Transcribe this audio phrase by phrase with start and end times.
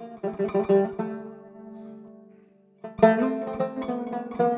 [0.00, 0.70] Thank
[4.40, 4.49] you.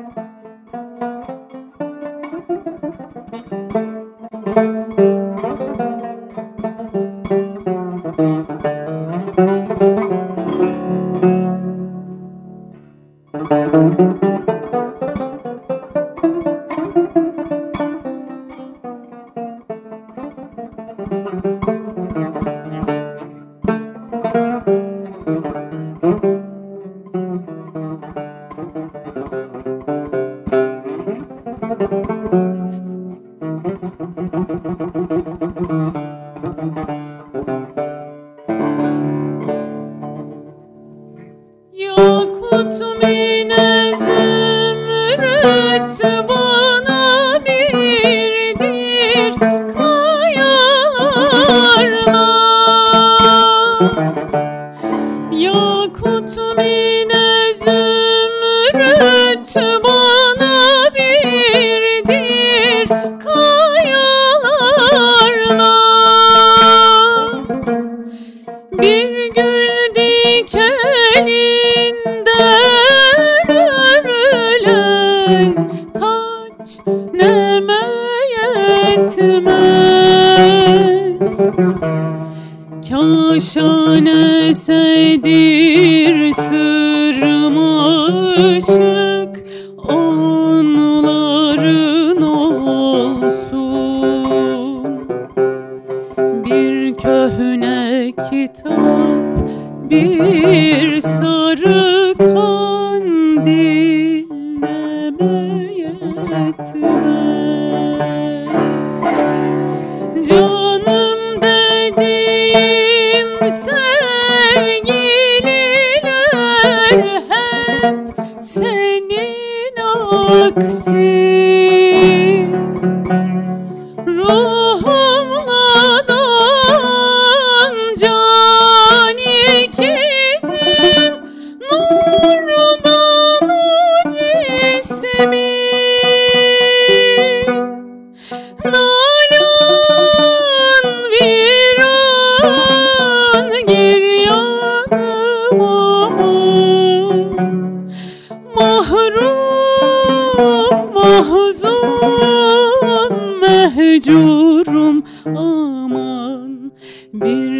[153.43, 155.03] Mehcurum.
[155.25, 156.71] Aman
[157.13, 157.52] Bir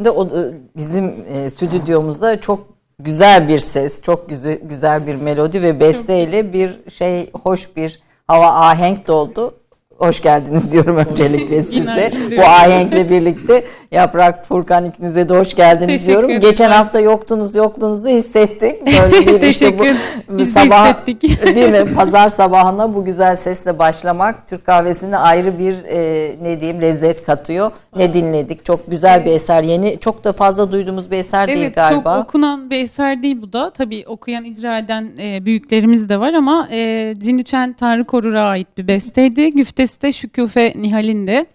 [0.00, 2.66] Kahvesinde o da bizim e, stüdyomuzda çok
[2.98, 8.46] güzel bir ses, çok güzel, güzel bir melodi ve besteyle bir şey hoş bir hava
[8.46, 9.54] ahenk doldu.
[10.00, 12.12] Hoş geldiniz diyorum öncelikle size.
[12.36, 16.40] Bu ahenkle birlikte Yaprak Furkan ikinize de hoş geldiniz Teşekkür diyorum.
[16.40, 18.86] Geçen hafta yoktunuz yoktunuzu hissettik.
[18.86, 20.00] Böyle bir işte bu Teşekkür.
[20.28, 21.22] Biz de sabah hissettik.
[21.54, 21.94] değil mi?
[21.94, 27.70] Pazar sabahına bu güzel sesle başlamak Türk kahvesine ayrı bir e, ne diyeyim lezzet katıyor.
[27.96, 28.64] Ne dinledik?
[28.64, 29.62] Çok güzel bir eser.
[29.62, 32.16] Yeni çok da fazla duyduğumuz bir eser değil Evet galiba.
[32.16, 33.70] çok okunan bir eser değil bu da.
[33.70, 38.88] Tabii okuyan, icra eden e, büyüklerimiz de var ama e, Cinüçen Tanrı Korur'a ait bir
[38.88, 39.50] besteydi.
[39.90, 41.46] Güftesi de Şükufe Nihal'in de.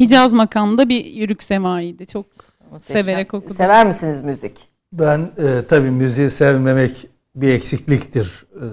[0.00, 2.06] Hicaz makamında bir yürük semaiydi.
[2.06, 2.26] Çok
[2.70, 3.04] Muhteşem.
[3.04, 3.56] severek okudum.
[3.56, 4.52] Sever misiniz müzik?
[4.92, 8.46] Ben e, tabii müziği sevmemek bir eksikliktir.
[8.56, 8.66] E,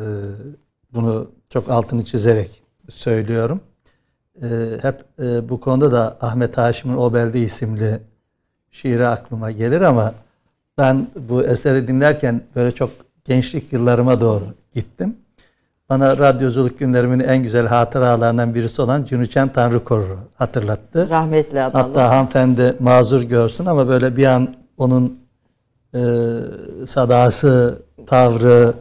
[0.93, 3.61] bunu çok altını çizerek söylüyorum.
[4.41, 4.47] E,
[4.81, 7.99] hep e, bu konuda da Ahmet Haşim'in Obelde isimli
[8.71, 10.13] şiiri aklıma gelir ama
[10.77, 12.91] ben bu eseri dinlerken böyle çok
[13.25, 15.15] gençlik yıllarıma doğru gittim.
[15.89, 21.09] Bana radyoculuk günlerimin en güzel hatıralarından birisi olan Cünüçen Tanrı Korur'u hatırlattı.
[21.09, 21.73] Rahmetli analı.
[21.73, 25.19] Hatta hanımefendi mazur görsün ama böyle bir an onun
[25.95, 25.99] e,
[26.87, 28.73] sadası, tavrı,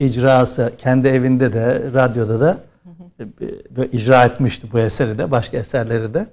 [0.00, 2.58] icrası kendi evinde de radyoda da
[3.20, 3.24] e,
[3.76, 6.26] böyle icra etmişti bu eseri de başka eserleri de.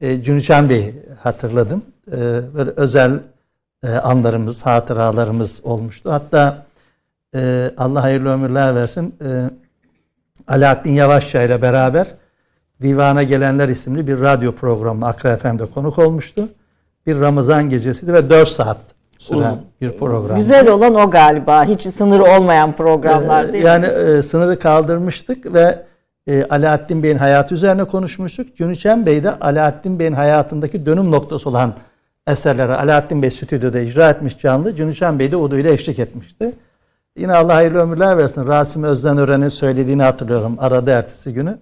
[0.00, 1.82] E, Cünüşen Bey'i hatırladım.
[2.12, 2.16] E,
[2.54, 3.20] böyle özel
[3.82, 6.12] e, anlarımız, hatıralarımız olmuştu.
[6.12, 6.66] Hatta
[7.34, 9.14] e, Allah hayırlı ömürler versin.
[9.24, 9.50] E,
[10.48, 12.06] Alaaddin Yavaşça ile beraber
[12.82, 16.48] Divana Gelenler isimli bir radyo programı Akra FM'de konuk olmuştu.
[17.06, 18.78] Bir Ramazan gecesiydi ve 4 saat
[19.18, 20.38] süren bir program.
[20.38, 21.64] Güzel olan o galiba.
[21.64, 23.68] Hiç sınırı olmayan programlar değil mi?
[23.68, 25.84] Yani e, sınırı kaldırmıştık ve
[26.26, 28.56] e, Alaaddin Bey'in hayatı üzerine konuşmuştuk.
[28.56, 31.74] Cünüçen Bey de Alaaddin Bey'in hayatındaki dönüm noktası olan
[32.26, 34.74] eserleri Alaaddin Bey stüdyoda icra etmiş canlı.
[34.74, 36.52] Cünüçen Bey de Udu ile eşlik etmişti.
[37.18, 38.46] Yine Allah hayırlı ömürler versin.
[38.46, 41.58] Rasim Özdenören'in söylediğini hatırlıyorum arada ertesi günü.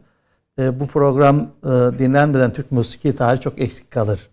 [0.58, 1.68] E, bu program e,
[1.98, 4.28] dinlenmeden Türk musiki tarihi çok eksik kalır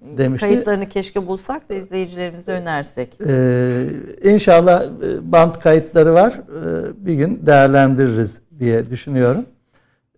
[0.00, 0.48] demişti.
[0.48, 3.20] Kayıtlarını keşke bulsak da izleyicilerimize önersek.
[3.26, 3.86] Ee,
[4.22, 6.32] inşallah e, band kayıtları var.
[6.32, 9.46] Ee, bir gün değerlendiririz diye düşünüyorum.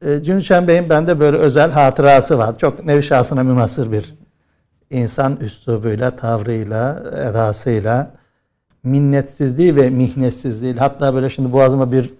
[0.02, 2.58] Ee, Cünüşen Bey'in bende böyle özel hatırası var.
[2.58, 4.14] Çok nevi şahsına münhasır bir
[4.90, 8.10] insan üslubuyla, tavrıyla, edasıyla,
[8.84, 10.74] minnetsizliği ve mihnetsizliği.
[10.74, 12.10] Hatta böyle şimdi boğazıma bir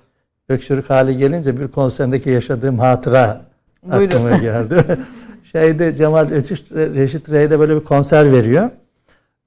[0.49, 3.44] öksürük hali gelince bir konserindeki yaşadığım hatıra
[3.82, 4.16] Buyurun.
[4.16, 4.84] aklıma geldi.
[5.52, 8.70] Şeyde Cemal Reşit, Reşit Rey'de böyle bir konser veriyor.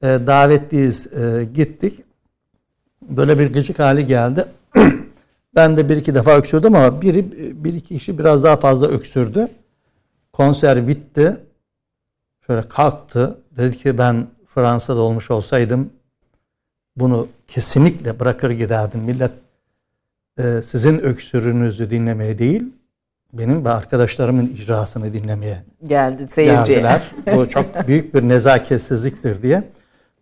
[0.02, 2.04] E, davetliyiz e, gittik.
[3.10, 4.46] Böyle bir gıcık hali geldi.
[5.56, 7.32] ben de bir iki defa öksürdüm ama biri
[7.64, 9.48] bir iki kişi biraz daha fazla öksürdü.
[10.34, 11.38] Konser bitti.
[12.48, 13.38] Şöyle kalktı.
[13.58, 15.90] Dedi ki ben Fransa'da olmuş olsaydım
[17.02, 19.02] bunu kesinlikle bırakır giderdim.
[19.02, 19.32] Millet
[20.40, 22.64] e, sizin öksürünüzü dinlemeye değil,
[23.34, 26.80] benim ve arkadaşlarımın icrasını dinlemeye Geldi seyirciye.
[26.80, 27.02] geldiler.
[27.36, 29.64] Bu çok büyük bir nezaketsizliktir diye.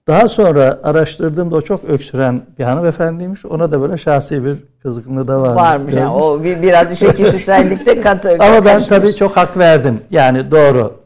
[0.07, 3.45] Daha sonra araştırdığımda o çok öksüren bir hanımefendiymiş.
[3.45, 5.55] Ona da böyle şahsi bir kızgınlığı da var.
[5.55, 8.37] Varmış yani o bir, biraz işe kişisellikte katı.
[8.39, 10.01] Ama ben tabii çok hak verdim.
[10.11, 10.99] Yani doğru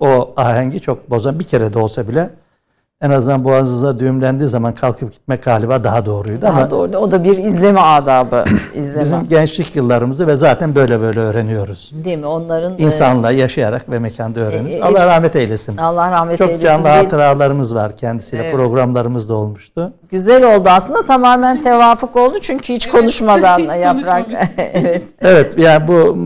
[0.00, 2.30] o ahengi çok bozan bir kere de olsa bile
[3.02, 6.96] en azından boğazınıza düğümlendiği zaman kalkıp gitmek galiba daha doğruydu Daha ama doğru.
[6.96, 8.44] O da bir izleme adabı.
[8.74, 9.00] İzleme.
[9.04, 11.90] bizim gençlik yıllarımızı ve zaten böyle böyle öğreniyoruz.
[12.04, 12.26] Değil mi?
[12.26, 14.74] Onların e, İnsanla yaşayarak ve mekanda öğreniyoruz.
[14.74, 15.76] e, e, Allah rahmet eylesin.
[15.76, 16.64] Allah rahmet Çok eylesin.
[16.64, 18.42] canlı Bir- hatıralarımız var kendisiyle.
[18.44, 18.54] Evet.
[18.54, 19.92] Programlarımız da olmuştu.
[20.10, 24.26] Güzel oldu aslında tamamen tevafuk oldu çünkü hiç konuşmadan hiç yaprak.
[24.74, 25.02] evet.
[25.22, 26.18] Evet yani bu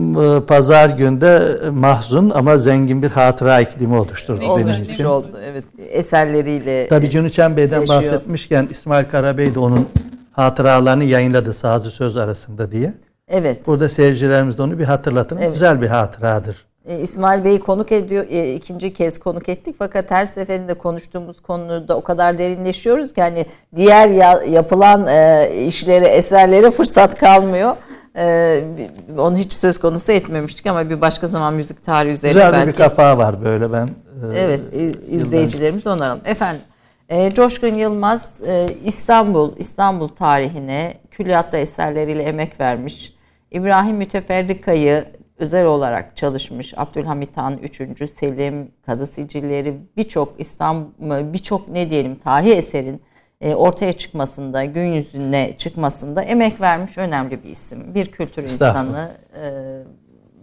[0.47, 1.41] pazar günde
[1.71, 5.03] mahzun ama zengin bir hatıra iklimi oluşturdu benim için.
[5.03, 5.27] oldu.
[5.51, 5.63] Evet.
[5.91, 6.64] Eserleriyle.
[6.89, 7.99] Tabii Cünüçen Bey'den Yaşıyor.
[8.03, 9.89] bahsetmişken İsmail Karabey de onun
[10.31, 12.93] hatıralarını yayınladı sazı söz arasında diye.
[13.27, 13.67] Evet.
[13.67, 15.37] Burada seyircilerimiz de onu bir hatırlatın.
[15.37, 15.53] Evet.
[15.53, 16.65] Güzel bir hatıradır.
[16.87, 21.97] E, İsmail Bey'i konuk ediyor, e, ikinci kez konuk ettik fakat her seferinde konuştuğumuz konuda
[21.97, 23.45] o kadar derinleşiyoruz ki hani
[23.75, 27.75] diğer ya- yapılan e, işlere, eserlere fırsat kalmıyor.
[28.17, 32.53] E, bi- onu hiç söz konusu etmemiştik ama bir başka zaman müzik tarihi üzerine Güzel
[32.53, 32.67] belki.
[32.67, 33.85] bir kapağı var böyle ben.
[33.87, 34.61] e, Evet,
[35.09, 36.21] izleyicilerimiz onaralım.
[36.25, 36.61] Efendim,
[37.09, 43.15] e, Coşkun Yılmaz e, İstanbul, İstanbul tarihine külliyatta eserleriyle emek vermiş.
[43.51, 45.05] İbrahim Müteferrika'yı
[45.39, 46.73] özel olarak çalışmış.
[46.77, 48.09] Abdülhamit Han 3.
[48.13, 53.01] Selim, Kadı Sicilleri birçok İstanbul birçok ne diyelim tarihi eserin
[53.41, 57.95] ortaya çıkmasında, gün yüzüne çıkmasında emek vermiş önemli bir isim.
[57.95, 59.11] Bir kültür insanı
[59.41, 59.51] e,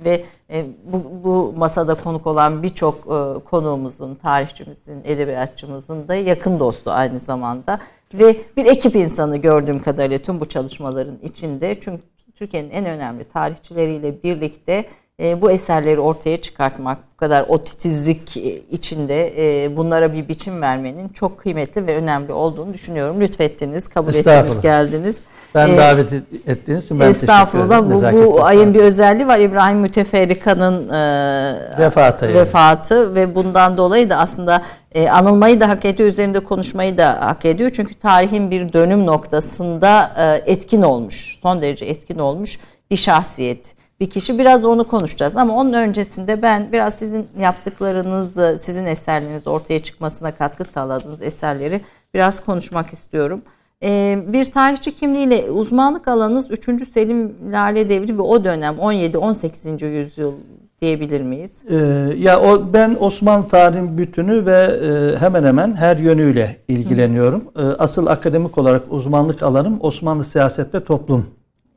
[0.05, 6.91] ve e, bu, bu masada konuk olan birçok e, konuğumuzun, tarihçimizin, edebiyatçımızın da yakın dostu
[6.91, 7.81] aynı zamanda.
[8.15, 11.81] Ve bir ekip insanı gördüğüm kadarıyla tüm bu çalışmaların içinde.
[11.81, 12.03] Çünkü
[12.35, 14.87] Türkiye'nin en önemli tarihçileriyle birlikte e,
[15.21, 18.37] bu eserleri ortaya çıkartmak, bu kadar o titizlik
[18.71, 23.21] içinde e, bunlara bir biçim vermenin çok kıymetli ve önemli olduğunu düşünüyorum.
[23.21, 25.17] Lütfettiniz, kabul ettiniz, geldiniz.
[25.55, 26.13] Ben ee, davet
[26.47, 28.27] ettiğiniz için ben estağfurullah, teşekkür ederim.
[28.27, 29.39] Bu, bu ayın bir özelliği var.
[29.39, 34.63] İbrahim Müteferrika'nın e, vefatı, ve bundan dolayı da aslında
[34.95, 37.71] e, anılmayı da hak ediyor, üzerinde konuşmayı da hak ediyor.
[37.71, 42.59] Çünkü tarihin bir dönüm noktasında e, etkin olmuş, son derece etkin olmuş
[42.91, 44.39] bir şahsiyet bir kişi.
[44.39, 50.65] Biraz onu konuşacağız ama onun öncesinde ben biraz sizin yaptıklarınızı, sizin eserleriniz ortaya çıkmasına katkı
[50.65, 51.81] sağladığınız eserleri
[52.15, 53.43] biraz konuşmak istiyorum.
[53.83, 56.89] Ee, bir tarihçi kimliğiyle uzmanlık alanınız 3.
[56.93, 59.87] Selim Lale Devri ve o dönem 17-18.
[59.87, 60.33] yüzyıl
[60.81, 61.63] diyebilir miyiz?
[61.71, 61.77] Ee,
[62.19, 67.45] ya o ben Osmanlı tarihin bütünü ve e, hemen hemen her yönüyle ilgileniyorum.
[67.57, 71.27] E, asıl akademik olarak uzmanlık alanım Osmanlı siyaset ve toplum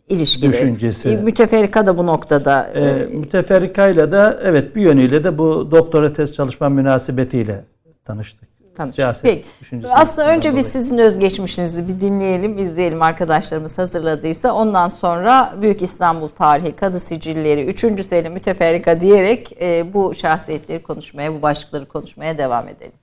[0.10, 0.52] ilişkili.
[0.52, 1.10] Düşüncesi.
[1.10, 2.72] Müteferrika da bu noktada.
[2.74, 7.66] E, e müteferrikayla da evet bir yönüyle de bu doktora tez çalışma münasebetiyle
[8.06, 8.56] tanıştık.
[8.92, 9.88] Siyaset Peki.
[9.90, 10.60] Aslında önce dolayı.
[10.60, 14.54] biz sizin özgeçmişinizi bir dinleyelim, izleyelim arkadaşlarımız hazırladıysa.
[14.54, 18.06] Ondan sonra Büyük İstanbul Tarihi, Kadı Sicilleri, 3.
[18.06, 22.94] Selim Müteferrika diyerek e, bu şahsiyetleri konuşmaya, bu başlıkları konuşmaya devam edelim.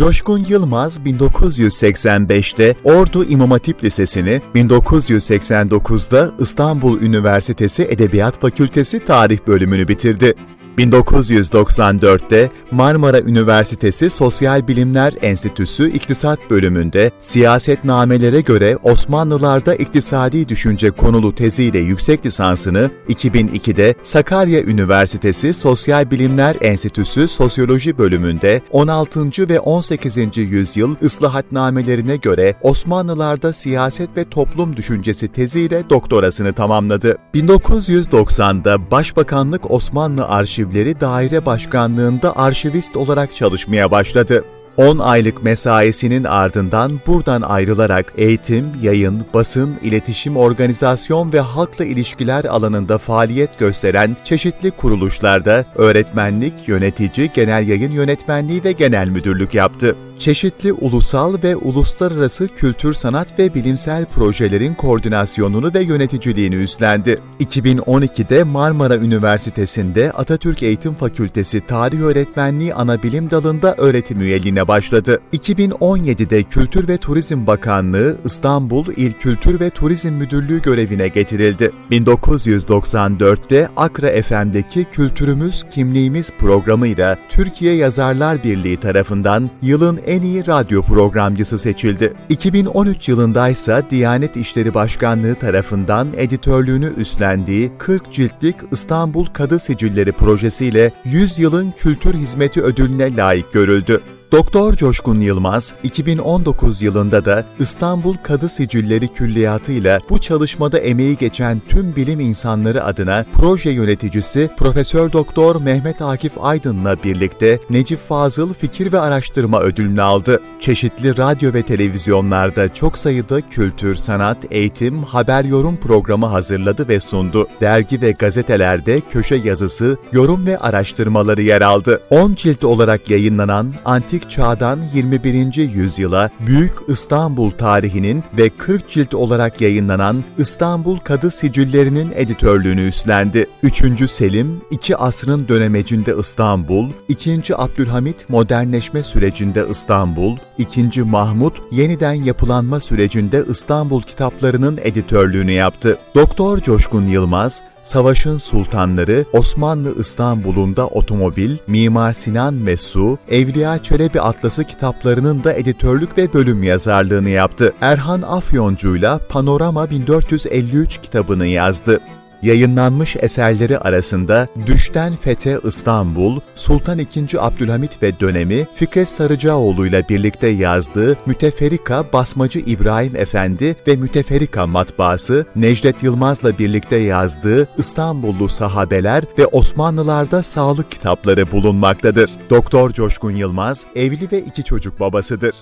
[0.00, 10.34] Coşkun Yılmaz 1985'te Ordu İmam Hatip Lisesi'ni, 1989'da İstanbul Üniversitesi Edebiyat Fakültesi Tarih bölümünü bitirdi.
[10.78, 21.78] 1994'te Marmara Üniversitesi Sosyal Bilimler Enstitüsü İktisat Bölümünde siyasetnamelere göre Osmanlılarda iktisadi düşünce konulu teziyle
[21.78, 29.48] yüksek lisansını, 2002'de Sakarya Üniversitesi Sosyal Bilimler Enstitüsü Sosyoloji Bölümünde 16.
[29.48, 30.36] ve 18.
[30.36, 37.18] yüzyıl ıslahatnamelerine göre Osmanlılarda siyaset ve toplum düşüncesi teziyle doktorasını tamamladı.
[37.34, 44.44] 1990'da Başbakanlık Osmanlı Arşiv Arşivleri Daire Başkanlığında arşivist olarak çalışmaya başladı.
[44.76, 52.98] 10 aylık mesaisinin ardından buradan ayrılarak eğitim, yayın, basın, iletişim, organizasyon ve halkla ilişkiler alanında
[52.98, 61.42] faaliyet gösteren çeşitli kuruluşlarda öğretmenlik, yönetici, genel yayın yönetmenliği ve genel müdürlük yaptı çeşitli ulusal
[61.42, 67.20] ve uluslararası kültür, sanat ve bilimsel projelerin koordinasyonunu ve yöneticiliğini üstlendi.
[67.40, 75.20] 2012'de Marmara Üniversitesi'nde Atatürk Eğitim Fakültesi Tarih Öğretmenliği Anabilim Dalı'nda öğretim üyeliğine başladı.
[75.32, 81.72] 2017'de Kültür ve Turizm Bakanlığı İstanbul İl Kültür ve Turizm Müdürlüğü görevine getirildi.
[81.90, 91.58] 1994'te Akra FM'deki Kültürümüz Kimliğimiz programıyla Türkiye Yazarlar Birliği tarafından yılın en iyi radyo programcısı
[91.58, 92.14] seçildi.
[92.28, 100.92] 2013 yılında ise Diyanet İşleri Başkanlığı tarafından editörlüğünü üstlendiği 40 ciltlik İstanbul Kadı Sicilleri projesiyle
[101.04, 104.00] 100 yılın kültür hizmeti ödülüne layık görüldü.
[104.32, 111.60] Doktor Coşkun Yılmaz, 2019 yılında da İstanbul Kadı Sicilleri Külliyatı ile bu çalışmada emeği geçen
[111.68, 118.92] tüm bilim insanları adına proje yöneticisi Profesör Doktor Mehmet Akif Aydın'la birlikte Necip Fazıl Fikir
[118.92, 120.42] ve Araştırma Ödülünü aldı.
[120.60, 127.48] Çeşitli radyo ve televizyonlarda çok sayıda kültür, sanat, eğitim, haber yorum programı hazırladı ve sundu.
[127.60, 132.00] Dergi ve gazetelerde köşe yazısı, yorum ve araştırmaları yer aldı.
[132.10, 135.56] 10 cilt olarak yayınlanan Antik Antik Çağ'dan 21.
[135.56, 143.46] yüzyıla Büyük İstanbul tarihinin ve 40 cilt olarak yayınlanan İstanbul Kadı Sicillerinin editörlüğünü üstlendi.
[143.62, 144.10] 3.
[144.10, 147.56] Selim, iki asrın dönemecinde İstanbul, 2.
[147.56, 151.02] Abdülhamit modernleşme sürecinde İstanbul, 2.
[151.02, 155.98] Mahmut yeniden yapılanma sürecinde İstanbul kitaplarının editörlüğünü yaptı.
[156.14, 165.44] Doktor Coşkun Yılmaz, Savaşın Sultanları, Osmanlı İstanbul'unda otomobil, Mimar Sinan Mesu, Evliya Çelebi Atlası kitaplarının
[165.44, 167.74] da editörlük ve bölüm yazarlığını yaptı.
[167.80, 172.00] Erhan Afyoncu'yla Panorama 1453 kitabını yazdı.
[172.42, 177.06] Yayınlanmış eserleri arasında Düşten Fete İstanbul, Sultan II.
[177.38, 185.46] Abdülhamit ve dönemi Fikret Sarıcaoğlu ile birlikte yazdığı Müteferrika Basmacı İbrahim Efendi ve Müteferrika Matbaası,
[185.56, 192.30] Necdet Yılmaz'la birlikte yazdığı İstanbullu Sahabeler ve Osmanlılarda Sağlık kitapları bulunmaktadır.
[192.50, 195.54] Doktor Coşkun Yılmaz, evli ve iki çocuk babasıdır.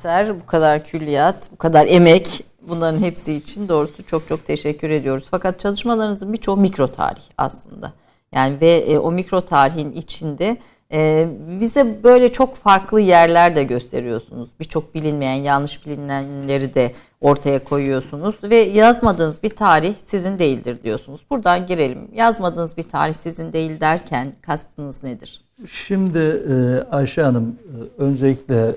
[0.00, 5.26] eser, bu kadar külliyat, bu kadar emek bunların hepsi için doğrusu çok çok teşekkür ediyoruz.
[5.30, 7.92] Fakat çalışmalarınızın birçoğu mikro tarih aslında.
[8.34, 10.56] Yani ve e, o mikro tarihin içinde
[10.92, 11.28] e,
[11.60, 14.50] bize böyle çok farklı yerler de gösteriyorsunuz.
[14.60, 21.20] Birçok bilinmeyen, yanlış bilinenleri de ortaya koyuyorsunuz ve yazmadığınız bir tarih sizin değildir diyorsunuz.
[21.30, 22.08] Buradan girelim.
[22.14, 25.44] Yazmadığınız bir tarih sizin değil derken kastınız nedir?
[25.66, 26.54] Şimdi e,
[26.90, 28.76] Ayşe Hanım e, öncelikle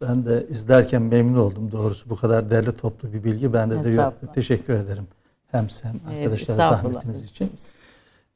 [0.00, 4.28] ben de izlerken memnun oldum doğrusu bu kadar derli toplu bir bilgi bende de yoktu.
[4.34, 5.06] Teşekkür ederim
[5.50, 7.02] hem sen Evet, arkadaşlara estağfurullah.
[7.02, 7.50] zahmetiniz için.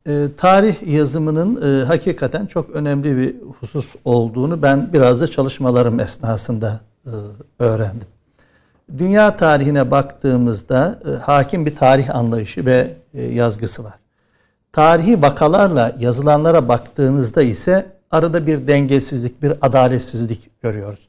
[0.07, 6.81] E, tarih yazımının e, hakikaten çok önemli bir husus olduğunu ben biraz da çalışmalarım esnasında
[7.07, 7.11] e,
[7.59, 8.09] öğrendim.
[8.99, 13.95] Dünya tarihine baktığımızda e, hakim bir tarih anlayışı ve e, yazgısı var.
[14.73, 21.09] Tarihi vakalarla yazılanlara baktığınızda ise arada bir dengesizlik, bir adaletsizlik görüyoruz.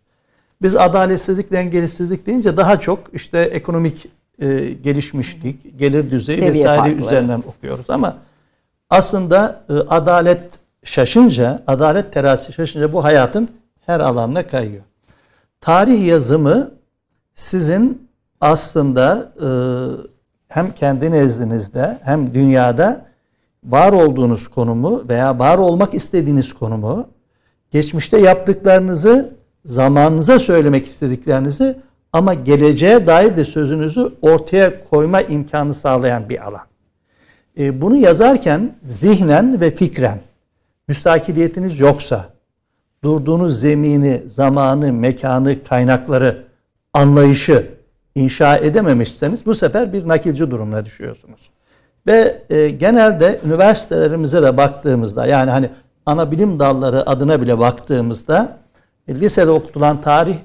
[0.62, 4.06] Biz adaletsizlik, dengesizlik deyince daha çok işte ekonomik
[4.40, 7.02] e, gelişmişlik, gelir düzeyi Seviye vesaire farkları.
[7.02, 8.18] üzerinden okuyoruz ama
[8.90, 10.44] aslında e, adalet
[10.84, 13.50] şaşınca, adalet terazisi şaşınca bu hayatın
[13.86, 14.84] her alanına kayıyor.
[15.62, 16.72] Tarih yazımı
[17.36, 18.10] sizin
[18.42, 19.50] aslında e,
[20.48, 23.09] hem kendi nezdinizde hem dünyada
[23.64, 27.08] var olduğunuz konumu veya var olmak istediğiniz konumu,
[27.72, 29.34] geçmişte yaptıklarınızı,
[29.66, 31.80] zamanınıza söylemek istediklerinizi
[32.14, 36.66] ama geleceğe dair de sözünüzü ortaya koyma imkanı sağlayan bir alan.
[37.58, 40.20] E, bunu yazarken zihnen ve fikren
[40.88, 42.34] müstakiliyetiniz yoksa,
[43.04, 46.48] durduğunuz zemini, zamanı, mekanı, kaynakları,
[46.94, 47.72] anlayışı
[48.16, 51.50] inşa edememişseniz bu sefer bir nakilci durumuna düşüyorsunuz.
[52.10, 55.70] Ve e, genelde üniversitelerimize de baktığımızda yani hani
[56.06, 58.58] ana bilim dalları adına bile baktığımızda
[59.08, 60.36] e, lisede okutulan tarih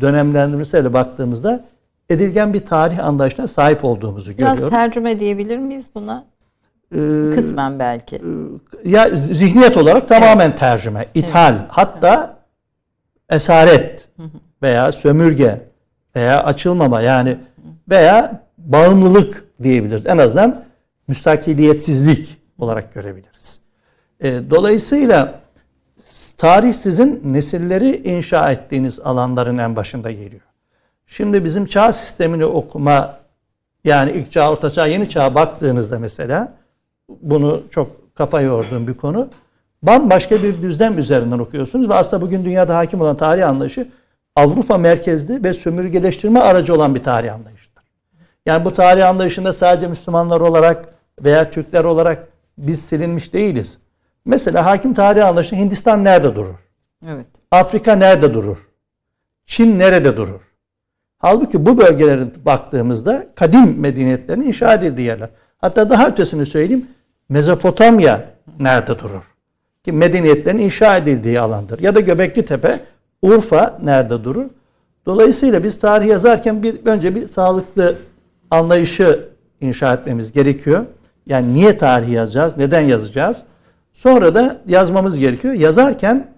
[0.00, 1.64] dönemlerimize de baktığımızda
[2.10, 4.70] edilgen bir tarih anlayışına sahip olduğumuzu Biraz görüyoruz.
[4.76, 6.24] tercüme diyebilir miyiz buna?
[6.94, 8.22] Ee, Kısmen belki.
[8.84, 12.36] ya zihniyet olarak tamamen tercüme, ithal, hatta
[13.30, 14.08] esaret
[14.62, 15.60] veya sömürge
[16.16, 17.36] veya açılmama yani
[17.90, 20.06] veya bağımlılık diyebiliriz.
[20.06, 20.64] En azından
[21.08, 23.60] müstakiliyetsizlik olarak görebiliriz.
[24.20, 25.40] E, dolayısıyla
[26.36, 30.42] tarih sizin nesilleri inşa ettiğiniz alanların en başında geliyor.
[31.06, 33.18] Şimdi bizim çağ sistemini okuma
[33.84, 36.54] yani ilk çağ, orta çağ, yeni çağa baktığınızda mesela
[37.22, 39.28] bunu çok kafa yorduğum bir konu.
[39.82, 43.88] Bambaşka bir düzlem üzerinden okuyorsunuz ve aslında bugün dünyada hakim olan tarih anlayışı
[44.36, 47.71] Avrupa merkezli ve sömürgeleştirme aracı olan bir tarih anlayışıdır.
[48.46, 52.28] Yani bu tarih anlayışında sadece Müslümanlar olarak veya Türkler olarak
[52.58, 53.78] biz silinmiş değiliz.
[54.24, 56.58] Mesela hakim tarih anlayışı Hindistan nerede durur?
[57.08, 57.26] Evet.
[57.50, 58.58] Afrika nerede durur?
[59.46, 60.40] Çin nerede durur?
[61.18, 65.30] Halbuki bu bölgelere baktığımızda kadim medeniyetlerin inşa edildiği yerler.
[65.58, 66.86] Hatta daha ötesini söyleyeyim.
[67.28, 69.24] Mezopotamya nerede durur?
[69.84, 71.78] Ki medeniyetlerin inşa edildiği alandır.
[71.78, 72.80] Ya da Göbekli Tepe,
[73.22, 74.46] Urfa nerede durur?
[75.06, 77.96] Dolayısıyla biz tarih yazarken bir önce bir sağlıklı
[78.52, 79.28] anlayışı
[79.60, 80.84] inşa etmemiz gerekiyor.
[81.26, 82.56] Yani niye tarih yazacağız?
[82.56, 83.42] Neden yazacağız?
[83.92, 85.54] Sonra da yazmamız gerekiyor.
[85.54, 86.32] Yazarken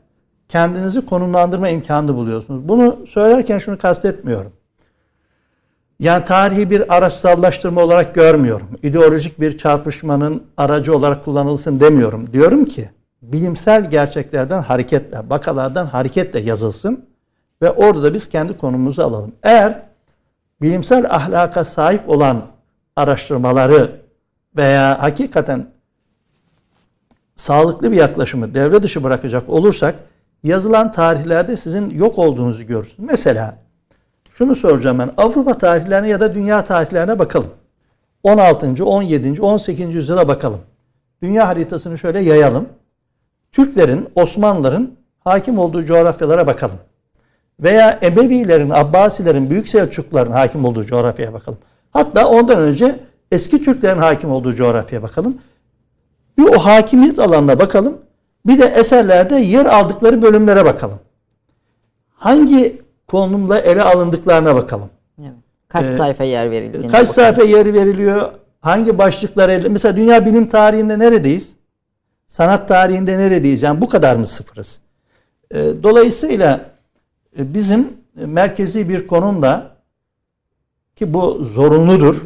[0.48, 2.68] kendinizi konumlandırma imkanı buluyorsunuz.
[2.68, 4.53] Bunu söylerken şunu kastetmiyorum.
[6.00, 8.68] Yani tarihi bir araçsallaştırma olarak görmüyorum.
[8.83, 12.33] İdeolojik bir çarpışmanın aracı olarak kullanılsın demiyorum.
[12.33, 12.90] Diyorum ki
[13.22, 17.05] bilimsel gerçeklerden hareketle, vakalardan hareketle yazılsın
[17.62, 19.33] ve orada da biz kendi konumuzu alalım.
[19.42, 19.83] Eğer
[20.62, 22.42] bilimsel ahlaka sahip olan
[22.96, 24.00] araştırmaları
[24.56, 25.66] veya hakikaten
[27.36, 29.94] sağlıklı bir yaklaşımı devre dışı bırakacak olursak
[30.42, 33.10] yazılan tarihlerde sizin yok olduğunuzu görürsünüz.
[33.10, 33.58] Mesela
[34.30, 35.10] şunu soracağım ben.
[35.16, 37.50] Avrupa tarihlerine ya da dünya tarihlerine bakalım.
[38.22, 38.84] 16.
[38.84, 39.42] 17.
[39.42, 39.94] 18.
[39.94, 40.60] yüzyıla bakalım.
[41.22, 42.68] Dünya haritasını şöyle yayalım.
[43.52, 46.78] Türklerin, Osmanlıların hakim olduğu coğrafyalara bakalım.
[47.60, 51.58] Veya Emevilerin, Abbasilerin, Büyük Selçukluların hakim olduğu coğrafyaya bakalım.
[51.92, 53.00] Hatta ondan önce
[53.32, 55.38] eski Türklerin hakim olduğu coğrafyaya bakalım.
[56.38, 57.98] Bir o hakimiyet alanına bakalım.
[58.46, 60.98] Bir de eserlerde yer aldıkları bölümlere bakalım.
[62.14, 64.90] Hangi konumla ele alındıklarına bakalım.
[65.20, 65.30] evet.
[65.68, 67.06] Kaç Ee, sayfa yer verildiğine Kaç bakalım.
[67.14, 68.30] sayfa yer veriliyor?
[68.60, 71.56] hangi başlıklar ele mesela dünya bilim tarihinde neredeyiz?
[72.26, 73.62] Sanat tarihinde neredeyiz?
[73.62, 74.80] Yani bu kadar mı sıfırız?
[75.50, 76.60] E, dolayısıyla
[77.36, 79.70] bizim merkezi bir konumda
[80.96, 82.16] ki bu zorunludur.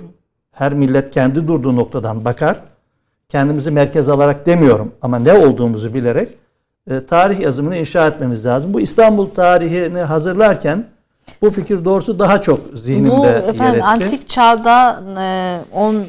[0.53, 2.61] Her millet kendi durduğu noktadan bakar.
[3.29, 6.29] Kendimizi merkez alarak demiyorum ama ne olduğumuzu bilerek
[6.91, 8.75] e, tarih yazımını inşa etmemiz lazım.
[8.75, 10.85] Bu İstanbul tarihini hazırlarken
[11.43, 13.85] bu fikir doğrusu daha çok zihnimde Bu yer efendim etti.
[13.85, 16.01] antik çağda e, 10 e,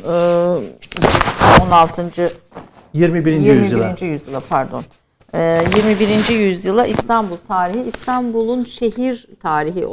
[1.66, 2.32] 16.
[2.94, 3.32] 21.
[3.32, 3.62] 21.
[3.62, 3.96] yüzyıla.
[4.02, 4.84] yüzyıla pardon.
[5.34, 6.30] E, 21.
[6.30, 9.88] yüzyıla İstanbul tarihi İstanbul'un şehir tarihi e,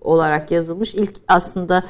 [0.00, 1.84] olarak yazılmış ilk aslında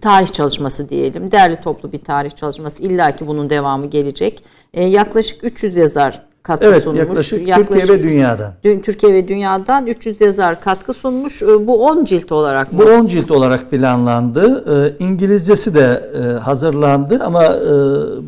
[0.00, 1.30] tarih çalışması diyelim.
[1.30, 2.82] Değerli toplu bir tarih çalışması.
[2.82, 4.44] İlla ki bunun devamı gelecek.
[4.74, 6.98] E, yaklaşık 300 yazar katkı Evet sunmuş.
[6.98, 8.52] yaklaşık, Türkiye ve dünyadan.
[8.64, 11.42] Dün Türkiye ve dünyadan 300 yazar katkı sunmuş.
[11.42, 12.78] E, Bu 10 cilt olarak mı?
[12.78, 14.64] Bu 10 cilt olarak planlandı.
[15.00, 17.52] Ee, İngilizcesi de e, hazırlandı ama e,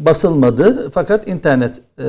[0.04, 0.90] basılmadı.
[0.94, 2.04] Fakat internet e,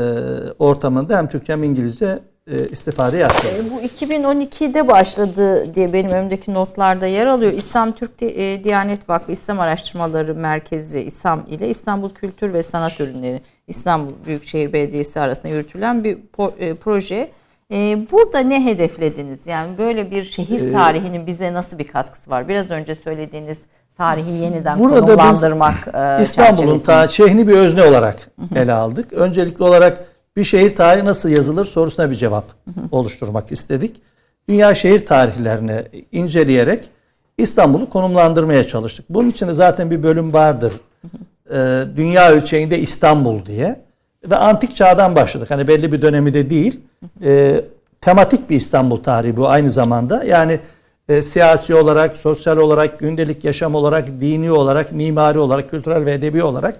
[0.60, 2.20] ortamında hem Türkçe hem İngilizce
[2.52, 3.48] e, istifade yaptı.
[3.48, 7.52] E, Bu 2012'de başladı diye benim önümdeki notlarda yer alıyor.
[7.52, 13.42] İslam Türk e, Diyanet Vakfı İslam Araştırmaları Merkezi İSAM ile İstanbul Kültür ve Sanat Ürünleri
[13.68, 17.32] İstanbul Büyükşehir Belediyesi arasında yürütülen bir po- e, proje.
[17.74, 19.40] E, Burada ne hedeflediniz?
[19.46, 22.48] Yani böyle bir şehir tarihinin bize nasıl bir katkısı var?
[22.48, 23.60] Biraz önce söylediğiniz
[23.98, 28.16] tarihi yeniden Burada biz konumlandırmak e, İstanbul'un ta şehrini bir özne olarak
[28.56, 29.14] ele aldık.
[29.14, 30.06] Öncelikli olarak
[30.40, 32.46] bir şehir tarihi nasıl yazılır sorusuna bir cevap
[32.92, 33.96] oluşturmak istedik.
[34.50, 36.90] Dünya şehir tarihlerini inceleyerek
[37.38, 39.06] İstanbul'u konumlandırmaya çalıştık.
[39.10, 40.74] Bunun için de zaten bir bölüm vardır.
[41.52, 43.82] Ee, Dünya ölçeğinde İstanbul diye.
[44.30, 45.52] Ve antik çağdan başladık.
[45.52, 46.80] Hani belli bir dönemi de değil.
[47.24, 47.62] Ee,
[48.02, 50.24] tematik bir İstanbul tarihi bu aynı zamanda.
[50.24, 50.60] Yani
[51.10, 56.44] e, siyasi olarak, sosyal olarak, gündelik yaşam olarak, dini olarak, mimari olarak, kültürel ve edebi
[56.44, 56.76] olarak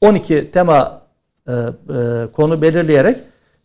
[0.00, 1.01] 12 tema
[1.48, 3.16] e, e, konu belirleyerek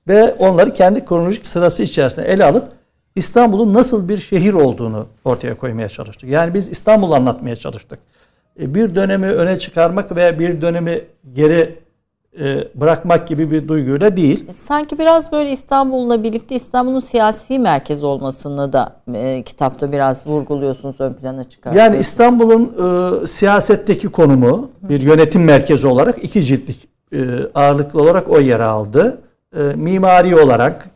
[0.08, 2.68] ve onları kendi kronolojik sırası içerisinde ele alıp
[3.16, 6.30] İstanbul'un nasıl bir şehir olduğunu ortaya koymaya çalıştık.
[6.30, 8.00] Yani biz İstanbul'u anlatmaya çalıştık.
[8.60, 11.02] E, bir dönemi öne çıkarmak veya bir dönemi
[11.34, 11.80] geri
[12.40, 14.52] e, bırakmak gibi bir duyguyla değil.
[14.56, 21.14] Sanki biraz böyle İstanbul'la birlikte İstanbul'un siyasi merkez olmasını da e, kitapta biraz vurguluyorsunuz ön
[21.14, 21.94] plana çıkartıyorsunuz.
[21.94, 22.74] Yani İstanbul'un
[23.24, 26.97] e, siyasetteki konumu bir yönetim merkezi olarak iki ciltlik e,
[27.56, 29.22] ağırlıklı olarak o yere aldı.
[29.58, 30.90] E, mimari olarak,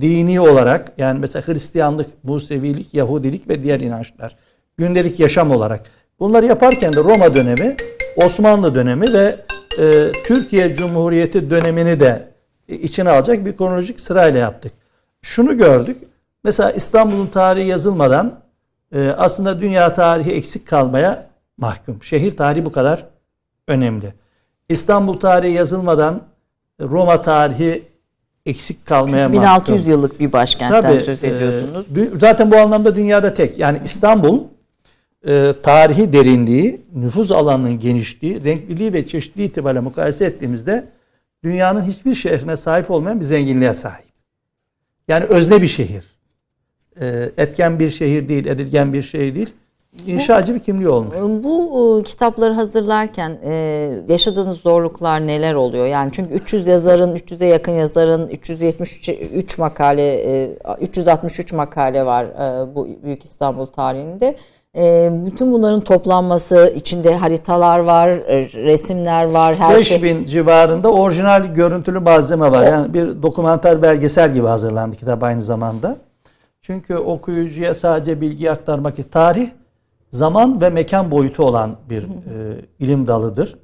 [0.00, 4.36] dini olarak yani mesela Hristiyanlık, Musevilik, Yahudilik ve diğer inançlar.
[4.76, 5.86] Gündelik yaşam olarak.
[6.20, 7.76] Bunları yaparken de Roma dönemi,
[8.16, 9.44] Osmanlı dönemi ve
[9.78, 12.28] e, Türkiye Cumhuriyeti dönemini de
[12.68, 14.72] içine alacak bir kronolojik sırayla yaptık.
[15.22, 15.96] Şunu gördük.
[16.44, 18.40] Mesela İstanbul'un tarihi yazılmadan
[18.94, 21.26] e, aslında dünya tarihi eksik kalmaya
[21.58, 22.02] mahkum.
[22.02, 23.06] Şehir tarihi bu kadar
[23.68, 24.14] önemli.
[24.68, 26.22] İstanbul tarihi yazılmadan
[26.80, 27.82] Roma tarihi
[28.46, 29.74] eksik kalmaya Çünkü mahkum.
[29.74, 31.86] 1600 yıllık bir başkentten Tabii, söz e, ediyorsunuz.
[31.94, 33.58] dü- zaten bu anlamda dünyada tek.
[33.58, 34.40] Yani İstanbul
[35.28, 40.88] e, tarihi derinliği, nüfuz alanının genişliği, renkliliği ve çeşitliliği itibariyle mukayese ettiğimizde
[41.44, 44.04] dünyanın hiçbir şehrine sahip olmayan bir zenginliğe sahip.
[45.08, 46.04] Yani özne bir şehir.
[47.00, 49.50] E, etken bir şehir değil, edilgen bir şehir değil.
[50.06, 51.14] İnşacı bir kimliği olmuş.
[51.44, 53.54] Bu e, kitapları hazırlarken e,
[54.08, 55.86] yaşadığınız zorluklar neler oluyor?
[55.86, 62.88] Yani çünkü 300 yazarın, 300'e yakın yazarın, 373 makale, e, 363 makale var e, bu
[63.04, 64.36] Büyük İstanbul tarihinde.
[64.76, 70.02] E, bütün bunların toplanması, içinde haritalar var, e, resimler var, her şey.
[70.02, 72.64] 5000 civarında orijinal görüntülü malzeme var.
[72.64, 75.96] Yani bir dokumenter belgesel gibi hazırlandı kitap aynı zamanda.
[76.62, 79.50] Çünkü okuyucuya sadece bilgi aktarmak tarih
[80.14, 82.06] zaman ve mekan boyutu olan bir e,
[82.78, 83.56] ilim dalıdır.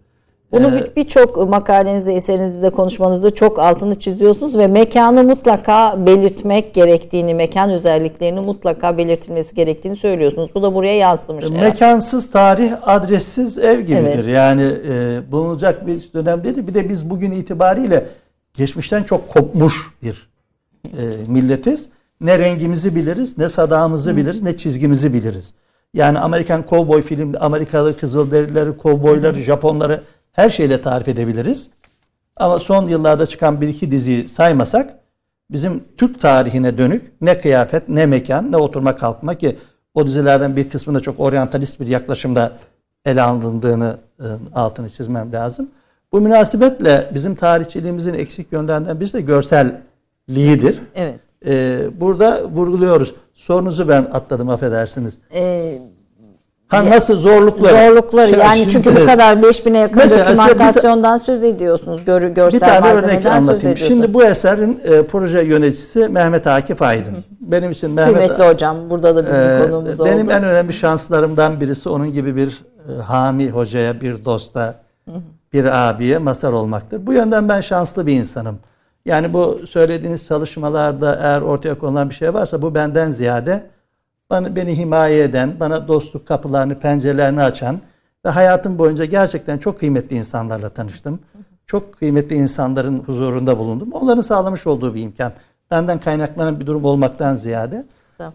[0.52, 7.70] Bunu bir- birçok makalenizde, eserinizde, konuşmanızda çok altını çiziyorsunuz ve mekanı mutlaka belirtmek gerektiğini, mekan
[7.70, 10.50] özelliklerini mutlaka belirtilmesi gerektiğini söylüyorsunuz.
[10.54, 11.44] Bu da buraya yansımış.
[11.44, 11.60] herhalde.
[11.60, 13.96] Mekansız tarih adressiz ev gibidir.
[14.02, 14.26] Evet.
[14.26, 16.66] Yani e, bulunacak bir dönem değil.
[16.66, 18.06] Bir de biz bugün itibariyle
[18.54, 20.28] geçmişten çok kopmuş bir
[20.84, 21.88] e, milletiz.
[22.20, 25.54] Ne rengimizi biliriz, ne sadağımızı biliriz, ne çizgimizi biliriz.
[25.94, 31.70] Yani Amerikan kovboy filmde Amerikalı kızılderilileri, kovboyları, Japonları her şeyle tarif edebiliriz.
[32.36, 34.94] Ama son yıllarda çıkan bir iki diziyi saymasak
[35.50, 39.56] bizim Türk tarihine dönük ne kıyafet, ne mekan, ne oturma kalkma ki
[39.94, 42.52] o dizilerden bir kısmında çok oryantalist bir yaklaşımda
[43.04, 45.70] ele alındığını e, altını çizmem lazım.
[46.12, 50.80] Bu münasebetle bizim tarihçiliğimizin eksik yönlerinden birisi de görselliğidir.
[50.94, 51.20] Evet.
[51.46, 53.14] E, burada vurguluyoruz.
[53.34, 55.18] Sorunuzu ben atladım affedersiniz.
[55.34, 55.78] Ee,
[56.68, 57.88] Ha nasıl zorlukları?
[57.88, 62.04] Zorlukları yani Şimdi- çünkü bu kadar 5000'e yakın Mesela bir dokümantasyondan söz ediyorsunuz.
[62.04, 63.76] Gör, Bir görsel tane örnek anlatayım.
[63.76, 67.16] Şimdi bu eserin e, proje yöneticisi Mehmet Akif Aydın.
[67.40, 70.32] Benim için Mehmet Kıymetli hocam burada da bizim Ee, konuğumuz benim oldu.
[70.32, 74.74] en önemli şanslarımdan birisi onun gibi bir e, hami hocaya, bir dosta,
[75.52, 77.06] bir abiye mazhar olmaktır.
[77.06, 78.58] Bu yönden ben şanslı bir insanım.
[79.04, 83.66] Yani bu söylediğiniz çalışmalarda eğer ortaya konulan bir şey varsa bu benden ziyade
[84.30, 87.80] bana, beni himaye eden, bana dostluk kapılarını, pencerelerini açan
[88.24, 91.20] ve hayatım boyunca gerçekten çok kıymetli insanlarla tanıştım.
[91.66, 93.92] Çok kıymetli insanların huzurunda bulundum.
[93.92, 95.32] Onların sağlamış olduğu bir imkan.
[95.70, 97.86] Benden kaynaklanan bir durum olmaktan ziyade.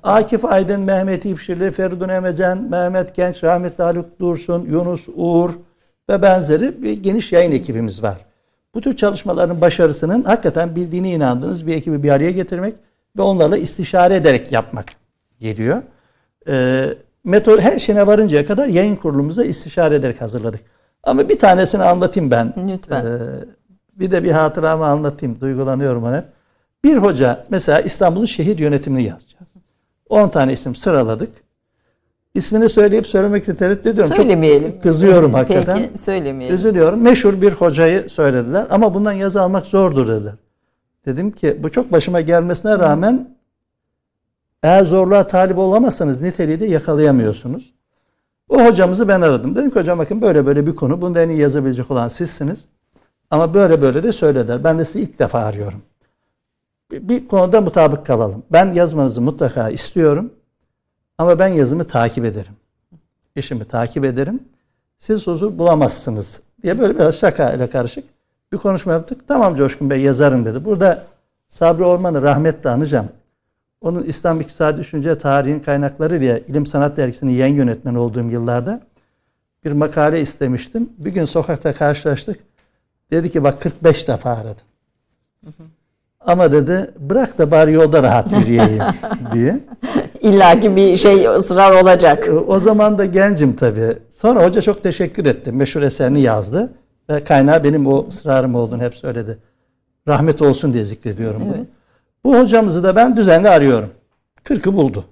[0.03, 5.51] Akif Aydın, Mehmet İpşirli, Feridun Emecen, Mehmet Genç, rahmetli Haluk Dursun, Yunus Uğur
[6.09, 8.17] ve benzeri bir geniş yayın ekibimiz var.
[8.75, 12.75] Bu tür çalışmaların başarısının hakikaten bildiğine inandığınız bir ekibi bir araya getirmek
[13.17, 14.85] ve onlarla istişare ederek yapmak
[15.39, 15.81] geliyor.
[16.47, 20.59] Ee, metod her şeyine varıncaya kadar yayın kurulumuza istişare ederek hazırladık.
[21.03, 22.53] Ama bir tanesini anlatayım ben.
[22.67, 23.05] Lütfen.
[23.05, 23.19] Ee,
[23.95, 25.41] bir de bir hatıramı anlatayım.
[25.41, 26.25] Duygulanıyorum ona.
[26.83, 29.47] Bir hoca mesela İstanbul'un şehir yönetimini yazacağız.
[30.09, 31.29] 10 tane isim sıraladık.
[32.35, 34.15] İsmini söyleyip söylemekte tereddüt ediyorum.
[34.15, 34.71] Söylemeyelim.
[34.71, 35.77] Çok kızıyorum hakikaten.
[35.77, 36.55] Peki söylemeyelim.
[36.55, 37.01] Üzülüyorum.
[37.01, 40.33] Meşhur bir hocayı söylediler ama bundan yazı almak zordur dediler.
[41.05, 43.37] Dedim ki bu çok başıma gelmesine rağmen
[44.63, 47.73] eğer zorluğa talip olamazsanız niteliği de yakalayamıyorsunuz.
[48.49, 49.55] O hocamızı ben aradım.
[49.55, 51.01] Dedim ki hocam bakın böyle böyle bir konu.
[51.01, 52.65] Bunda en iyi yazabilecek olan sizsiniz.
[53.31, 54.63] Ama böyle böyle de söylediler.
[54.63, 55.81] Ben de sizi ilk defa arıyorum.
[56.91, 58.43] Bir, bir konuda mutabık kalalım.
[58.51, 60.31] Ben yazmanızı mutlaka istiyorum.
[61.17, 62.53] Ama ben yazımı takip ederim.
[63.35, 64.43] İşimi takip ederim.
[64.99, 68.05] Siz huzur bulamazsınız diye böyle biraz şaka ile karışık
[68.51, 69.27] bir konuşma yaptık.
[69.27, 70.65] Tamam Coşkun Bey yazarım dedi.
[70.65, 71.05] Burada
[71.47, 73.09] Sabri Orman'ı rahmetle anacağım.
[73.81, 78.81] Onun İslam İktisadi Düşünce Tarihin Kaynakları diye İlim Sanat Dergisi'nin yayın yönetmeni olduğum yıllarda
[79.65, 80.89] bir makale istemiştim.
[80.97, 82.39] Bir gün sokakta karşılaştık.
[83.11, 84.65] Dedi ki bak 45 defa aradım.
[86.27, 88.83] Ama dedi bırak da bari yolda rahat yürüyeyim
[89.33, 89.59] diye.
[90.21, 92.27] İlla ki bir şey ısrar olacak.
[92.27, 93.97] E, O zaman da gencim tabii.
[94.09, 95.51] Sonra hoca çok teşekkür etti.
[95.51, 96.73] Meşhur eserini yazdı.
[97.09, 99.37] Ve kaynağı benim o ısrarım olduğunu hep söyledi.
[100.07, 101.65] Rahmet olsun diye zikrediyorum bunu.
[102.23, 103.89] Bu hocamızı da ben düzenli arıyorum.
[104.43, 105.05] Kırkı buldu.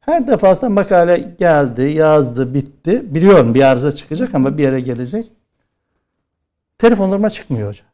[0.00, 3.14] Her defasında makale geldi, yazdı, bitti.
[3.14, 5.30] Biliyorum bir arıza çıkacak ama bir yere gelecek.
[6.78, 7.84] Telefonlarıma çıkmıyor hoca.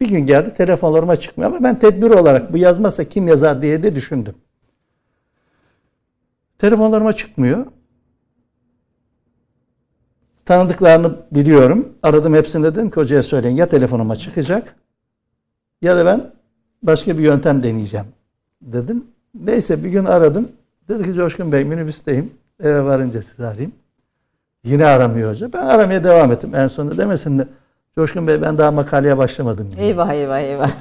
[0.00, 3.94] Bir gün geldi telefonlarıma çıkmıyor ama ben tedbir olarak bu yazmazsa kim yazar diye de
[3.94, 4.34] düşündüm.
[6.58, 7.66] Telefonlarıma çıkmıyor.
[10.44, 11.88] Tanıdıklarını biliyorum.
[12.02, 14.76] Aradım hepsini dedim ki hocaya söyleyin ya telefonuma çıkacak
[15.82, 16.32] ya da ben
[16.82, 18.06] başka bir yöntem deneyeceğim
[18.62, 19.04] dedim.
[19.34, 20.48] Neyse bir gün aradım.
[20.88, 22.32] Dedi ki Coşkun Bey minibüsteyim.
[22.60, 23.72] Eve varınca sizi arayayım.
[24.64, 25.52] Yine aramıyor hoca.
[25.52, 26.54] Ben aramaya devam ettim.
[26.54, 27.48] En sonunda demesin de
[27.94, 29.68] Coşkun Bey ben daha makaleye başlamadım.
[29.78, 30.70] Eyvah eyvah eyvah.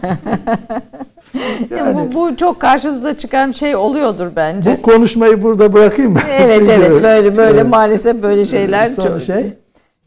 [1.70, 4.78] Yani- bu, bu çok karşınıza çıkan şey oluyordur bence.
[4.78, 6.20] Bu konuşmayı burada bırakayım mı?
[6.30, 7.70] Evet evet böyle böyle Evet.
[7.70, 9.54] maalesef böyle şeyler Son çok şey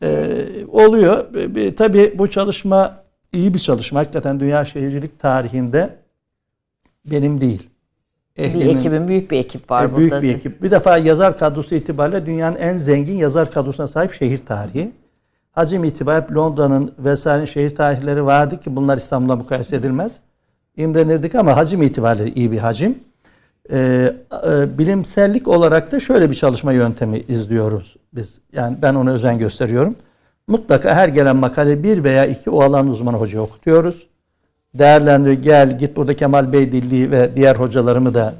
[0.02, 0.36] e,
[0.72, 1.34] oluyor.
[1.34, 2.96] E, bir- Tabii bu çalışma
[3.32, 4.00] iyi bir çalışma.
[4.00, 5.90] Hakikaten dünya şehircilik tarihinde
[7.04, 7.70] benim değil.
[8.38, 9.98] bir Ehlinin- ekibin büyük bir ekip var e, burada.
[10.00, 10.62] büyük bir ekip.
[10.62, 14.92] Bir defa yazar kadrosu itibariyle dünyanın en zengin yazar kadrosuna sahip şehir tarihi.
[15.52, 20.20] Hacim itibariyle Londra'nın vesaire şehir tarihleri vardı ki bunlar İstanbul'la mukayese edilmez.
[20.76, 22.98] İmrenirdik ama hacim itibariyle iyi bir hacim.
[23.70, 24.12] Ee,
[24.46, 28.40] e, bilimsellik olarak da şöyle bir çalışma yöntemi izliyoruz biz.
[28.52, 29.96] Yani ben ona özen gösteriyorum.
[30.46, 34.06] Mutlaka her gelen makale bir veya iki o alan uzmanı hoca okutuyoruz.
[34.74, 38.34] Değerlendir, gel git burada Kemal Bey Dilli ve diğer hocalarımı da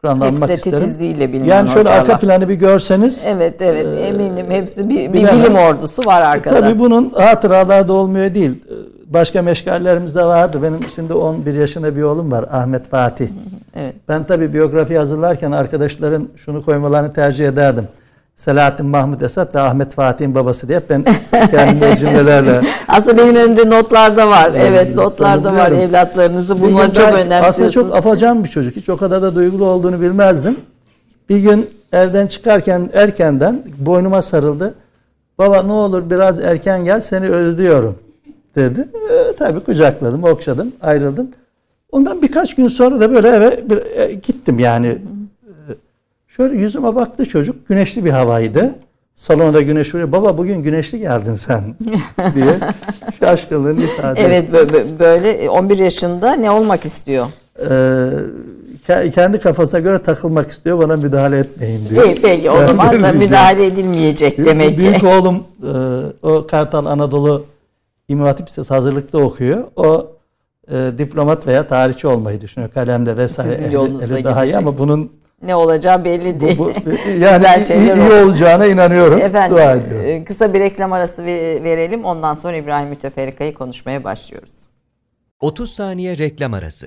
[0.00, 0.78] şükranla Hepsi anmak de isterim.
[0.78, 2.20] titizliğiyle bilinen Yani şöyle arka hocalar.
[2.20, 6.60] planı bir görseniz Evet evet eminim hepsi bir, bir bilim ordusu var arkada.
[6.60, 8.64] Tabii bunun hatıralarda olmuyor değil.
[9.06, 10.62] Başka meşgallerimiz de vardı.
[10.62, 13.28] Benim şimdi 11 yaşında bir oğlum var Ahmet Fatih.
[13.76, 13.94] Evet.
[14.08, 17.84] Ben tabii biyografi hazırlarken arkadaşların şunu koymalarını tercih ederdim.
[18.40, 21.04] Selahattin Mahmut Esat ve Ahmet Fatih'in babası diye ben
[21.50, 24.52] kendime cümlelerle Aslında benim önümde notlarda var.
[24.56, 26.54] Evet notlarda var evlatlarınızı.
[26.54, 27.44] Gün çok önemsiyorsunuz.
[27.44, 28.76] Aslında çok afacan bir çocuk.
[28.76, 30.56] Hiç o kadar da duygulu olduğunu bilmezdim.
[31.28, 34.74] Bir gün evden çıkarken erkenden boynuma sarıldı.
[35.38, 37.98] Baba ne olur biraz erken gel seni özlüyorum
[38.56, 38.88] dedi.
[39.10, 41.28] Ee, tabii kucakladım, okşadım, ayrıldım.
[41.92, 44.98] Ondan birkaç gün sonra da böyle eve bir, e, gittim yani.
[46.40, 47.68] Şöyle yüzüme baktı çocuk.
[47.68, 48.74] Güneşli bir havaydı.
[49.14, 50.12] Salonda güneş vuruyor.
[50.12, 51.62] Baba bugün güneşli geldin sen
[52.34, 52.58] diye
[53.20, 54.20] şaşkınlığını ifade.
[54.20, 57.26] Evet bö- bö- böyle 11 yaşında ne olmak istiyor?
[57.58, 57.64] Ee,
[58.88, 60.78] ke- kendi kafasına göre takılmak istiyor.
[60.78, 62.04] Bana müdahale etmeyin diyor.
[62.04, 64.78] İyi, peki o Ben zaman da müdahale edilmeyecek demek ki.
[64.78, 65.72] Büyük oğlum e,
[66.26, 67.44] o Kartal Anadolu
[68.08, 69.64] İmam Hatip Lisesi hazırlıkta okuyor.
[69.76, 70.06] O
[70.72, 72.70] e, diplomat veya tarihçi olmayı düşünüyor.
[72.72, 73.56] Kalemde vesaire.
[73.62, 76.58] Sizin Eli- eli daha iyi ama bunun Ne olacağı belli bu, değil.
[76.58, 76.70] bu-
[77.08, 78.10] yani Güzel iyi, şeyler iyi olur.
[78.24, 79.20] olacağına inanıyorum.
[79.20, 80.06] Efendim Dua ediyorum.
[80.06, 82.04] e, kısa bir reklam arası ve- verelim.
[82.04, 84.52] Ondan sonra İbrahim Müteferrika'yı konuşmaya başlıyoruz.
[85.40, 86.86] 30 saniye reklam arası.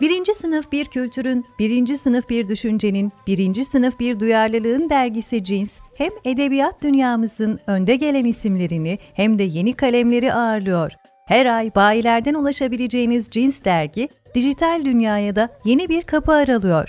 [0.00, 6.10] Birinci sınıf bir kültürün, birinci sınıf bir düşüncenin, birinci sınıf bir duyarlılığın dergisi Cins, hem
[6.24, 10.92] edebiyat dünyamızın önde gelen isimlerini hem de yeni kalemleri ağırlıyor.
[11.26, 16.88] Her ay bayilerden ulaşabileceğiniz Cins dergi, dijital dünyaya da yeni bir kapı aralıyor.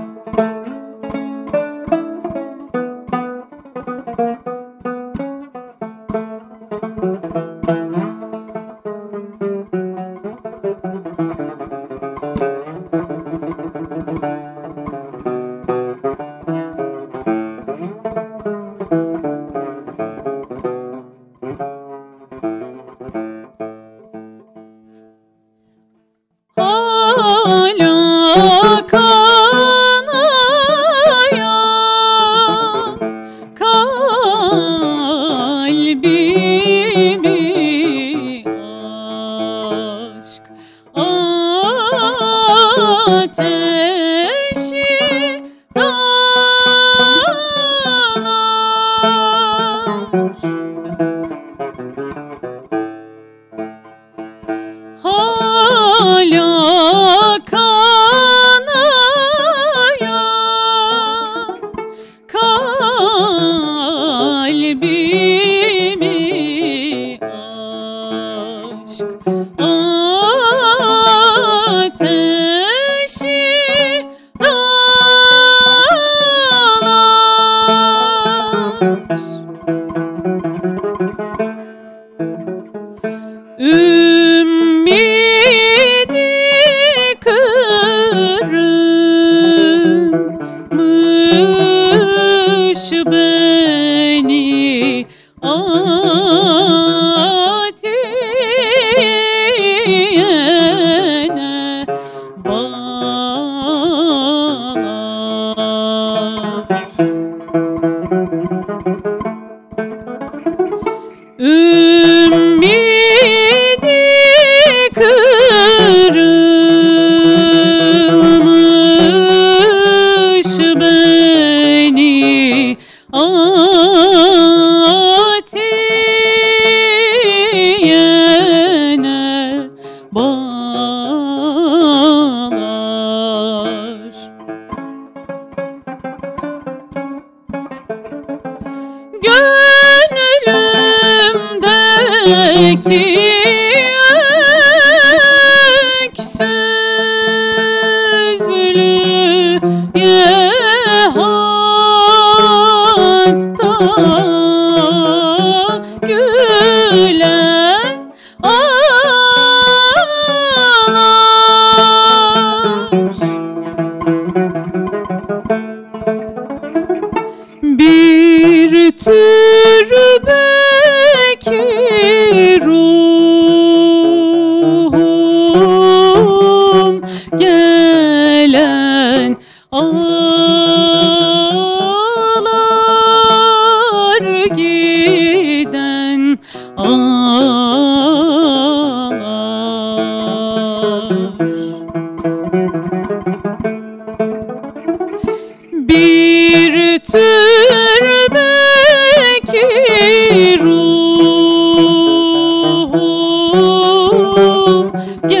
[205.29, 205.40] You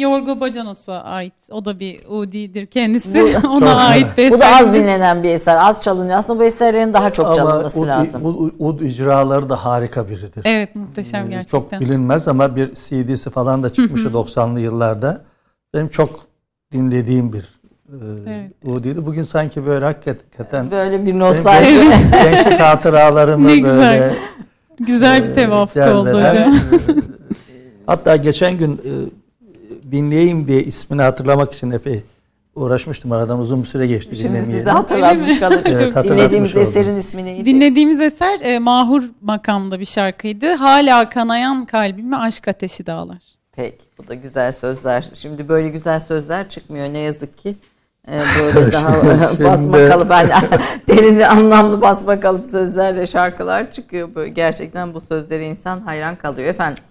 [0.00, 1.34] Yorgo Bacanos'a ait.
[1.50, 3.36] O da bir Udi'dir kendisi.
[3.48, 5.56] Ona ait bir Bu da az dinlenen bir eser.
[5.60, 6.18] Az çalınıyor.
[6.18, 8.26] Aslında bu eserlerin daha çok Ama çalınması ud, lazım.
[8.26, 10.42] ud, ud icraları da harika biridir.
[10.44, 11.58] Evet muhteşem Ee, gerçekten.
[11.58, 15.24] Çok bilinmez ama bir CD'si falan da çıkmıştı 90'lı yıllarda.
[15.74, 16.20] Benim çok
[16.72, 17.40] dinlediğim bir
[17.88, 17.96] e,
[18.26, 18.52] Evet.
[18.64, 19.06] Udi'ydi.
[19.06, 21.74] Bugün sanki böyle hakikaten Böyle bir nostalji.
[21.78, 24.00] genç- gençlik hatıralarımı Ne güzel.
[24.00, 24.14] böyle
[24.80, 26.36] Güzel bir e, tevafuk oldu hocam.
[26.36, 26.52] e,
[27.86, 28.80] Hatta geçen gün
[29.92, 32.02] dinleyeyim diye ismini hatırlamak için epey
[32.54, 33.12] uğraşmıştım.
[33.12, 34.58] Aradan uzun bir süre geçti Şimdi dinlemeyeli.
[34.58, 35.60] size hatırlatmış kalır.
[35.66, 36.68] Evet, hatırlatmış Dinlediğimiz oldunuz.
[36.68, 37.44] eserin ismi neydi?
[37.46, 40.54] Dinlediğimiz eser e, Mahur makamda bir şarkıydı.
[40.54, 43.18] Hala kanayan kalbime aşk ateşi dağlar.
[43.52, 45.10] Peki bu da güzel sözler.
[45.14, 47.56] Şimdi böyle güzel sözler çıkmıyor ne yazık ki.
[48.08, 48.92] Ee, böyle daha
[49.44, 50.28] basmakalı ben
[50.88, 54.14] derin ve anlamlı basmakalı sözlerle şarkılar çıkıyor.
[54.14, 56.48] Böyle gerçekten bu sözlere insan hayran kalıyor.
[56.48, 56.84] Efendim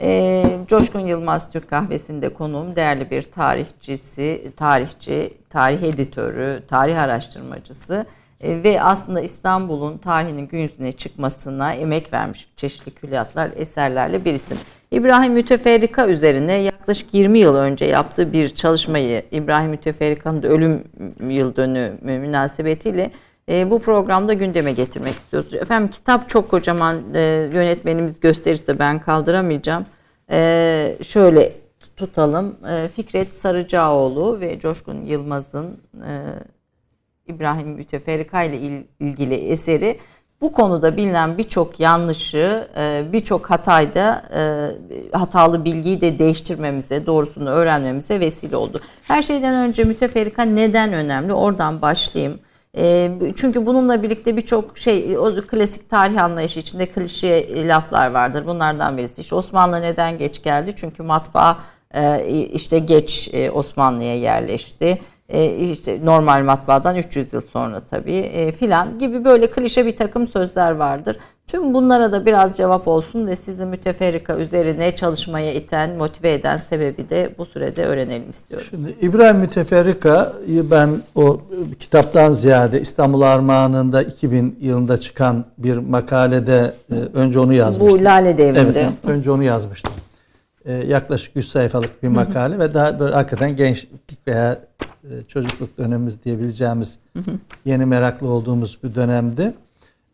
[0.00, 8.06] e, Coşkun Yılmaz Türk Kahvesi'nde konuğum değerli bir tarihçisi, tarihçi, tarih editörü, tarih araştırmacısı
[8.40, 14.58] e, ve aslında İstanbul'un tarihinin gün yüzüne çıkmasına emek vermiş çeşitli külliyatlar, eserlerle bir isim.
[14.90, 20.84] İbrahim Müteferrika üzerine yaklaşık 20 yıl önce yaptığı bir çalışmayı İbrahim Müteferrika'nın ölüm
[21.28, 23.10] yıl dönümü münasebetiyle
[23.50, 25.54] e, bu programda gündeme getirmek istiyoruz.
[25.54, 27.20] Efendim kitap çok kocaman e,
[27.52, 29.86] yönetmenimiz gösterirse ben kaldıramayacağım.
[30.30, 31.52] E, şöyle
[31.96, 32.56] tutalım.
[32.70, 36.10] E, Fikret Sarıcaoğlu ve Coşkun Yılmaz'ın e,
[37.26, 39.98] İbrahim Müteferrika ile il- ilgili eseri
[40.40, 44.40] bu konuda bilinen birçok yanlışı, e, birçok hatayda e,
[45.18, 48.80] hatalı bilgiyi de değiştirmemize, doğrusunu öğrenmemize vesile oldu.
[49.02, 51.32] Her şeyden önce müteferrika neden önemli?
[51.32, 52.38] Oradan başlayayım.
[53.36, 58.46] Çünkü bununla birlikte birçok şey, o klasik tarih anlayışı içinde klişe laflar vardır.
[58.46, 60.72] Bunlardan birisi işte Osmanlı neden geç geldi?
[60.76, 61.58] Çünkü matbaa
[62.52, 64.98] işte geç Osmanlı'ya yerleşti.
[65.30, 70.28] E, işte normal matbaadan 300 yıl sonra tabii e, filan gibi böyle klişe bir takım
[70.28, 71.16] sözler vardır.
[71.46, 77.08] Tüm bunlara da biraz cevap olsun ve sizi müteferrika üzerine çalışmaya iten, motive eden sebebi
[77.08, 78.66] de bu sürede öğrenelim istiyorum.
[78.70, 81.40] Şimdi İbrahim Müteferrika'yı ben o
[81.78, 88.00] kitaptan ziyade İstanbul Armağanı'nda 2000 yılında çıkan bir makalede e, önce onu yazmıştım.
[88.00, 88.80] Bu Lale Devri'nde.
[88.80, 89.92] Evet, önce onu yazmıştım.
[90.64, 94.58] E, yaklaşık 100 sayfalık bir makale ve daha böyle hakikaten gençlik veya
[95.28, 96.98] çocukluk dönemimiz diyebileceğimiz
[97.64, 99.54] yeni meraklı olduğumuz bir dönemdi.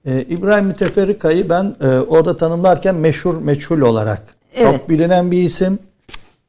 [0.04, 4.22] E, İbrahim Müteferrika'yı ben e, orada tanımlarken meşhur meçhul olarak
[4.54, 4.80] Evet.
[4.80, 5.78] çok bilinen bir isim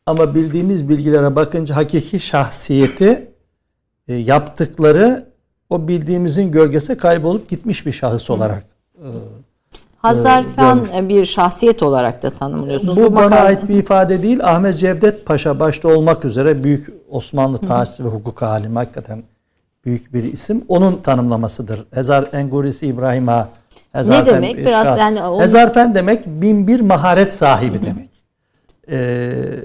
[0.05, 3.31] ama bildiğimiz bilgilere bakınca hakiki şahsiyeti
[4.07, 5.27] e, yaptıkları
[5.69, 8.63] o bildiğimizin gölgesi kaybolup gitmiş bir şahıs olarak
[8.95, 9.07] e,
[10.07, 11.09] Hazarfen görmüş.
[11.09, 12.97] bir şahsiyet olarak da tanımlıyorsunuz.
[12.97, 14.39] Bu, bana makale- ait bir ifade değil.
[14.43, 19.23] Ahmet Cevdet Paşa başta olmak üzere büyük Osmanlı tarihçisi ve hukuk alimi hakikaten
[19.85, 20.65] büyük bir isim.
[20.67, 21.85] Onun tanımlamasıdır.
[21.93, 23.49] Hezar Engurisi İbrahim Ağa.
[23.91, 24.57] Hezarfen demek?
[24.57, 24.99] bir Biraz şahs.
[24.99, 28.09] yani onun- Hezarfen demek bin bir maharet sahibi demek.
[28.91, 29.59] Ee,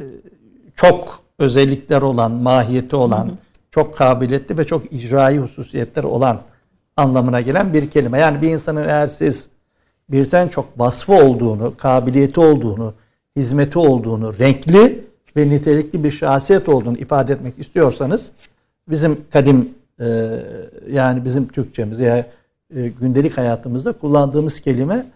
[0.76, 3.30] çok özellikler olan, mahiyeti olan,
[3.70, 6.38] çok kabiliyetli ve çok icraî hususiyetler olan
[6.96, 8.18] anlamına gelen bir kelime.
[8.18, 9.48] Yani bir insanın eğer siz
[10.12, 12.94] birden çok vasfı olduğunu, kabiliyeti olduğunu,
[13.36, 15.04] hizmeti olduğunu, renkli
[15.36, 18.32] ve nitelikli bir şahsiyet olduğunu ifade etmek istiyorsanız
[18.88, 20.06] bizim kadim e,
[20.90, 22.26] yani bizim Türkçemiz ya
[22.76, 25.06] e, gündelik hayatımızda kullandığımız kelime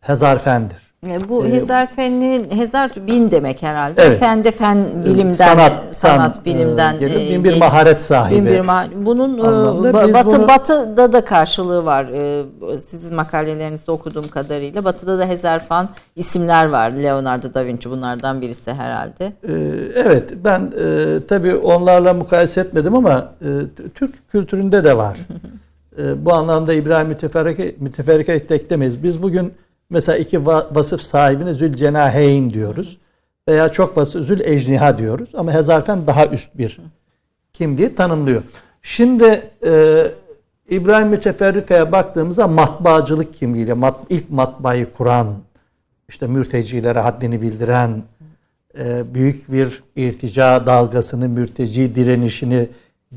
[0.00, 0.87] hezarfendir.
[1.06, 4.02] E, Bu Ee, Hezarfen'in Hezar bin demek herhalde.
[4.02, 4.18] Evet.
[4.20, 6.94] Fen de fen bilimden, Sanat- sanat, san- bilimden.
[7.00, 8.36] e, e, Bin bir maharet sahibi.
[8.38, 12.04] Bin bir ma- Bunun e, batı bunu- batıda da karşılığı var.
[12.04, 12.44] E,
[12.80, 16.90] Sizin makalelerinizde okuduğum kadarıyla batıda da Hezarfen isimler var.
[16.90, 19.32] Leonardo da Vinci bunlardan birisi herhalde.
[19.48, 19.52] Ee,
[20.04, 23.46] Evet, ben e, tabii onlarla mukayese etmedim ama e,
[23.94, 25.16] Türk kültüründe de var.
[25.98, 29.02] E, bu anlamda İbrahim Müteferrika, Müteferrika'yı teklemeyiz.
[29.02, 29.52] Biz bugün
[29.90, 32.98] mesela iki va- vasıf sahibine Zülcenaheyn diyoruz.
[33.48, 35.30] Veya çok vasıf Zül Ecniha diyoruz.
[35.34, 36.80] Ama Hezarfen daha üst bir
[37.52, 38.42] kimliği tanımlıyor.
[38.82, 40.04] Şimdi e,
[40.70, 45.34] İbrahim Müteferrika'ya baktığımızda matbaacılık kimliğiyle mat, ilk matbaayı kuran,
[46.08, 48.02] işte mürtecilere haddini bildiren,
[48.78, 52.68] e, büyük bir irtica dalgasını, mürteci direnişini,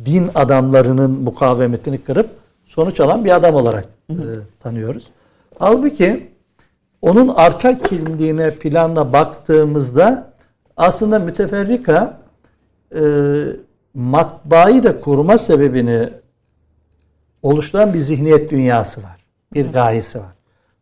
[0.05, 2.29] din adamlarının mukavemetini kırıp
[2.65, 4.15] sonuç alan bir adam olarak e,
[4.59, 5.09] tanıyoruz.
[5.59, 6.31] Halbuki
[7.01, 10.33] onun arka kimliğine, planla baktığımızda
[10.77, 12.21] aslında müteferrika
[12.95, 13.01] e,
[13.93, 16.09] matbaayı da kurma sebebini
[17.43, 19.17] oluşturan bir zihniyet dünyası var.
[19.53, 20.33] Bir gayesi var.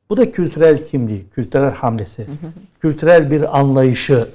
[0.09, 2.27] Bu da kültürel kimliği, kültürel hamlesi,
[2.79, 4.27] kültürel bir anlayışı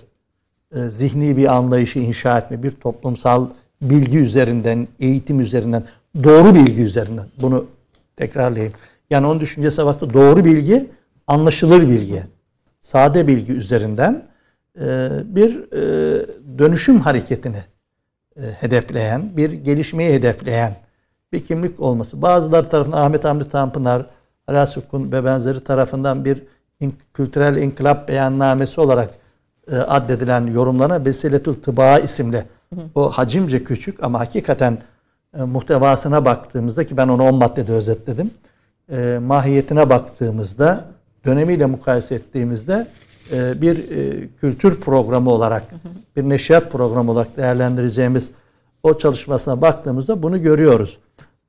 [0.76, 3.46] e, zihni bir anlayışı inşa etme, bir toplumsal
[3.82, 5.84] bilgi üzerinden, eğitim üzerinden,
[6.24, 7.66] doğru bilgi üzerinden bunu
[8.16, 8.72] tekrarlayayım.
[9.10, 10.90] Yani onun düşüncesi baktı doğru bilgi,
[11.26, 12.22] anlaşılır bilgi,
[12.80, 14.28] sade bilgi üzerinden
[14.80, 16.26] e, bir e,
[16.58, 17.64] dönüşüm hareketini
[18.36, 20.76] e, hedefleyen, bir gelişmeyi hedefleyen
[21.32, 22.22] bir kimlik olması.
[22.22, 24.06] Bazıları tarafından Ahmet Hamdi Tanpınar,
[24.48, 26.42] Alasukun ve benzeri tarafından bir
[27.14, 29.10] kültürel inkılap beyannamesi olarak
[29.72, 32.44] addedilen yorumlarına Vesiletül Tıba isimli
[32.94, 34.78] o hacimce küçük ama hakikaten
[35.36, 38.30] muhtevasına baktığımızda ki ben onu 10 maddede özetledim.
[39.20, 40.84] Mahiyetine baktığımızda
[41.24, 42.86] dönemiyle mukayese ettiğimizde
[43.32, 45.62] e, bir e, kültür programı olarak
[46.16, 48.30] bir neşriyat programı olarak değerlendireceğimiz
[48.82, 50.98] o çalışmasına baktığımızda bunu görüyoruz.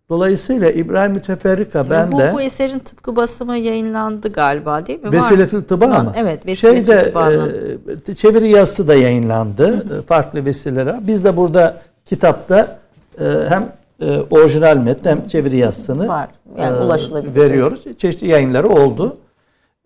[0.10, 5.12] Dolayısıyla İbrahim Müteferrika ben bu, de bu eserin tıpkı basımı yayınlandı galiba değil mi?
[5.12, 6.14] Vesiletül Tıba mı?
[6.18, 7.80] Evet, Vesiletül Tıba'nın.
[8.08, 9.86] e, çeviri yazısı da yayınlandı.
[10.00, 11.08] e, Farklı vesileler.
[11.08, 12.80] Biz de burada kitapta
[13.20, 13.72] e, hem
[14.02, 16.30] e, orijinal metni hem çeviri yazısını Var.
[16.58, 17.36] Yani ulaşılabilir.
[17.36, 17.84] veriyoruz.
[17.98, 19.18] Çeşitli yayınları oldu.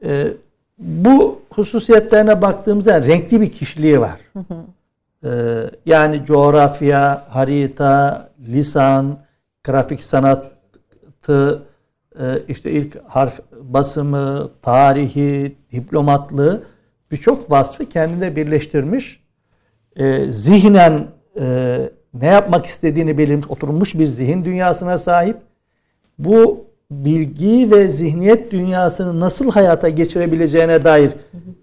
[0.03, 0.33] E,
[0.77, 4.19] bu hususiyetlerine baktığımızda renkli bir kişiliği var.
[5.25, 5.29] E,
[5.85, 9.19] yani coğrafya, harita, lisan,
[9.63, 11.63] grafik sanatı,
[12.19, 16.63] e, işte ilk harf basımı, tarihi, diplomatlığı
[17.11, 19.23] birçok vasfı kendine birleştirmiş.
[19.95, 21.07] E, zihnen
[21.39, 21.79] e,
[22.13, 25.37] ne yapmak istediğini belirmiş, oturmuş bir zihin dünyasına sahip.
[26.19, 31.11] Bu bilgi ve zihniyet dünyasını nasıl hayata geçirebileceğine dair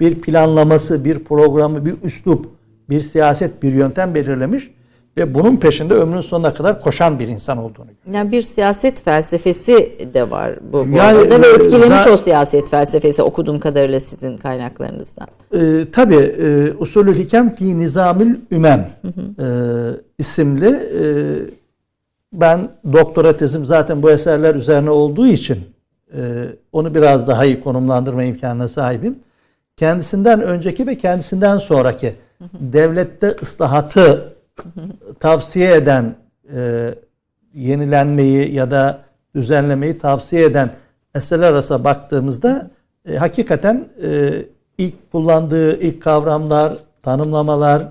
[0.01, 2.49] bir planlaması, bir programı, bir üslup,
[2.91, 4.70] bir siyaset, bir yöntem belirlemiş
[5.16, 10.31] ve bunun peşinde ömrünün sonuna kadar koşan bir insan olduğunu Yani bir siyaset felsefesi de
[10.31, 15.29] var bu, bu Yani, arada ve e, etkilemiş o siyaset felsefesi okuduğum kadarıyla sizin kaynaklarınızdan.
[15.55, 19.47] Ee, tabii e, Usulül Hikem fi Nizamül Ümem e,
[20.18, 21.05] isimli e,
[22.37, 25.59] ben doktora tezim zaten bu eserler üzerine olduğu için
[26.16, 29.18] e, onu biraz daha iyi konumlandırma imkanına sahibim.
[29.76, 32.14] Kendisinden önceki ve kendisinden sonraki
[32.61, 34.32] devlette ıslahatı
[35.20, 36.16] tavsiye eden
[36.55, 36.95] e,
[37.55, 39.01] yenilenmeyi ya da
[39.34, 40.70] düzenlemeyi tavsiye eden
[41.14, 42.70] eserler arasında baktığımızda
[43.09, 44.43] e, hakikaten e,
[44.78, 46.72] ilk kullandığı ilk kavramlar,
[47.03, 47.89] tanımlamalar,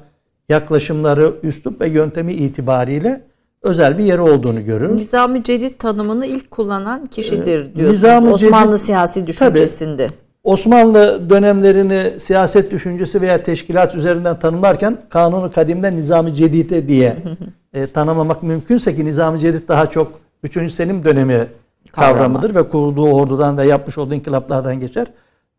[0.50, 3.22] yaklaşımları, üslup ve yöntemi itibariyle
[3.66, 5.02] özel bir yeri olduğunu görüyoruz.
[5.02, 8.04] Nizami Cedid tanımını ilk kullanan kişidir diyorsunuz.
[8.04, 10.08] Nizami Osmanlı Cedid- siyasi düşüncesinde.
[10.44, 17.18] Osmanlı dönemlerini siyaset düşüncesi veya teşkilat üzerinden tanımlarken Kanunu Kadim'de Nizami Cedid'e diye
[17.74, 20.12] e, tanımlamak mümkünse ki Nizami Cedid daha çok
[20.44, 20.72] 3.
[20.72, 21.48] Selim dönemi
[21.92, 25.08] kavramıdır ve kurduğu ordudan ve yapmış olduğu inkılaplardan geçer.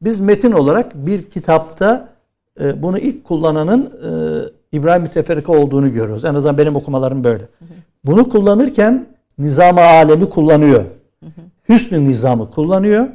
[0.03, 2.09] Biz metin olarak bir kitapta
[2.61, 4.11] e, bunu ilk kullananın e,
[4.77, 6.25] İbrahim Müteferrika olduğunu görüyoruz.
[6.25, 7.49] En azından benim okumalarım böyle.
[8.05, 9.07] Bunu kullanırken
[9.39, 10.85] nizam alemi kullanıyor.
[11.69, 13.09] Hüsnü nizamı kullanıyor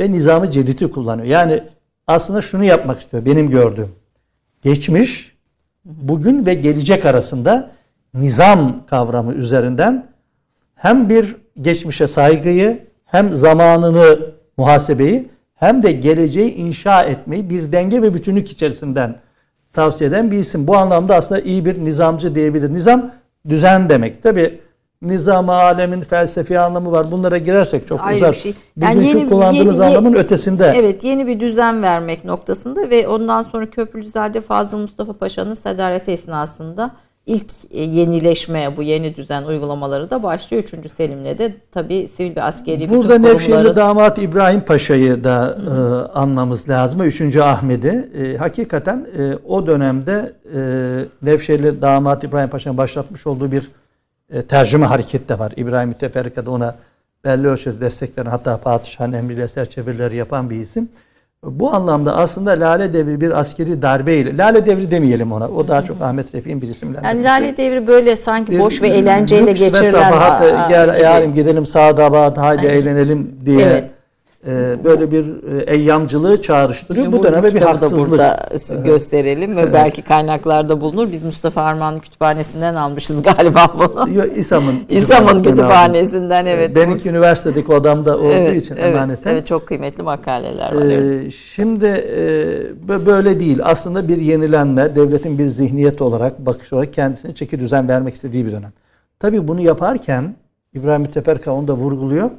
[0.00, 1.28] ve nizamı cedidi kullanıyor.
[1.28, 1.64] Yani
[2.06, 3.88] aslında şunu yapmak istiyor benim gördüğüm.
[4.62, 5.36] Geçmiş,
[5.84, 7.70] bugün ve gelecek arasında
[8.14, 10.06] nizam kavramı üzerinden
[10.74, 14.18] hem bir geçmişe saygıyı hem zamanını
[14.56, 19.18] muhasebeyi hem de geleceği inşa etmeyi bir denge ve bütünlük içerisinden
[19.72, 20.68] tavsiye eden bir isim.
[20.68, 22.72] Bu anlamda aslında iyi bir nizamcı diyebilir.
[22.72, 23.10] Nizam
[23.48, 24.22] düzen demek.
[24.22, 24.60] Tabi
[25.02, 27.10] nizam alemin felsefi anlamı var.
[27.10, 28.32] Bunlara girersek çok Ayrı uzar.
[28.32, 28.54] bir şey.
[28.76, 30.72] Bugünkü yeni- kullandığımız yeni- anlamın ötesinde.
[30.76, 36.90] Evet yeni bir düzen vermek noktasında ve ondan sonra Köprülüzade Fazıl Mustafa Paşa'nın sadaret esnasında
[37.28, 40.62] ilk e, yenileşme bu yeni düzen uygulamaları da başlıyor.
[40.62, 40.92] 3.
[40.92, 45.70] Selim'le de tabii sivil ve askeri bütün Burada Nevşehirli kurumların damat İbrahim Paşa'yı da e,
[46.18, 47.02] anmamız lazım.
[47.02, 48.10] Üçüncü Ahmet'i.
[48.22, 50.60] E, hakikaten e, o dönemde e,
[51.22, 53.70] Nevşehirli damat İbrahim Paşa'nın başlatmış olduğu bir
[54.30, 55.52] e, tercüme hareket de var.
[55.56, 56.76] İbrahim Müteferrika da ona
[57.24, 60.88] belli ölçüde destek veren hatta padişahın emriyle eser çevirileri yapan bir isim.
[61.44, 65.48] Bu anlamda aslında Lale Devri bir askeri darbeyle, Lale Devri demeyelim ona.
[65.48, 67.02] O daha çok Ahmet Refik'in bir isimler.
[67.04, 71.34] yani Lale Devri böyle sanki boş ve Bir eğlenceyle lüks ve geçirilen aa, gel yarın
[71.34, 73.90] gidelim Sağdabat haydi eğlenelim diye Evet.
[74.46, 75.24] E, böyle bir
[75.58, 77.12] e, eyyamcılığı çağrıştırıyor.
[77.12, 78.10] Bu döneme bir haksızlık.
[78.10, 78.48] burada
[78.84, 81.12] gösterelim ve belki kaynaklarda bulunur.
[81.12, 84.26] Biz Mustafa Armağan kütüphanesinden almışız galiba bunu.
[84.36, 86.76] İSAM'ın İslam'ın kütüphanesinden evet.
[86.76, 89.32] Benimki üniversitedeki odamda olduğu evet, için evet, emaneten.
[89.32, 90.82] evet, çok kıymetli makaleler var.
[90.82, 91.26] evet.
[91.26, 92.22] Ee, şimdi e,
[92.88, 93.60] bö- böyle değil.
[93.62, 98.52] Aslında bir yenilenme, devletin bir zihniyet olarak, bakış olarak kendisine çeki düzen vermek istediği bir
[98.52, 98.72] dönem.
[99.20, 100.34] Tabii bunu yaparken
[100.74, 102.30] İbrahim Müteferrika onu da vurguluyor.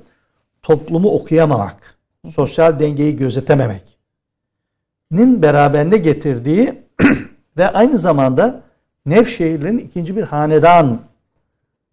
[0.61, 1.97] Toplumu okuyamamak,
[2.35, 3.99] sosyal dengeyi gözetememek
[5.11, 6.83] nin beraberinde getirdiği
[7.57, 8.61] Ve aynı zamanda
[9.05, 11.01] Nevşehir'in ikinci bir hanedan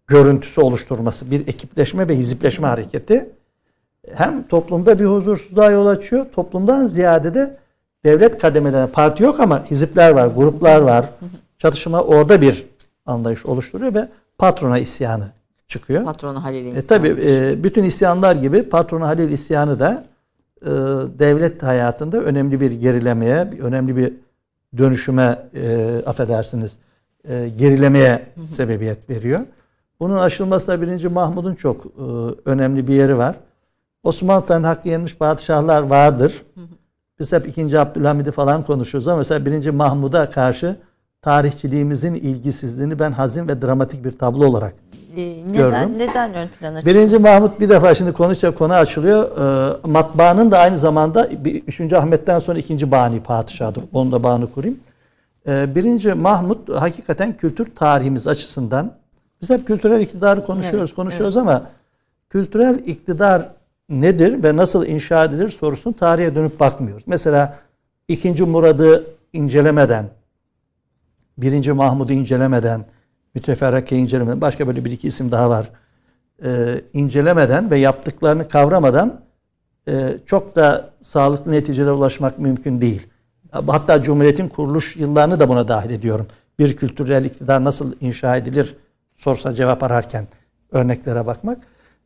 [0.07, 3.29] görüntüsü oluşturması, bir ekipleşme ve hizipleşme hareketi
[4.13, 7.57] hem toplumda bir huzursuzluğa yol açıyor, toplumdan ziyade de
[8.05, 11.09] devlet kademelerine parti yok ama hizipler var, gruplar var.
[11.57, 12.65] Çatışma orada bir
[13.05, 14.07] anlayış oluşturuyor ve
[14.37, 15.31] patrona isyanı
[15.67, 16.03] çıkıyor.
[16.03, 17.63] Patronu Halil'in E tabi isyanı.
[17.63, 20.05] bütün isyanlar gibi patronu Halil isyanı da
[20.61, 20.69] e,
[21.19, 24.13] devlet hayatında önemli bir gerilemeye, önemli bir
[24.77, 26.77] dönüşüme e, affedersiniz
[27.29, 29.41] e, gerilemeye sebebiyet veriyor.
[29.99, 31.89] Bunun aşılmasında birinci Mahmud'un çok e,
[32.45, 33.35] önemli bir yeri var.
[34.03, 36.43] Osmanlı'dan hakkı yenmiş padişahlar vardır.
[37.19, 40.75] Biz hep ikinci Abdülhamid'i falan konuşuyoruz ama mesela birinci Mahmud'a karşı
[41.21, 44.73] tarihçiliğimizin ilgisizliğini ben hazin ve dramatik bir tablo olarak
[45.17, 45.97] neden, gördüm.
[45.97, 46.85] neden ön plana çıktı?
[46.85, 49.37] Birinci Mahmut bir defa şimdi konuşacak konu açılıyor.
[49.83, 53.83] Ee, matbaanın da aynı zamanda bir- üçüncü Ahmet'ten sonra ikinci bani padişahdır.
[53.93, 54.79] Onu da bağını kurayım.
[55.47, 58.91] Ee, birinci Mahmut hakikaten kültür tarihimiz açısından
[59.41, 61.63] biz hep kültürel iktidarı konuşuyoruz, Evet, konuşuyoruz ama
[62.29, 63.49] kültürel iktidar
[63.89, 67.03] nedir ve nasıl inşa edilir sorusunu tarihe dönüp bakmıyoruz.
[67.07, 67.59] Mesela
[68.07, 69.03] ikinci Murad'ı
[69.33, 70.05] incelemeden,
[71.37, 72.85] birinci Mahmud'u incelemeden,
[73.37, 75.69] müteferrikeyi incelemeden, başka böyle bir iki isim daha var.
[76.43, 79.21] Ee, incelemeden ve yaptıklarını kavramadan
[79.87, 83.07] e, çok da sağlıklı neticelere ulaşmak mümkün değil.
[83.51, 86.27] Hatta Cumhuriyet'in kuruluş yıllarını da buna dahil ediyorum.
[86.59, 88.75] Bir kültürel iktidar nasıl inşa edilir
[89.15, 90.27] sorsa cevap ararken
[90.71, 91.57] örneklere bakmak.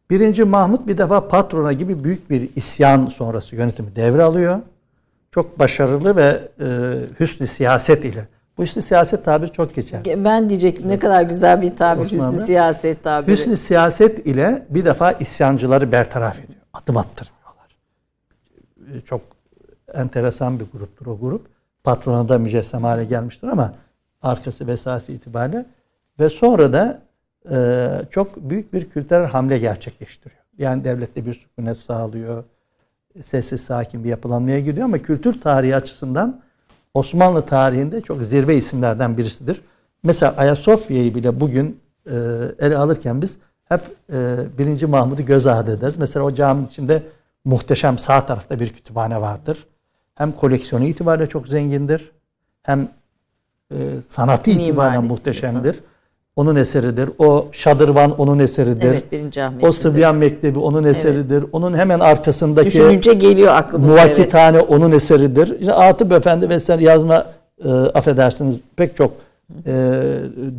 [0.10, 4.60] Birinci Mahmut bir defa patrona gibi büyük bir isyan sonrası yönetimi devralıyor.
[5.32, 6.68] Çok başarılı ve e,
[7.20, 8.28] hüsnü siyaset ile.
[8.62, 10.02] Hüsnü siyaset tabiri çok geçer.
[10.18, 12.34] Ben diyecektim ne kadar güzel bir tabir Osmanlı.
[12.34, 13.34] hüsnü siyaset tabiri.
[13.34, 16.60] Hüsnü siyaset ile bir defa isyancıları bertaraf ediyor.
[16.74, 17.78] Adım attırmıyorlar.
[18.98, 19.22] Ee, Çok
[19.94, 21.48] enteresan bir gruptur o grup.
[21.84, 23.74] Patrona da mücessem hale gelmiştir ama
[24.22, 25.66] arkası ve esası itibariyle
[26.20, 27.02] ve sonra da
[27.52, 30.42] e, çok büyük bir kültürel hamle gerçekleştiriyor.
[30.58, 32.44] Yani devlette bir sükunet sağlıyor.
[33.22, 36.42] Sessiz sakin bir yapılanmaya gidiyor ama kültür tarihi açısından
[36.94, 39.62] Osmanlı tarihinde çok zirve isimlerden birisidir.
[40.04, 42.16] Mesela Ayasofya'yı bile bugün e,
[42.60, 43.82] ele alırken biz hep
[44.14, 44.84] e, 1.
[44.84, 45.98] Mahmud'u göz ardı ederiz.
[45.98, 47.04] Mesela o caminin içinde
[47.46, 49.68] muhteşem sağ tarafta bir kütüphane vardır.
[50.16, 52.12] Hem koleksiyonu itibariyle çok zengindir.
[52.64, 52.90] Hem
[53.72, 55.80] e, sanatı itibariyle muhteşemdir.
[56.36, 57.10] Onun eseridir.
[57.20, 58.88] O şadırvan onun eseridir.
[58.88, 59.64] Evet birinci Ahmet.
[59.64, 61.46] o Sıbyan Mektebi onun eseridir.
[61.52, 63.94] Onun hemen arkasındaki Düşününce geliyor aklımıza.
[63.94, 64.06] evet.
[64.18, 65.60] Muvakitane onun eseridir.
[65.60, 67.26] İşte Atıf Efendi vesaire yazma
[67.66, 69.12] e, affedersiniz pek çok
[69.66, 69.74] e,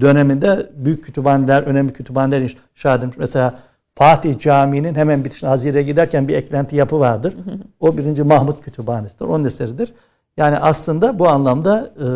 [0.00, 2.40] döneminde büyük kütüphaneler, önemli kütüphaneler
[2.74, 3.16] inşa edilmiş.
[3.18, 3.54] Mesela
[3.94, 7.36] Fatih Camii'nin hemen bitişine Hazire'ye giderken bir eklenti yapı vardır.
[7.80, 9.24] O birinci Mahmut Kütüphanesi'dir.
[9.24, 9.92] Onun eseridir.
[10.36, 12.06] Yani aslında bu anlamda e,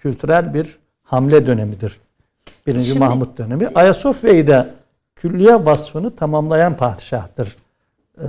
[0.00, 2.00] kültürel bir hamle dönemidir.
[2.66, 3.68] Birinci Şimdi- Mahmut dönemi.
[3.74, 4.68] Ayasofya'yı da
[5.14, 7.56] külliye vasfını tamamlayan padişahtır.
[8.22, 8.26] E,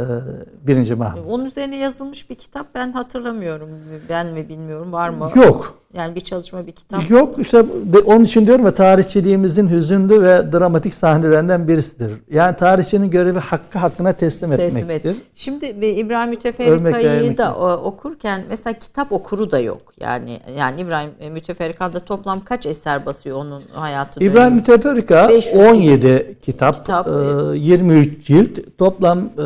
[0.67, 1.25] birinci Mahmut.
[1.29, 3.69] Onun üzerine yazılmış bir kitap ben hatırlamıyorum.
[4.09, 5.31] Ben mi bilmiyorum var mı?
[5.35, 5.77] Yok.
[5.93, 7.09] Yani bir çalışma bir kitap.
[7.09, 12.13] Yok işte de- onun için diyorum ya tarihçiliğimizin hüzünlü ve dramatik sahnelerinden birisidir.
[12.31, 15.09] Yani tarihçinin görevi hakkı hakkına teslim, teslim etmektir.
[15.09, 15.15] et.
[15.35, 19.81] Şimdi bir İbrahim Müteferrika'yı da okurken mesela kitap okuru da yok.
[19.99, 24.55] Yani yani İbrahim Müteferrika'da toplam kaç eser basıyor onun hayatı İbrahim dönemi?
[24.55, 27.11] Müteferrika 500 17 kitap, kitap, e,
[27.57, 29.41] 23 cilt, toplam e,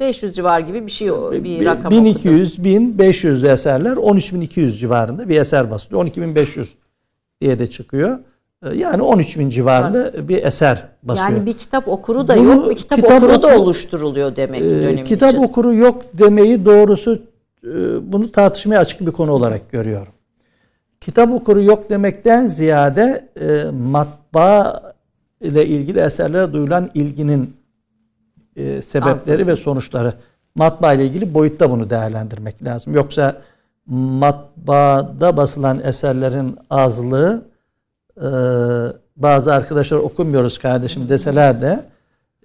[0.00, 2.04] 500 civar gibi bir şey bir bi- rakam okudum.
[2.04, 6.00] 1200 1500 eserler 13200 civarında bir eser basılıyor.
[6.00, 6.74] 12500
[7.40, 8.18] diye de çıkıyor.
[8.66, 11.28] E, Yani 13000 civarında bir eser basıyor.
[11.28, 12.70] Yani bir kitap okuru da Bunu yok.
[12.70, 15.42] Bir kitap, kitap okuru da oku- oluşturuluyor demek ki Ee, dönemin kitap için.
[15.44, 17.22] okuru yok demeyi doğrusu
[17.64, 17.68] e,
[18.12, 20.12] bunu tartışmaya açık bir konu olarak görüyorum.
[21.00, 24.92] Kitap okuru yok demekten ziyade e, matbaa
[25.40, 27.54] ile ilgili eserlere duyulan ilginin
[28.56, 30.14] e, sebepleri ve sonuçları
[30.54, 32.94] matbaa ile ilgili boyutta bunu değerlendirmek lazım.
[32.94, 33.42] Yoksa
[33.86, 37.44] matbaada basılan eserlerin azlığı
[38.16, 38.28] e,
[39.16, 41.84] bazı arkadaşlar okumuyoruz kardeşim deseler de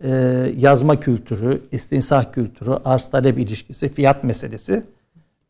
[0.03, 0.11] e,
[0.57, 4.83] yazma kültürü, istinsah kültürü, arz talep ilişkisi, fiyat meselesi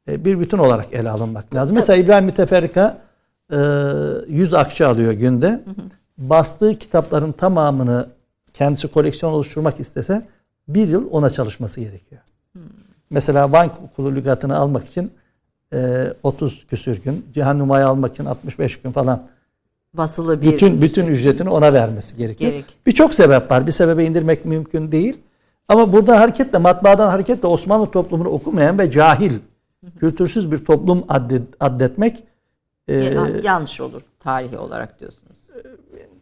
[0.09, 1.75] e, bir bütün olarak ele alınmak lazım.
[1.75, 3.01] Mesela İbrahim Müteferrika
[3.51, 3.57] e,
[4.27, 5.63] 100 akçe alıyor günde.
[6.17, 8.07] Bastığı kitapların tamamını
[8.53, 10.25] kendisi koleksiyon oluşturmak istese
[10.68, 12.22] bir yıl ona çalışması gerekiyor.
[13.09, 15.11] Mesela Van Okulu lügatını almak için
[15.74, 19.28] e, 30 küsür gün, Cihan Numay'ı almak için 65 gün falan
[19.93, 22.51] Basılı bir bütün bütün ücretini ona vermesi gerekiyor.
[22.51, 22.65] Gerek.
[22.86, 23.68] Birçok sebep var.
[23.68, 25.18] Bir sebebe indirmek mümkün değil.
[25.68, 29.34] Ama burada hareketle matbaadan hareketle Osmanlı toplumunu okumayan ve cahil,
[29.99, 32.24] kültürsüz bir toplum addet, addetmek
[32.88, 35.26] Ya- yanlış olur tarihi olarak diyorsunuz.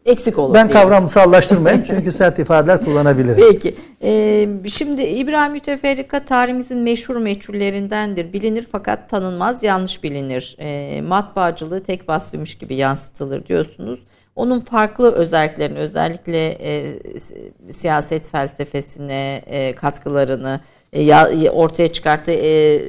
[0.05, 0.53] Eksik olur.
[0.53, 3.45] ben kavramsallaştırmayayım çünkü sert ifadeler kullanabilirim.
[3.51, 3.75] Peki.
[4.03, 8.33] Ee, şimdi İbrahim Müteferrika tarihimizin meşhur meçhullerindendir.
[8.33, 10.55] Bilinir fakat tanınmaz, yanlış bilinir.
[10.59, 13.99] Ee, matbaacılığı tek vasfıymış gibi yansıtılır diyorsunuz.
[14.35, 20.59] Onun farklı özelliklerini, özellikle e, si- siyaset felsefesine e, katkılarını
[20.95, 22.81] e, ya- ortaya çıkarttığı e,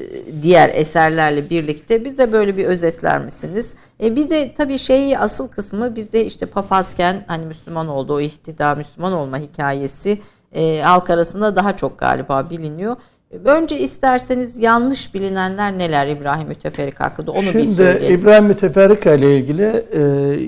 [0.43, 3.71] diğer eserlerle birlikte bize böyle bir özetler misiniz?
[4.05, 8.75] E, bir de tabii şeyi asıl kısmı bizde işte papazken hani Müslüman oldu o ihtida
[8.75, 10.19] Müslüman olma hikayesi
[10.53, 12.97] e, halk arasında daha çok galiba biliniyor.
[13.45, 18.20] Önce isterseniz yanlış bilinenler neler İbrahim Müteferrik hakkında onu bir Şimdi söyleyelim.
[18.20, 20.01] İbrahim Müteferrika ile ilgili e,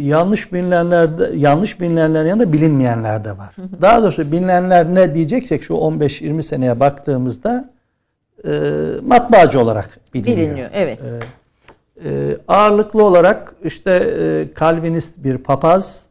[0.06, 3.56] yanlış bilinenler yanlış bilinenlerin yanında bilinmeyenler de var.
[3.80, 7.70] Daha doğrusu bilinenler ne diyeceksek şu 15-20 seneye baktığımızda
[8.44, 8.50] e,
[9.02, 10.38] matbaacı olarak biliniyor.
[10.38, 10.98] Biliniyor evet.
[12.04, 16.06] E, ağırlıklı olarak işte e, Calvinist bir papaz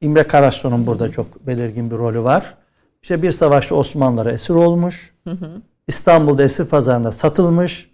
[0.00, 2.54] İmre Karasun'un burada çok belirgin bir rolü var.
[3.06, 5.14] İşte bir savaşta Osmanlılara esir olmuş.
[5.88, 7.90] İstanbul'da esir pazarında satılmış.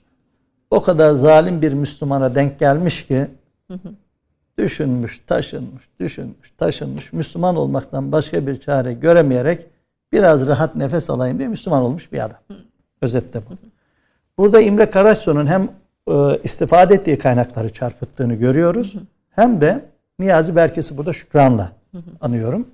[0.71, 3.27] O kadar zalim bir Müslümana denk gelmiş ki
[4.59, 7.13] düşünmüş, taşınmış, düşünmüş, taşınmış.
[7.13, 9.67] Müslüman olmaktan başka bir çare göremeyerek
[10.13, 12.39] biraz rahat nefes alayım diye Müslüman olmuş bir adam.
[13.03, 13.55] Özetle bu.
[14.39, 15.69] Burada İmre Karaçso'nun hem
[16.09, 18.95] e, istifade ettiği kaynakları çarpıttığını görüyoruz.
[19.31, 19.85] Hem de
[20.19, 21.73] Niyazi Berkes'i burada şükranla
[22.21, 22.67] anıyorum.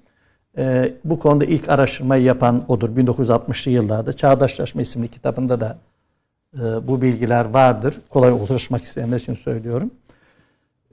[0.58, 2.88] E, bu konuda ilk araştırmayı yapan odur.
[2.88, 5.78] 1960'lı yıllarda Çağdaşlaşma isimli kitabında da
[6.54, 8.00] e, bu bilgiler vardır.
[8.08, 9.90] Kolay ulaşmak isteyenler için söylüyorum.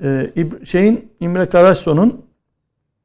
[0.03, 0.31] E,
[0.65, 2.25] şeyin İmre Karaçso'nun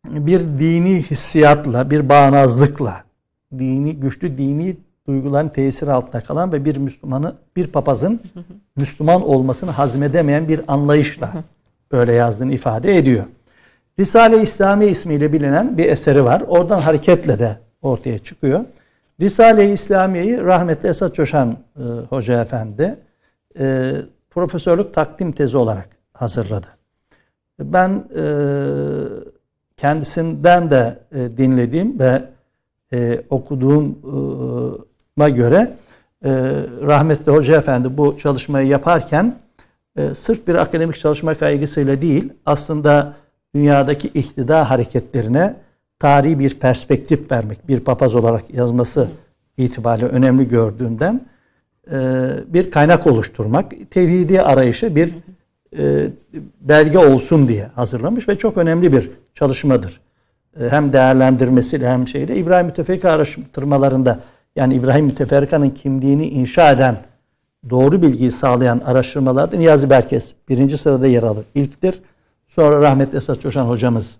[0.08, 3.02] bir dini hissiyatla, bir bağnazlıkla,
[3.58, 8.20] dini güçlü dini duyguların tesiri altında kalan ve bir Müslümanı, bir papazın
[8.76, 11.32] Müslüman olmasını hazmedemeyen bir anlayışla
[11.90, 13.24] öyle yazdığını ifade ediyor.
[14.00, 16.42] Risale-i İslami ismiyle bilinen bir eseri var.
[16.48, 18.64] Oradan hareketle de ortaya çıkıyor.
[19.20, 22.98] Risale-i İslamiye'yi rahmetli Esat Coşan e, Hoca Efendi
[23.58, 23.92] e,
[24.30, 26.66] profesörlük takdim tezi olarak hazırladı.
[27.60, 28.24] Ben e,
[29.76, 32.22] kendisinden de e, dinlediğim ve
[32.92, 35.76] e, okuduğuma göre
[36.24, 36.30] e,
[36.82, 39.38] rahmetli Hoca Efendi bu çalışmayı yaparken
[39.96, 43.20] e, sırf bir akademik çalışma kaygısıyla değil aslında
[43.54, 45.56] dünyadaki iktidar hareketlerine
[45.98, 49.08] tarihi bir perspektif vermek, bir papaz olarak yazması
[49.56, 51.26] itibariyle önemli gördüğünden
[51.92, 51.96] e,
[52.46, 55.14] bir kaynak oluşturmak, tevhidi arayışı bir
[55.78, 56.10] e,
[56.60, 60.00] belge olsun diye hazırlamış ve çok önemli bir çalışmadır.
[60.60, 64.20] E, hem değerlendirmesiyle hem şeyle İbrahim Müteferrika araştırmalarında
[64.56, 66.96] yani İbrahim Müteferrika'nın kimliğini inşa eden
[67.70, 71.44] doğru bilgiyi sağlayan araştırmalarda Niyazi Berkes birinci sırada yer alır.
[71.54, 72.02] İlktir.
[72.50, 74.18] Sonra rahmetli Esat Coşan hocamız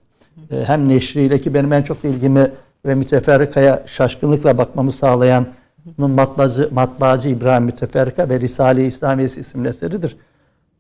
[0.51, 2.53] e, hem neşriyle ki benim en çok ilgimi
[2.87, 5.47] ve müteferrikaya şaşkınlıkla bakmamı sağlayan
[5.99, 10.17] bunun matbaacı, matbaacı İbrahim Müteferrika ve Risale-i İslamiyesi isimli eseridir.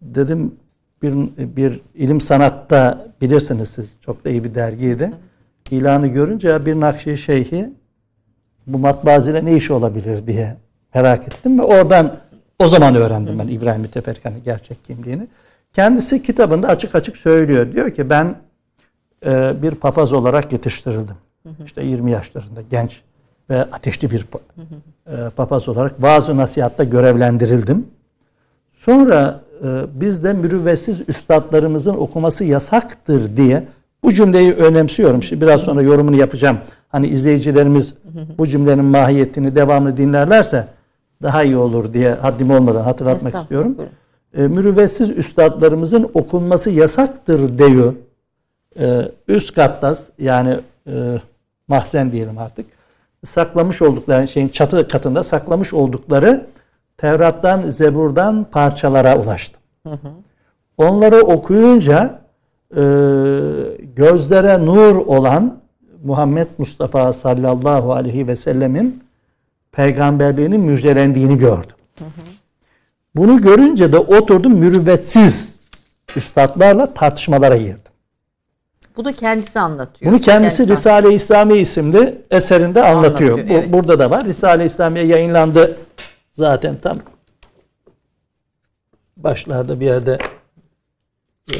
[0.03, 0.55] Dedim
[1.03, 1.15] bir,
[1.57, 5.13] bir ilim sanatta bilirsiniz siz çok da iyi bir dergiydi.
[5.71, 7.71] İlanı görünce bir Nakşi Şeyhi
[8.67, 10.57] bu matbaacıyla ne işi olabilir diye
[10.95, 12.17] merak ettim ve oradan
[12.59, 15.29] o zaman öğrendim ben İbrahim Müteferrika'nın gerçek kimliğini.
[15.73, 17.73] Kendisi kitabında açık açık söylüyor.
[17.73, 18.37] Diyor ki ben
[19.27, 21.14] e, bir papaz olarak yetiştirildim.
[21.66, 23.01] İşte 20 yaşlarında genç
[23.51, 24.27] ve ateşli bir
[25.07, 27.87] e, papaz olarak vaaz nasihatta görevlendirildim.
[28.73, 33.66] Sonra e, biz de mürüvvetsiz üstadlarımızın okuması yasaktır diye
[34.03, 35.23] bu cümleyi önemsiyorum.
[35.23, 36.59] Şimdi biraz sonra yorumunu yapacağım.
[36.89, 37.95] Hani izleyicilerimiz
[38.39, 40.68] bu cümlenin mahiyetini devamlı dinlerlerse
[41.23, 43.77] daha iyi olur diye haddim olmadan hatırlatmak istiyorum.
[44.35, 47.95] E, mürüvvetsiz üstadlarımızın okunması yasaktır diyor.
[48.81, 51.18] E, üst katta yani e,
[51.68, 52.66] mahzen diyelim artık
[53.24, 56.47] saklamış oldukları şeyin çatı katında saklamış oldukları
[56.97, 59.62] Tevrat'tan, Zebur'dan parçalara ulaştım.
[60.76, 62.20] Onları okuyunca
[62.76, 62.83] e,
[63.97, 65.61] gözlere nur olan
[66.05, 69.05] Muhammed Mustafa sallallahu aleyhi ve sellemin
[69.72, 71.76] peygamberliğinin müjdelendiğini gördüm.
[73.17, 75.61] Bunu görünce de oturdum mürüvvetsiz
[76.17, 77.93] üstadlarla tartışmalara girdim.
[78.97, 80.13] Bu da kendisi anlatıyor.
[80.13, 83.31] Bunu kendisi Risale-i İslami isimli eserinde anlatıyor.
[83.31, 83.73] Anlatıyor, Bu, evet.
[83.73, 84.25] Burada da var.
[84.25, 85.77] Risale-i İslamiye yayınlandı.
[86.33, 86.99] Zaten tam
[89.17, 90.19] başlarda bir yerde
[91.55, 91.59] e,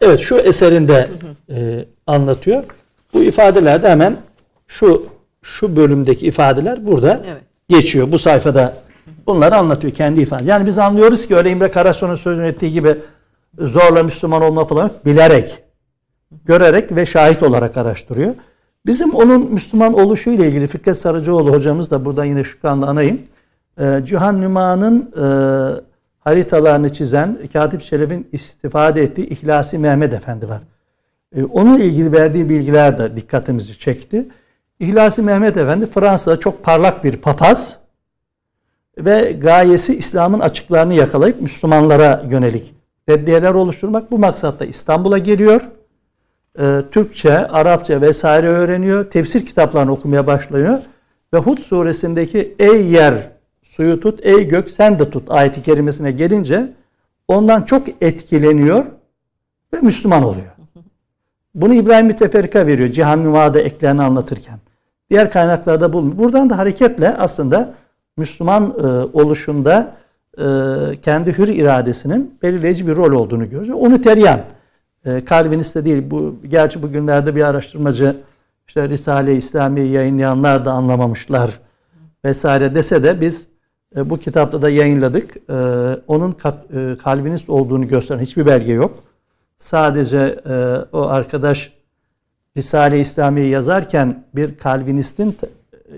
[0.00, 1.08] Evet şu eserinde
[1.50, 2.64] e, anlatıyor.
[3.14, 4.16] Bu ifadeler de hemen
[4.66, 5.06] şu
[5.56, 7.42] şu bölümdeki ifadeler burada Evet.
[7.68, 8.12] geçiyor.
[8.12, 8.74] Bu sayfada
[9.26, 10.44] Bunları anlatıyor kendi ifade.
[10.44, 12.96] Yani biz anlıyoruz ki öyle İmre Karasu'nun sözünü ettiği gibi
[13.58, 15.62] zorla Müslüman olma falan bilerek,
[16.44, 18.34] görerek ve şahit olarak araştırıyor.
[18.86, 23.22] Bizim onun Müslüman oluşu ile ilgili Fikret Sarıcıoğlu hocamız da burada yine şükranla anayım.
[23.80, 25.24] Ee, Cihan Nüma'nın e,
[26.18, 30.60] haritalarını çizen Katip Şeref'in istifade ettiği İhlasi Mehmet Efendi var.
[31.36, 34.28] E, onunla ilgili verdiği bilgiler de dikkatimizi çekti.
[34.80, 37.78] İhlasi Mehmet Efendi Fransa'da çok parlak bir papaz
[38.98, 42.74] ve gayesi İslam'ın açıklarını yakalayıp Müslümanlara yönelik
[43.08, 44.10] reddiyeler oluşturmak.
[44.10, 45.68] Bu maksatla İstanbul'a geliyor.
[46.60, 49.10] E, Türkçe, Arapça vesaire öğreniyor.
[49.10, 50.78] Tefsir kitaplarını okumaya başlıyor.
[51.34, 53.14] Ve Hud suresindeki ey yer
[53.62, 56.72] suyu tut, ey gök sen de tut ayeti kerimesine gelince
[57.28, 58.84] ondan çok etkileniyor
[59.74, 60.57] ve Müslüman oluyor.
[61.60, 64.58] Bunu İbrahim Müteferrika veriyor Cihan Nüma'da eklerini anlatırken.
[65.10, 66.18] Diğer kaynaklarda bulunmuyor.
[66.18, 67.74] Buradan da hareketle aslında
[68.16, 68.86] Müslüman e,
[69.18, 69.94] oluşunda
[70.38, 70.44] e,
[71.02, 73.82] kendi hür iradesinin belirleyici bir rol olduğunu görüyoruz.
[73.82, 74.40] Onu teryan,
[75.06, 76.02] e, Calvinist de değil.
[76.10, 78.16] Bu, gerçi bugünlerde bir araştırmacı
[78.68, 81.60] işte Risale-i İslami'yi yayınlayanlar da anlamamışlar
[82.24, 83.48] vesaire dese de biz
[83.96, 85.36] e, bu kitapta da yayınladık.
[85.50, 85.54] E,
[86.06, 89.07] onun kat, e, Calvinist olduğunu gösteren hiçbir belge yok.
[89.58, 90.54] Sadece e,
[90.96, 91.72] o arkadaş
[92.56, 95.36] Risale-i İslami'yi yazarken bir Calvinist'in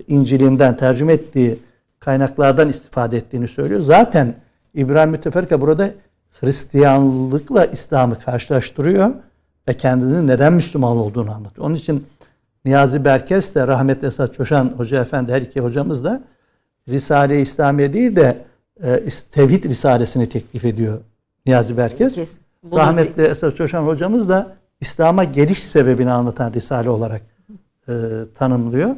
[0.07, 1.59] İncil'inden tercüme ettiği
[1.99, 3.81] kaynaklardan istifade ettiğini söylüyor.
[3.81, 4.35] Zaten
[4.73, 5.91] İbrahim Müteferrika burada
[6.39, 9.09] Hristiyanlıkla İslam'ı karşılaştırıyor
[9.67, 11.67] ve kendinin neden Müslüman olduğunu anlatıyor.
[11.67, 12.07] Onun için
[12.65, 16.23] Niyazi Berkes de rahmetli Esat Çoşan Hoca Efendi her iki hocamız da
[16.89, 18.45] Risale-i İslamiye değil de
[18.83, 21.01] e, Tevhid Risalesini teklif ediyor
[21.45, 22.15] Niyazi Berkes.
[22.15, 22.50] Kesin.
[22.63, 27.21] Rahmetli Esat Çoşan hocamız da İslam'a geliş sebebini anlatan Risale olarak
[27.87, 27.93] e,
[28.35, 28.95] tanımlıyor.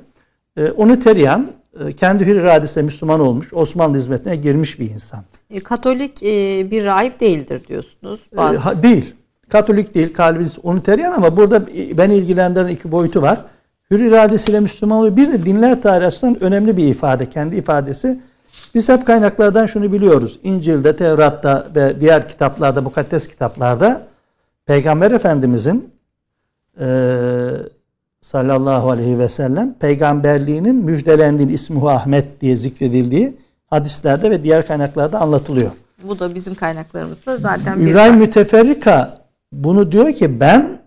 [0.58, 5.24] E, onu Teryan e, kendi hür iradesiyle Müslüman olmuş, Osmanlı hizmetine girmiş bir insan.
[5.50, 6.28] E, Katolik e,
[6.72, 8.20] bir rahip değildir diyorsunuz.
[8.38, 8.56] Bazı...
[8.56, 9.16] E, ha, değil.
[9.50, 13.46] Katolik değil, Calvinist, Uniteryan ama burada beni ilgilendiren iki boyutu var.
[13.92, 15.16] Hür iradesiyle Müslüman oluyor.
[15.16, 18.20] Bir de dinler tarihi açısından önemli bir ifade, kendi ifadesi.
[18.76, 20.40] Biz hep kaynaklardan şunu biliyoruz.
[20.44, 24.08] İncil'de, Tevrat'ta ve diğer kitaplarda, mukaddes kitaplarda
[24.66, 25.90] Peygamber Efendimizin
[26.80, 26.88] e,
[28.22, 33.38] sallallahu aleyhi ve sellem peygamberliğinin müjdelendiği ismi Ahmet diye zikredildiği
[33.70, 35.72] hadislerde ve diğer kaynaklarda anlatılıyor.
[36.04, 38.20] Bu da bizim kaynaklarımızda zaten İbrahim bir...
[38.20, 40.80] Müteferrika bunu diyor ki ben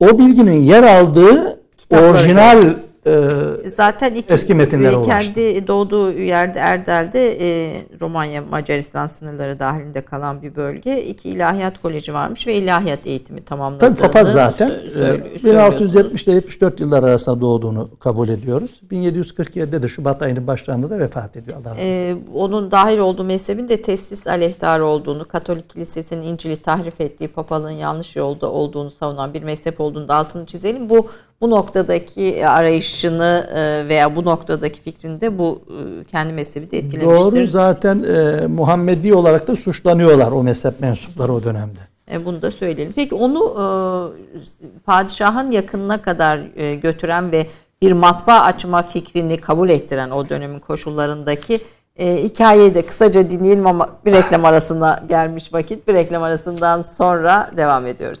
[0.00, 1.60] o bilginin yer aldığı
[1.90, 2.74] orijinal
[3.06, 5.34] e, Zaten iki, eski metinlere ulaştı.
[5.34, 11.02] Kendi doğduğu yerde Erdel'de e, Romanya Macaristan sınırları dahilinde kalan bir bölge.
[11.02, 14.70] iki ilahiyat koleji varmış ve ilahiyat eğitimi tamamladığını Tabii papaz zaten.
[14.70, 18.80] E, 1670 ile 74 yıllar arasında doğduğunu kabul ediyoruz.
[18.90, 21.56] 1747'de de Şubat ayının başlarında da vefat ediyor.
[21.64, 27.28] Allah e, onun dahil olduğu mezhebin de teslis aleyhtarı olduğunu, Katolik Kilisesi'nin İncil'i tahrif ettiği,
[27.28, 30.90] papalığın yanlış yolda olduğunu savunan bir mezhep olduğunu da altını çizelim.
[30.90, 31.06] Bu
[31.42, 37.32] bu noktadaki arayışını e, veya bu noktadaki fikrini de bu e, kendi mezhebi de etkilemiştir.
[37.32, 41.78] Doğru zaten e, Muhammedi olarak da suçlanıyorlar o mezhep mensupları o dönemde.
[42.12, 42.92] E, bunu da söyleyelim.
[42.96, 43.64] Peki onu e,
[44.80, 47.46] padişahın yakınına kadar e, götüren ve
[47.82, 51.60] bir matbaa açma fikrini kabul ettiren o dönemin koşullarındaki
[51.96, 55.88] e, hikayeyi de kısaca dinleyelim ama bir reklam arasına gelmiş vakit.
[55.88, 58.20] Bir reklam arasından sonra devam ediyoruz.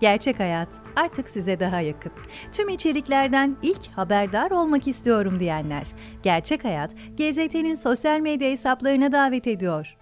[0.00, 2.12] Gerçek Hayat artık size daha yakın.
[2.52, 5.86] Tüm içeriklerden ilk haberdar olmak istiyorum diyenler.
[6.22, 9.96] Gerçek Hayat, GZT'nin sosyal medya hesaplarına davet ediyor.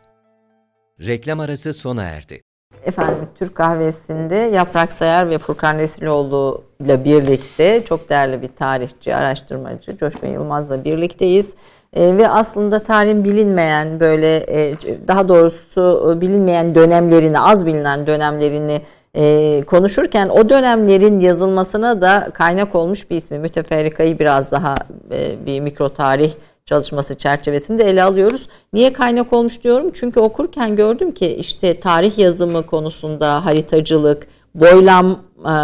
[1.00, 2.42] Reklam arası sona erdi.
[2.84, 9.96] Efendim Türk kahvesinde Yaprak Sayar ve Furkan Resiloğlu ile birlikte çok değerli bir tarihçi, araştırmacı
[9.96, 11.54] Coşkun Yılmaz'la birlikteyiz.
[11.92, 14.74] E, ve aslında tarihin bilinmeyen böyle e,
[15.08, 18.82] daha doğrusu bilinmeyen dönemlerini, az bilinen dönemlerini
[19.18, 23.38] e, konuşurken o dönemlerin yazılmasına da kaynak olmuş bir ismi.
[23.38, 24.74] Müteferrikayı biraz daha
[25.12, 26.32] e, bir mikro tarih
[26.66, 28.48] çalışması çerçevesinde ele alıyoruz.
[28.72, 29.90] Niye kaynak olmuş diyorum?
[29.94, 35.54] Çünkü okurken gördüm ki işte tarih yazımı konusunda haritacılık, boylam e,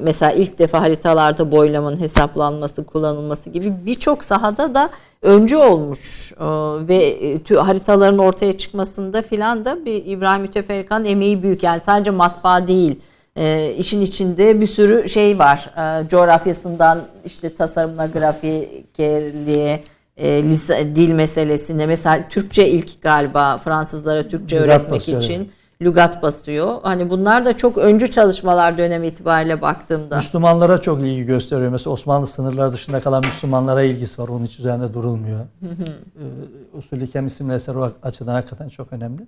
[0.00, 4.90] mesela ilk defa haritalarda boylamın hesaplanması, kullanılması gibi birçok sahada da
[5.22, 6.44] öncü olmuş E,
[6.88, 11.62] ve e, haritaların ortaya çıkmasında filan da bir İbrahim Müteferrikan'ın emeği büyük.
[11.62, 13.00] Yani sadece matbaa değil.
[13.36, 15.70] E, işin içinde bir sürü şey var.
[16.04, 19.84] E, coğrafyasından işte tasarımına, grafikerliğe,
[20.16, 25.50] e, lise- dil meselesine mesela Türkçe ilk galiba Fransızlara Türkçe öğretmek için
[25.82, 26.74] lügat basıyor.
[26.82, 30.16] Hani bunlar da çok öncü çalışmalar dönem itibariyle baktığımda.
[30.16, 31.70] Müslümanlara çok ilgi gösteriyor.
[31.70, 34.28] Mesela Osmanlı sınırları dışında kalan Müslümanlara ilgisi var.
[34.28, 35.40] Onun hiç üzerinde durulmuyor.
[35.62, 39.26] Ee, Usulü Kem isimli eser o açıdan hakikaten çok önemli.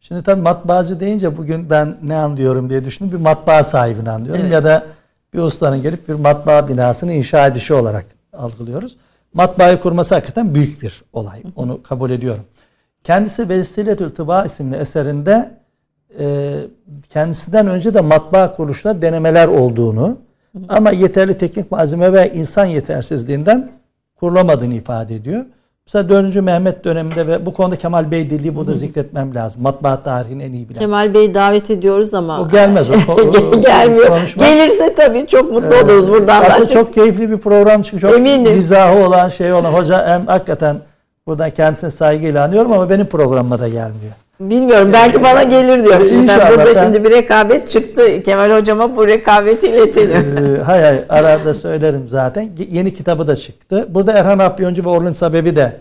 [0.00, 3.18] Şimdi tabii matbaacı deyince bugün ben ne anlıyorum diye düşündüm.
[3.18, 4.42] Bir matbaa sahibini anlıyorum.
[4.42, 4.52] Evet.
[4.52, 4.86] Ya da
[5.34, 8.96] bir ustanın gelip bir matbaa binasını inşa edişi olarak algılıyoruz.
[9.34, 11.42] Matbaayı kurması hakikaten büyük bir olay.
[11.56, 12.42] Onu kabul ediyorum.
[13.04, 15.58] Kendisi Vesiletül Tıba isimli eserinde
[17.12, 20.16] kendisinden önce de matbaa kuruluşunda denemeler olduğunu
[20.68, 23.70] ama yeterli teknik malzeme ve insan yetersizliğinden
[24.20, 25.44] kurulamadığını ifade ediyor.
[25.86, 26.34] Mesela 4.
[26.42, 29.62] Mehmet döneminde ve bu konuda Kemal Beydilli'yi burada zikretmem lazım.
[29.62, 30.80] Matbaa tarihini en iyi bilen.
[30.80, 34.06] Kemal Bey'i davet ediyoruz ama O gelmez, o- o- gelmiyor.
[34.08, 34.48] konuşmaz.
[34.48, 36.42] Gelirse tabii çok mutlu oluruz buradan.
[36.44, 36.46] da.
[36.48, 38.52] Aslında çok keyifli bir program çünkü çok Eminim.
[38.52, 40.80] mizahı olan şey olan hoca hem hakikaten
[41.26, 44.12] buradan kendisine saygıyla anıyorum ama benim programıma da gelmiyor.
[44.40, 46.08] Bilmiyorum belki bana gelir diyorum.
[46.08, 48.22] Şimdi ben burada ben- şimdi bir rekabet çıktı.
[48.22, 50.56] Kemal hocama bu rekabeti iletelim.
[50.56, 52.50] Ee, hay hay arada söylerim zaten.
[52.70, 53.86] Yeni kitabı da çıktı.
[53.90, 55.76] Burada Erhan Afyoncu ve Orlun Sabebi de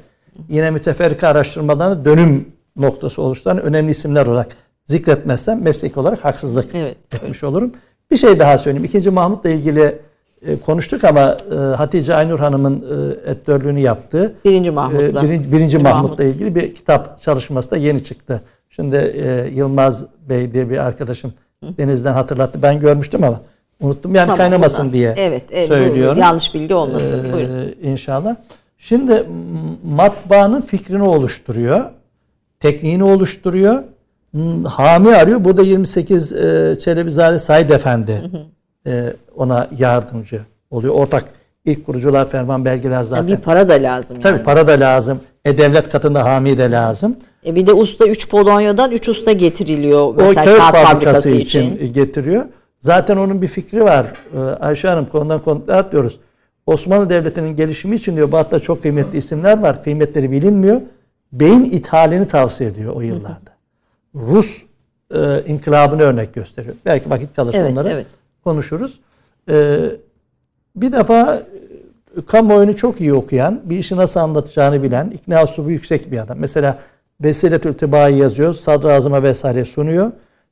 [0.50, 2.48] yine müteferrika araştırmalarını dönüm
[2.78, 4.48] noktası oluşturan önemli isimler olarak
[4.86, 6.96] zikretmezsem meslek olarak haksızlık Evet.
[7.14, 7.72] etmiş olurum.
[8.12, 8.86] Bir şey daha söyleyeyim.
[8.86, 10.00] İkinci Mahmut'la ilgili
[10.42, 12.82] e, konuştuk ama e, Hatice Aynur Hanım'ın
[13.26, 15.20] e, editörlüğünü yaptığı Birinci Mahmut'la.
[15.26, 16.02] e, birinci, birinci Mahmut.
[16.04, 18.42] Mahmut'la ilgili bir kitap çalışması da yeni çıktı.
[18.70, 21.34] Şimdi e, Yılmaz Bey diye bir arkadaşım
[21.64, 22.62] Deniz'den hatırlattı.
[22.62, 23.42] Ben görmüştüm ama
[23.82, 24.16] unuttum.
[24.16, 24.94] Yani Tamam, kaynamasın buradan.
[24.94, 26.18] diye evet, evet, söylüyorum.
[26.18, 27.30] yanlış bilgi olmasın.
[27.30, 27.76] Ee, Buyurun.
[27.82, 28.36] İnşallah.
[28.78, 29.26] Şimdi
[29.86, 31.86] matbaanın fikrini oluşturuyor.
[32.60, 33.84] Tekniğini oluşturuyor.
[34.66, 35.46] Hami arıyor.
[35.46, 38.55] Burada 28 e, Çelebizade Said Efendi e,
[39.36, 40.94] ona yardımcı oluyor.
[40.94, 41.26] Ortak
[41.66, 43.24] ilk kurucular ferman belgeler zaten.
[43.24, 44.24] Yani bir para da lazım yani.
[44.24, 45.20] Tabii para da lazım.
[45.46, 47.18] E devlet katında hami de lazım.
[47.46, 51.30] E bir de usta 3 Polonya'dan 3 usta getiriliyor o mesela kağıt kağıt fabrikası fabrikası
[51.30, 51.94] için, için.
[51.94, 52.46] getiriyor.
[52.80, 54.14] Zaten onun bir fikri var.
[54.36, 56.20] Ee, Ayşe Hanım konudan konuya atlıyoruz.
[56.66, 59.84] Osmanlı Devleti'nin gelişimi için diyor Batı'da çok kıymetli isimler var.
[59.84, 60.82] Kıymetleri bilinmiyor.
[61.32, 63.52] Beyin ithalini tavsiye ediyor o yıllarda.
[64.16, 64.64] Rus
[65.14, 66.76] e, inkılabını örnek gösteriyor.
[66.86, 68.08] Belki vakit kalırsa Evet, onları evet.
[68.46, 69.00] Konuşuruz.
[69.50, 69.78] Ee,
[70.76, 71.36] bir defa
[72.18, 76.38] e, kamuoyunu çok iyi okuyan, bir işi nasıl anlatacağını bilen, ikna üslubu yüksek bir adam.
[76.40, 76.80] Mesela
[77.24, 80.12] Vesiletül Tiba'yı yazıyor, sadrazama vesaire sunuyor.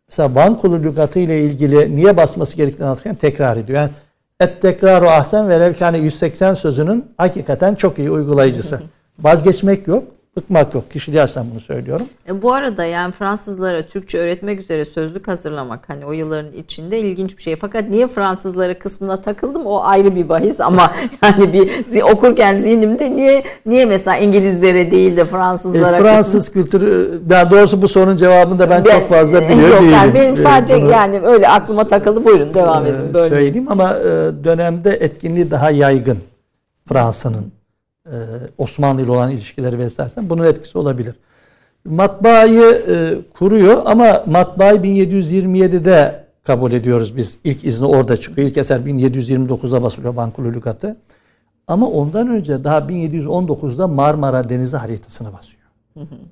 [0.10, 3.80] Mesela Vankulu lügatı ile ilgili niye basması gerektiğini anlatırken tekrar ediyor.
[3.80, 3.92] Yani
[4.40, 8.82] et tekraru ahsen ve levkâne 180 sözünün hakikaten çok iyi uygulayıcısı.
[9.20, 10.04] Vazgeçmek yok,
[10.38, 10.92] bıkmak yok.
[10.92, 12.06] Kişiliği açısından bunu söylüyorum.
[12.30, 17.38] E bu arada yani Fransızlara Türkçe öğretmek üzere sözlük hazırlamak hani o yılların içinde ilginç
[17.38, 17.56] bir şey.
[17.56, 20.92] Fakat niye Fransızlara kısmına takıldım o ayrı bir bahis ama
[21.24, 27.52] yani bir okurken zihnimde niye niye mesela İngilizlere değil de E, Fransızlara Fransız kültürü, yani
[27.52, 29.94] doğrusu bu sorunun cevabını da ben, Ben- çok fazla e, biliyor Yok değilim.
[29.94, 32.24] yani benim E, sadece bunu- yani öyle aklıma takıldı.
[32.26, 33.14] Buyurun devam Ee, edin.
[33.14, 34.04] Böyle söyleyeyim ama e,
[34.44, 36.18] dönemde etkinliği daha yaygın
[36.90, 37.63] Fransa'nın e,
[38.58, 41.16] Osmanlı ile olan ilişkileri vesaire bunun etkisi olabilir.
[41.86, 47.38] Matbaayı e, kuruyor ama matbaayı 1727'de kabul ediyoruz biz.
[47.44, 48.48] İlk izni orada çıkıyor.
[48.48, 50.98] İlk eser 1729'da basılıyor Bankulu Lügatı.
[51.68, 55.64] Ama ondan önce daha 1719'da Marmara Denizi haritasını basıyor.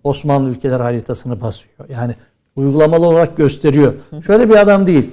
[0.04, 1.90] Osmanlı ülkeler haritasını basıyor.
[1.90, 2.16] Yani
[2.56, 3.94] uygulamalı olarak gösteriyor.
[4.26, 5.10] Şöyle bir adam değil.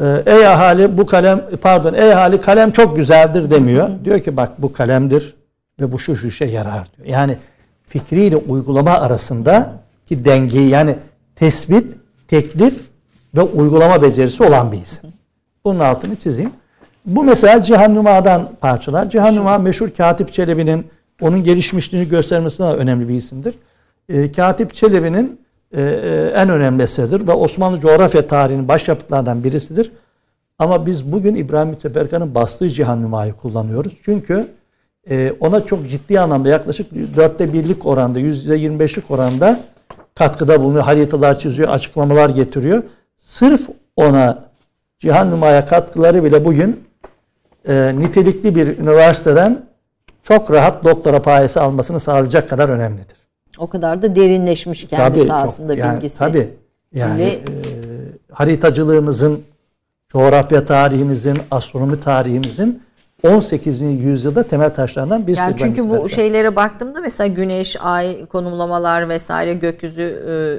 [0.00, 3.88] Ee, ey ahali bu kalem pardon ey ahali kalem çok güzeldir demiyor.
[4.04, 5.39] Diyor ki bak bu kalemdir
[5.80, 7.08] ve bu şu şu işe yarar diyor.
[7.08, 7.36] Yani
[7.88, 9.72] fikriyle uygulama arasında
[10.06, 10.96] ki dengeyi yani
[11.36, 11.86] tespit,
[12.28, 12.80] teklif
[13.36, 15.10] ve uygulama becerisi olan bir isim.
[15.64, 16.52] Bunun altını çizeyim.
[17.06, 19.10] Bu mesela Cihan Numa'dan parçalar.
[19.10, 20.86] Cihan Numa meşhur Katip Çelebi'nin
[21.20, 23.54] onun gelişmişliğini göstermesine önemli bir isimdir.
[24.08, 25.40] Ee, Katip Çelebi'nin
[25.72, 29.92] e, e, en önemli eseridir ve Osmanlı coğrafya tarihinin başyapıtlardan birisidir.
[30.58, 33.96] Ama biz bugün İbrahim Müteferkan'ın bastığı Cihan Numa'yı kullanıyoruz.
[34.04, 34.44] Çünkü e,
[35.40, 36.86] ona çok ciddi anlamda yaklaşık
[37.16, 39.60] dörtte birlik oranda, yüzde yirmi beşlik oranda
[40.14, 40.84] katkıda bulunuyor.
[40.84, 42.82] Haritalar çiziyor, açıklamalar getiriyor.
[43.16, 44.44] Sırf ona
[44.98, 46.84] Cihan Numa'ya katkıları bile bugün
[47.68, 49.66] e, nitelikli bir üniversiteden
[50.22, 53.16] çok rahat doktora payesi almasını sağlayacak kadar önemlidir.
[53.58, 56.18] O kadar da derinleşmiş kendi Tabii, sahasında çok- yani, bilgisi.
[56.18, 56.50] Tabii.
[56.94, 57.40] Yani Ve- e,
[58.32, 59.42] haritacılığımızın
[60.08, 62.82] coğrafya tarihimizin, astronomi tarihimizin
[63.22, 63.80] 18.
[63.80, 65.42] yüzyılda temel taşlarından birisi.
[65.42, 70.02] Yani çünkü bu şeylere baktığımda mesela güneş, ay konumlamalar vesaire gökyüzü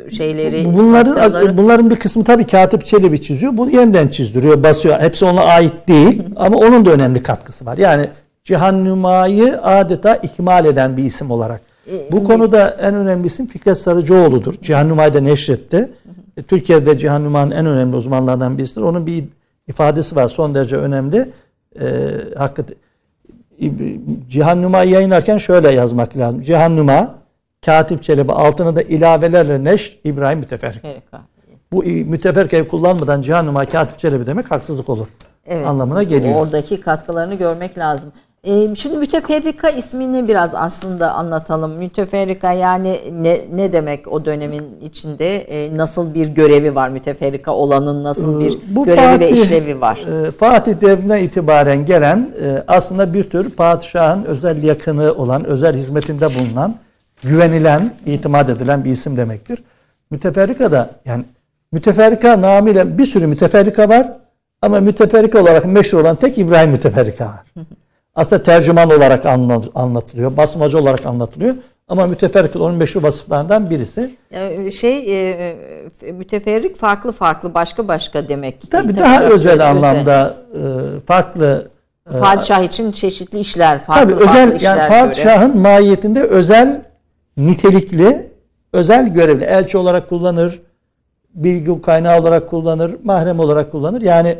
[0.07, 3.57] e, şeyleri Bunların haritaları- bunların bir kısmı tabii Katip Çelebi çiziyor.
[3.57, 5.01] Bunu yeniden çizdiriyor, basıyor.
[5.01, 7.78] Hepsi ona ait değil ama onun da önemli katkısı var.
[7.78, 8.09] Yani
[8.43, 11.62] Cihan Nüma'yı adeta ikmal eden bir isim olarak.
[12.12, 14.53] Bu konuda en önemli isim Fikret Sarıcıoğlu'dur.
[14.62, 15.91] Cihan Nüma'yı da neşretti.
[16.38, 18.82] E, Türkiye'de Cihan Nüma'nın en önemli uzmanlardan birisidir.
[18.82, 19.24] Onun bir
[19.68, 21.30] ifadesi var son derece önemli.
[21.80, 21.86] E,
[22.38, 22.78] hakikaten
[24.30, 26.41] Cihan Numa yayınlarken şöyle yazmak lazım.
[26.41, 27.15] Cihan Numa,
[27.65, 30.84] Katip Çelebi altına da ilavelerle Neş İbrahim Müteferrik.
[31.72, 35.07] Bu müteferrikeyi kullanmadan Cihan Numa, Katip Çelebi demek haksızlık olur.
[35.45, 35.67] Evet.
[35.67, 36.36] Anlamına geliyor.
[36.36, 38.11] Oradaki katkılarını görmek lazım.
[38.43, 41.71] Ee, şimdi müteferrika ismini biraz aslında anlatalım.
[41.77, 48.03] Müteferrika yani ne, ne demek o dönemin içinde e, nasıl bir görevi var müteferrika olanın
[48.03, 50.27] nasıl bir Ee, Bu görevi ve Fatih- işlevi var?
[50.27, 56.27] e, Fatih devrinden itibaren gelen e, aslında bir tür padişahın özel yakını olan, özel hizmetinde
[56.35, 56.75] bulunan,
[57.23, 59.63] güvenilen, itimat edilen bir isim demektir.
[60.11, 61.23] Müteferrika da yani
[61.71, 64.13] müteferrika namıyla bir sürü müteferrika var
[64.61, 67.43] ama müteferrika olarak meşhur olan tek İbrahim Müteferrika var.
[68.22, 71.55] Aslında tercüman olarak anla- anlatılıyor, basmacı olarak anlatılıyor
[71.88, 74.15] ama müteferrika onun meşhur vasıflarından birisi.
[74.32, 75.57] Ee, şey e,
[76.03, 78.72] e, müteferrik farklı farklı başka başka demek.
[78.72, 80.61] Tabii Tabii daha farklı, özel anlamda e,
[81.05, 81.69] farklı
[82.15, 85.01] e, Padişah için çeşitli işler, farklı Tabii farklı özel işler yani göre.
[85.01, 86.82] padişahın mahiyetinde özel
[87.38, 88.32] nitelikli
[88.74, 90.61] özel görevli elçi olarak kullanır,
[91.34, 94.01] bilgi kaynağı olarak kullanır, mahrem olarak kullanır.
[94.01, 94.38] Yani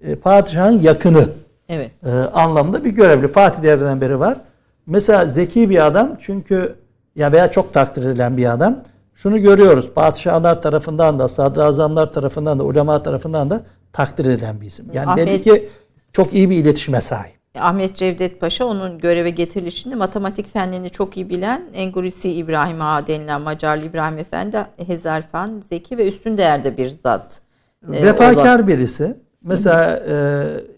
[0.00, 1.28] e, padişahın yakını
[1.68, 1.90] Evet.
[2.06, 3.28] e, anlamda bir görevli.
[3.28, 4.40] Fatih devrinden beri var.
[4.86, 6.74] Mesela zeki bir adam çünkü
[7.16, 8.80] ya veya çok takdir edilen bir adam.
[9.14, 9.90] Şunu görüyoruz.
[9.94, 14.86] Padişahlar tarafından da, sadrazamlar tarafından da, ulema tarafından da takdir edilen bir isim.
[14.92, 15.68] Yani Ahmet- belli ki
[16.12, 17.42] çok iyi bir iletişime sahip.
[17.58, 23.40] Ahmet Cevdet Paşa onun göreve getirilişinde matematik fenlerini çok iyi bilen Engurisi İbrahim Ağa denilen
[23.40, 27.40] Macarlı İbrahim Efendi Hezarfen, zeki ve üstün değerde bir zat.
[27.92, 29.16] Ee, Vefakar birisi.
[29.44, 30.14] Mesela e,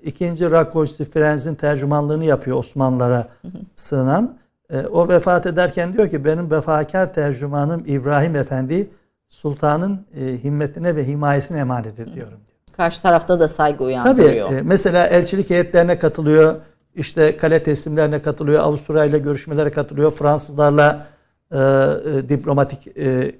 [0.02, 3.28] ikinci Rakoçsi Frenz'in tercümanlığını yapıyor Osmanlılara
[3.76, 4.36] sığınan.
[4.70, 8.90] E, o vefat ederken diyor ki benim vefakar tercümanım İbrahim Efendi
[9.28, 12.38] sultanın e, himmetine ve himayesine emanet ediyorum.
[12.76, 14.52] Karşı tarafta da saygı Tabii uyandırıyor.
[14.52, 16.54] e, mesela elçilik heyetlerine katılıyor.
[16.94, 18.62] işte kale teslimlerine katılıyor.
[18.62, 20.10] Avusturya ile görüşmelere katılıyor.
[20.12, 21.06] Fransızlarla
[21.52, 23.32] e, e, diplomatik e,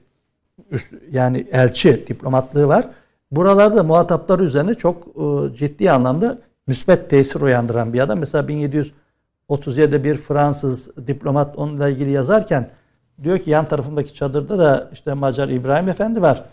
[0.70, 2.85] üst- yani elçi diplomatlığı var.
[3.31, 8.18] Buralarda muhatapları üzerine çok e, ciddi anlamda müsbet tesir uyandıran bir adam.
[8.18, 12.70] Mesela 1737'de bir Fransız diplomat onunla ilgili yazarken
[13.22, 16.45] diyor ki yan tarafımdaki çadırda da işte Macar İbrahim Efendi var.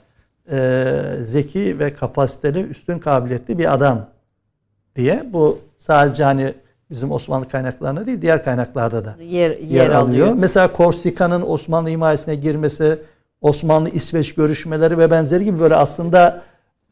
[0.51, 4.07] E, zeki ve kapasiteli, üstün kabiliyetli bir adam
[4.95, 5.29] diye.
[5.33, 6.53] Bu sadece hani
[6.89, 10.27] bizim Osmanlı kaynaklarında değil diğer kaynaklarda da yer, yer, yer, alıyor.
[10.27, 10.33] alıyor.
[10.33, 12.99] Mesela Korsika'nın Osmanlı himayesine girmesi,
[13.41, 16.41] Osmanlı İsveç görüşmeleri ve benzeri gibi böyle aslında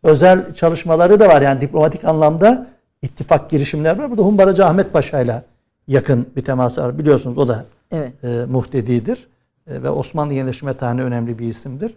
[0.03, 1.41] özel çalışmaları da var.
[1.41, 2.67] Yani diplomatik anlamda
[3.01, 4.09] ittifak girişimler var.
[4.11, 5.43] Burada Humbaracı Ahmet Paşa ile
[5.87, 6.97] yakın bir teması var.
[6.97, 8.23] Biliyorsunuz o da Evet.
[8.23, 9.27] e, muhtedidir
[9.67, 11.93] E, ve Osmanlı yenileşme tarihinde önemli bir isimdir.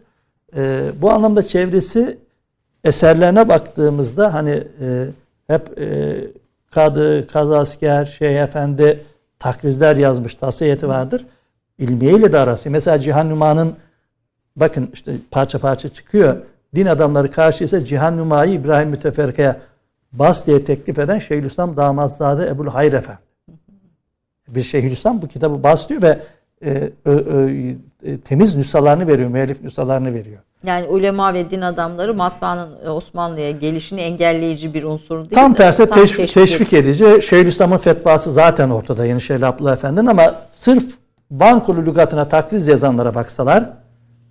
[0.56, 2.18] E, bu anlamda çevresi
[2.84, 5.06] eserlerine baktığımızda hani e,
[5.46, 6.18] hep e,
[6.70, 9.00] kadı, kazasker, şey efendi
[9.38, 11.26] takrizler yazmış, tasiyeti vardır.
[11.78, 12.70] İlmiyeyle de arası.
[12.70, 13.74] Mesela Cihan Numa'nın
[14.56, 16.36] bakın işte parça parça çıkıyor.
[16.74, 19.56] Din adamları karşı ise Cihan Numa'yı İbrahim Müteferrika'ya
[20.12, 23.18] bas diye teklif eden Şeyhülislam Damatzade Ebul Hayr Efendi.
[24.48, 26.18] Bir Şeyhülislam bu kitabı bas diyor ve
[26.64, 30.38] e, ö- ö- e, temiz nüshalarını veriyor, müellif nüshalarını veriyor.
[30.66, 35.56] Yani ulema ve din adamları matbaanın e, Osmanlı'ya gelişini engelleyici bir unsur değil Tam de
[35.56, 37.22] tersi tam teşvik, teşvik teşvik edici.
[37.22, 40.94] Şeyhülislam'ın fetvası zaten ortada Yenişehirli Abdullah Efendi'nin ama sırf
[41.30, 43.70] Bankulu lügatına takriz yazanlara baksalar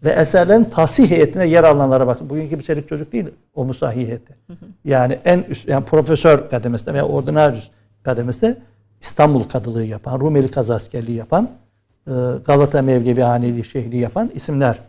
[0.03, 2.29] ve eserlerin tasih heyetine yer alanlara bakın.
[2.29, 3.25] Bugünkü bir çelik çocuk değil
[3.55, 4.35] o musahih heyeti.
[4.85, 7.69] Yani en üst, yani profesör kademesinde veya ordinarius
[8.03, 8.57] kademesinde
[9.01, 11.49] İstanbul kadılığı yapan, Rumeli kazaskerliği yapan,
[12.07, 12.11] e,
[12.45, 14.79] Galata Mevlevi Haneli Şehri yapan isimler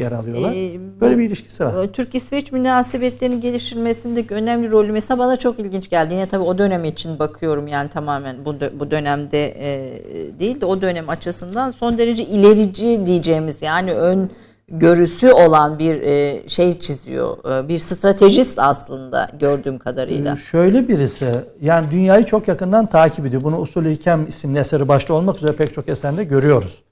[0.00, 0.52] yer alıyorlar.
[0.52, 1.86] Ee, Böyle bir ilişkisi var.
[1.92, 6.14] Türk-İsveç münasebetlerinin geliştirilmesindeki önemli rolü mesela bana çok ilginç geldi.
[6.14, 9.98] Yine tabii o dönem için bakıyorum yani tamamen bu bu dönemde e,
[10.40, 14.30] değil de o dönem açısından son derece ilerici diyeceğimiz yani ön
[14.70, 17.64] görüsü olan bir e, şey çiziyor.
[17.64, 20.34] E, bir stratejist aslında gördüğüm kadarıyla.
[20.34, 23.42] Ee, Şöyle birisi yani dünyayı çok yakından takip ediyor.
[23.42, 26.82] Bunu Usul-i İlkem isimli eseri başta olmak üzere pek çok eserde görüyoruz.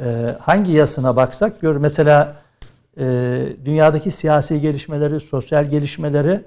[0.00, 1.76] Ee, hangi yasına baksak gör.
[1.76, 2.34] Mesela
[3.00, 3.04] e,
[3.64, 6.40] dünyadaki siyasi gelişmeleri, sosyal gelişmeleri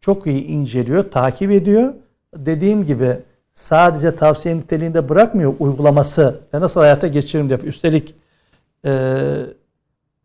[0.00, 1.94] çok iyi inceliyor, takip ediyor.
[2.36, 3.16] Dediğim gibi
[3.54, 7.58] sadece tavsiye niteliğinde bırakmıyor uygulaması ve nasıl hayata geçiririm diye.
[7.58, 8.14] Üstelik
[8.86, 8.92] e,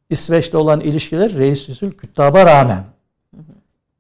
[0.10, 2.84] İsveç'le olan ilişkiler Reis Yüzül Küttab'a rağmen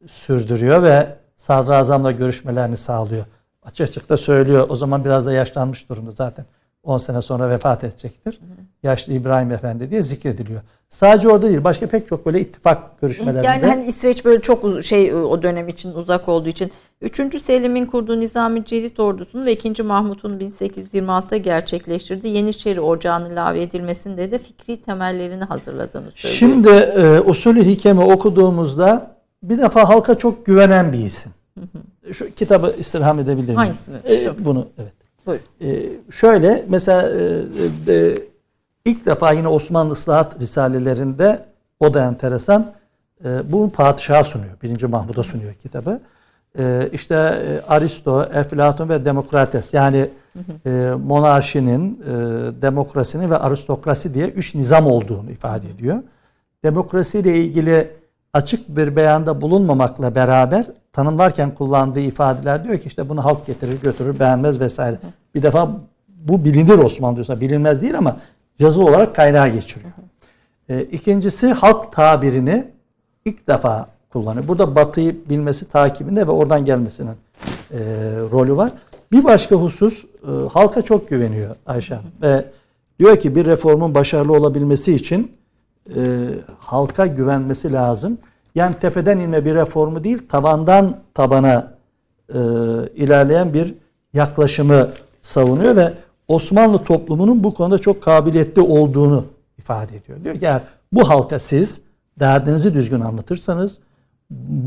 [0.07, 3.25] sürdürüyor ve sadrazamla görüşmelerini sağlıyor.
[3.63, 4.69] Açık açık da söylüyor.
[4.69, 6.45] O zaman biraz da yaşlanmış durumda zaten.
[6.87, 8.39] 10 sene sonra vefat edecektir.
[8.83, 10.61] Yaşlı İbrahim Efendi diye zikrediliyor.
[10.89, 11.63] Sadece orada değil.
[11.63, 13.47] Başka pek çok böyle ittifak görüşmelerinde.
[13.47, 17.41] Yani hani İsveç böyle çok şey o dönem için uzak olduğu için 3.
[17.41, 19.83] Selim'in kurduğu Nizami Cerit ordusunu ve 2.
[19.83, 26.39] Mahmut'un 1826'da gerçekleştirdiği Yeniçeri Ocağı'nın ilave edilmesinde de fikri temellerini hazırladığını söylüyor.
[26.39, 31.31] Şimdi e, usulü hikemi okuduğumuzda bir defa halka çok güvenen bir isim.
[32.11, 33.57] Şu kitabı istirham edebilir miyim?
[33.57, 33.91] Hangisi?
[33.91, 34.93] E, bunu evet.
[35.27, 35.45] Buyurun.
[35.61, 37.09] E, şöyle mesela
[37.87, 38.17] e, e,
[38.85, 41.45] ilk defa yine Osmanlı Islahat Risalelerinde
[41.79, 42.73] o da enteresan.
[43.25, 44.61] E, bunu padişaha sunuyor.
[44.63, 45.99] Birinci Mahmud'a sunuyor kitabı.
[46.59, 50.09] E, işte e, Aristo, Eflatun ve Demokrates yani
[50.65, 50.69] e,
[51.03, 52.11] monarşinin, e,
[52.61, 55.97] demokrasinin ve aristokrasi diye üç nizam olduğunu ifade ediyor.
[56.63, 57.91] Demokrasiyle ilgili
[58.33, 60.65] açık bir beyanda bulunmamakla beraber
[60.97, 64.97] tanımlarken kullandığı ifadeler diyor ki işte bunu halk getirir götürür beğenmez vesaire.
[65.35, 68.17] Bir defa bu bilinir Osmanlı diyorsa bilinmez değil ama
[68.59, 69.91] yazılı olarak kaynağa geçiriyor.
[70.69, 72.67] E, ikincisi halk tabirini
[73.25, 74.47] ilk defa kullanıyor.
[74.47, 77.15] Burada batıyı bilmesi takibinde ve oradan gelmesinin
[77.71, 77.79] e,
[78.31, 78.71] rolü var.
[79.11, 82.11] Bir başka husus e, halka çok güveniyor Ayşe Hanım.
[82.21, 82.45] Ve
[82.99, 85.31] diyor ki bir reformun başarılı olabilmesi için
[85.95, 86.01] e,
[86.59, 88.17] halka güvenmesi lazım.
[88.55, 91.73] Yani tepeden inme bir reformu değil, tabandan tabana
[92.29, 92.39] e,
[92.95, 93.73] ilerleyen bir
[94.13, 94.89] yaklaşımı
[95.21, 95.93] savunuyor ve
[96.27, 99.25] Osmanlı toplumunun bu konuda çok kabiliyetli olduğunu
[99.57, 100.23] ifade ediyor.
[100.23, 100.61] Diyor ki eğer
[100.91, 101.81] bu halka siz
[102.19, 103.79] derdinizi düzgün anlatırsanız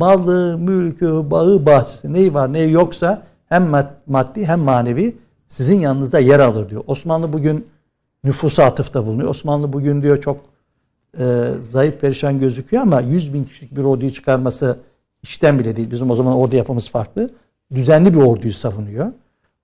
[0.01, 5.17] malı, mülkü, bağı, bahçesi neyi var neyi yoksa hem mad- maddi hem manevi
[5.49, 6.85] sizin yanınızda yer alır diyor.
[6.87, 7.67] Osmanlı bugün
[8.25, 9.29] nüfusa atıfta bulunuyor.
[9.29, 10.37] Osmanlı bugün diyor çok
[11.19, 14.79] e, zayıf perişan gözüküyor ama 100 bin kişilik bir orduyu çıkarması
[15.23, 15.91] işten bile değil.
[15.91, 17.31] Bizim o zaman ordu yapımız farklı.
[17.75, 19.13] Düzenli bir orduyu savunuyor.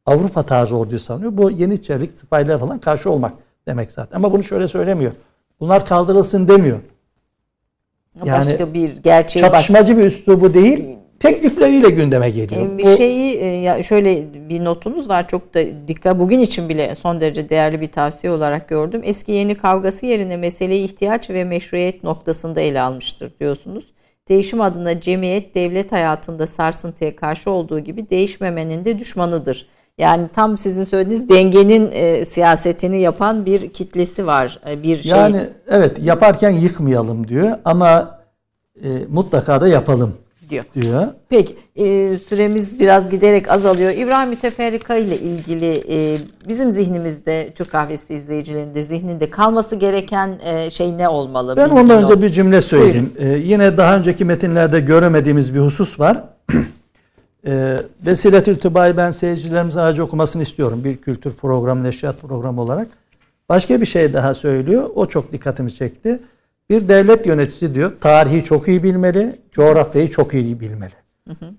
[0.06, 1.36] Avrupa tarzı orduyu savunuyor.
[1.36, 3.32] Bu Yeniçerilik, sipahiler falan karşı olmak
[3.66, 4.16] demek zaten.
[4.16, 5.12] Ama bunu şöyle söylemiyor.
[5.60, 6.78] Bunlar kaldırılsın demiyor.
[8.24, 12.78] Yani başka bir gerçeği Çatışmacı bir üslubu değil, teklifleriyle gündeme geliyor.
[12.78, 17.20] Bir şeyi e, ya şöyle bir notunuz var çok da dikkat bugün için bile son
[17.20, 19.00] derece değerli bir tavsiye olarak gördüm.
[19.04, 23.92] Eski yeni kavgası yerine meseleyi ihtiyaç ve meşruiyet noktasında ele almıştır diyorsunuz.
[24.28, 29.66] Değişim adına cemiyet devlet hayatında sarsıntıya karşı olduğu gibi değişmemenin de düşmanıdır.
[29.98, 34.60] Yani tam sizin söylediğiniz dengenin e, siyasetini yapan bir kitlesi var.
[34.68, 38.20] E, bir şey yani evet yaparken yıkmayalım diyor ama
[38.84, 40.14] e, mutlaka da yapalım
[40.48, 40.64] diyor.
[40.74, 41.06] diyor.
[41.28, 43.90] Peki e, süremiz biraz giderek azalıyor.
[43.92, 46.16] İbrahim Müteferrika ile ilgili e,
[46.48, 51.56] bizim zihnimizde Türk kahvesi izleyicilerinde zihninde kalması gereken e, şey ne olmalı?
[51.56, 53.12] Ben Bilgin ondan ol- önce bir cümle söyleyeyim.
[53.18, 56.24] Ee, yine daha önceki metinlerde göremediğimiz bir husus var.
[57.46, 60.84] ee, Vesiletül Tıba'yı ben seyircilerimizin aracı okumasını istiyorum.
[60.84, 62.88] Bir kültür programı, neşriyat programı olarak.
[63.48, 64.90] Başka bir şey daha söylüyor.
[64.94, 66.20] O çok dikkatimi çekti.
[66.70, 70.92] Bir devlet yöneticisi diyor, tarihi çok iyi bilmeli, coğrafyayı çok iyi bilmeli.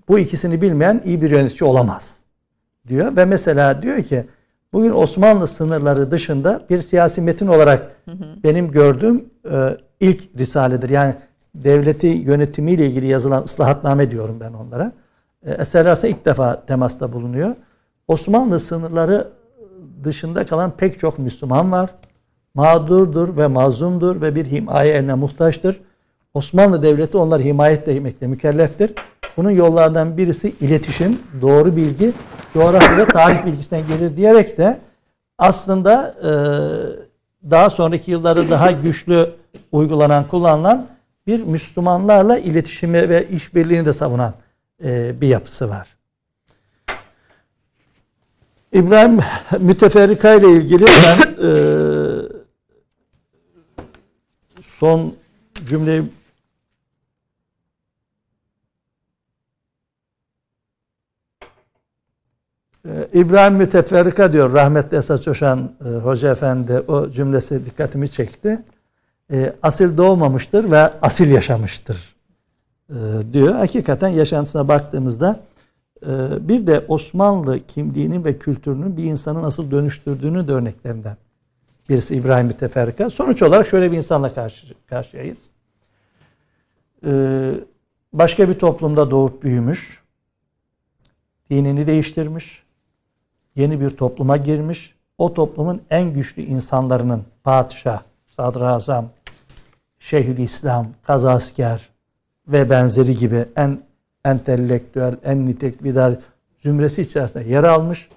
[0.08, 2.20] Bu ikisini bilmeyen iyi bir yönetici olamaz
[2.88, 3.16] diyor.
[3.16, 4.24] Ve mesela diyor ki
[4.72, 7.96] bugün Osmanlı sınırları dışında bir siyasi metin olarak
[8.44, 10.88] benim gördüğüm e, ilk risaledir.
[10.88, 11.14] Yani
[11.54, 14.92] devleti yönetimiyle ilgili yazılan ıslahatname diyorum ben onlara.
[15.46, 17.54] E, eserlerse ilk defa temasta bulunuyor.
[18.08, 19.28] Osmanlı sınırları
[20.04, 21.90] dışında kalan pek çok Müslüman var.
[22.58, 25.80] Mağdurdur ve mazlumdur ve bir himaye eline muhtaçtır.
[26.34, 28.94] Osmanlı Devleti onları himayetle etmekle mükelleftir.
[29.36, 32.12] Bunun yollardan birisi iletişim, doğru bilgi,
[32.54, 34.78] coğrafya ve tarih bilgisinden gelir diyerek de
[35.38, 36.30] aslında e,
[37.50, 39.30] daha sonraki yıllarda daha güçlü
[39.72, 40.86] uygulanan, kullanılan
[41.26, 44.34] bir Müslümanlarla iletişimi ve işbirliğini de savunan
[44.84, 45.96] e, bir yapısı var.
[48.72, 49.18] İbrahim
[49.60, 52.07] Müteferrika ile ilgili ben e,
[54.62, 55.14] son
[55.66, 56.02] cümleyi
[62.88, 68.64] Ee, İbrahim Müteferrika diyor rahmetli Esat Çoşan e, Hoca Efendi o cümlesi dikkatimi çekti.
[69.32, 72.14] E, asil doğmamıştır ve asil yaşamıştır
[72.90, 72.94] e,
[73.32, 73.54] diyor.
[73.54, 75.40] Hakikaten yaşantısına baktığımızda
[76.02, 76.08] e,
[76.48, 81.16] bir de Osmanlı kimliğinin ve kültürünün bir insanı nasıl dönüştürdüğünü de örneklerinden
[81.88, 83.10] birisi İbrahim Müteferrika.
[83.10, 85.50] Sonuç olarak şöyle bir insanla karşı, karşıyayız.
[87.06, 87.10] E,
[88.12, 90.02] başka bir toplumda doğup büyümüş,
[91.50, 92.62] dinini değiştirmiş,
[93.56, 99.08] yeni bir topluma girmiş, o toplumun en güçlü insanlarının padişah, sadrazam,
[99.98, 101.88] şeyhülislam, kazasker
[102.48, 103.82] ve benzeri gibi en
[104.24, 106.18] entelektüel, en nitelikli
[106.62, 108.08] zümresi içerisinde yer almış.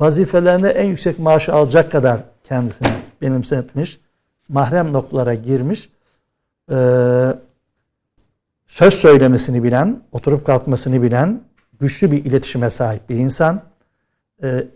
[0.00, 2.88] Vazifelerinde en yüksek maaşı alacak kadar kendisini
[3.22, 4.00] benimsetmiş.
[4.48, 5.88] Mahrem noktalara girmiş.
[6.72, 7.26] Ee,
[8.66, 11.40] söz söylemesini bilen, oturup kalkmasını bilen,
[11.80, 13.62] güçlü bir iletişime sahip bir insan.
[14.42, 14.66] Ee,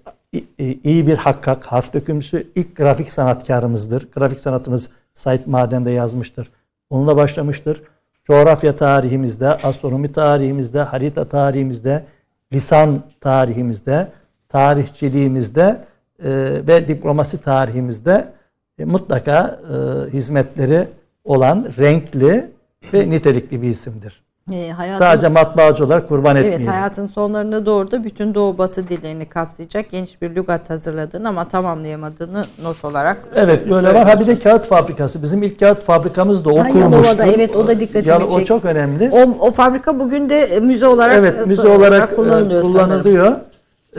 [0.58, 4.12] iyi bir hakkak, harf dökümcüsü, ilk grafik sanatkarımızdır.
[4.12, 6.50] Grafik sanatımız Said Maden'de yazmıştır.
[6.90, 7.82] Onunla başlamıştır.
[8.24, 12.04] Coğrafya tarihimizde, astronomi tarihimizde, harita tarihimizde,
[12.52, 14.12] lisan tarihimizde,
[14.48, 15.84] tarihçiliğimizde
[16.24, 16.30] e,
[16.68, 18.32] ve diplomasi tarihimizde
[18.78, 20.88] e, mutlaka e, hizmetleri
[21.24, 22.50] olan renkli
[22.92, 24.24] ve nitelikli bir isimdir.
[24.52, 26.66] E, hayatın, Sadece matbaacı olarak kurban evet, etmeyelim.
[26.72, 32.44] hayatın sonlarına doğru da bütün Doğu Batı dillerini kapsayacak geniş bir lügat hazırladığını ama tamamlayamadığını
[32.62, 34.04] not olarak Evet böyle var.
[34.08, 35.22] Ha bir de kağıt fabrikası.
[35.22, 36.80] Bizim ilk kağıt fabrikamız da o Ha, kurmuştu.
[37.06, 38.44] Yalova'da, evet, o da dikkatimi Yani O çekti.
[38.44, 39.10] çok önemli.
[39.12, 42.62] O, o fabrika bugün de e, müze olarak evet müze olarak e, kullanılıyor.
[42.62, 42.72] sanırım.
[42.72, 43.36] kullanılıyor.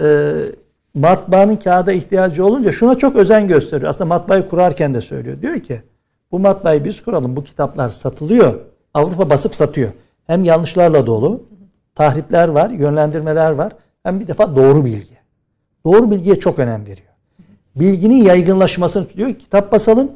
[0.01, 0.33] Ee,
[0.95, 3.89] matbaanın kağıda ihtiyacı olunca şuna çok özen gösteriyor.
[3.89, 5.41] Aslında matbaayı kurarken de söylüyor.
[5.41, 5.81] Diyor ki
[6.31, 7.35] bu matbaayı biz kuralım.
[7.35, 8.59] Bu kitaplar satılıyor.
[8.93, 9.91] Avrupa basıp satıyor.
[10.27, 11.43] Hem yanlışlarla dolu,
[11.95, 13.71] tahripler var, yönlendirmeler var.
[14.03, 15.15] Hem bir defa doğru bilgi.
[15.85, 17.09] Doğru bilgiye çok önem veriyor.
[17.75, 20.11] Bilginin yaygınlaşmasını diyor ki kitap basalım,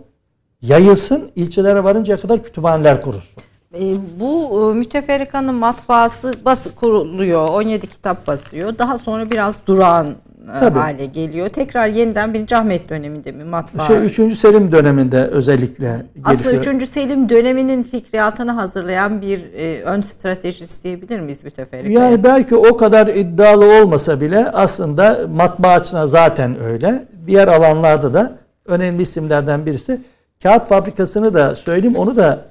[0.61, 3.43] yayılsın, ilçelere varıncaya kadar kütüphaneler kurulsun.
[3.73, 7.49] E, bu e, müteferrikanın matbaası bası kuruluyor.
[7.49, 8.77] 17 kitap basıyor.
[8.77, 10.15] Daha sonra biraz durağan
[10.59, 10.79] Tabii.
[10.79, 11.49] hale geliyor.
[11.49, 12.51] Tekrar yeniden 1.
[12.51, 13.85] Ahmet döneminde mi matbaa?
[13.85, 14.37] Şey 3.
[14.37, 16.75] Selim döneminde özellikle Aslında gelişiyor.
[16.75, 16.89] 3.
[16.89, 22.05] Selim döneminin fikriyatını hazırlayan bir e, ön stratejist diyebilir miyiz müteferrikaya?
[22.05, 27.07] Yani belki o kadar iddialı olmasa bile aslında matbaa açısından zaten öyle.
[27.27, 30.01] Diğer alanlarda da önemli isimlerden birisi.
[30.43, 32.45] Kağıt fabrikasını da söyleyeyim onu da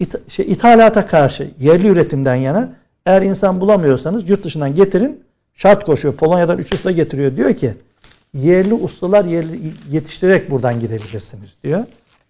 [0.00, 2.68] it- şey, ithalata karşı yerli üretimden yana
[3.06, 5.24] eğer insan bulamıyorsanız yurt dışından getirin
[5.54, 6.14] şart koşuyor.
[6.14, 7.36] Polonya'dan 3 usta getiriyor.
[7.36, 7.74] Diyor ki
[8.34, 9.60] yerli ustalar yerli
[9.90, 11.84] yetiştirerek buradan gidebilirsiniz diyor.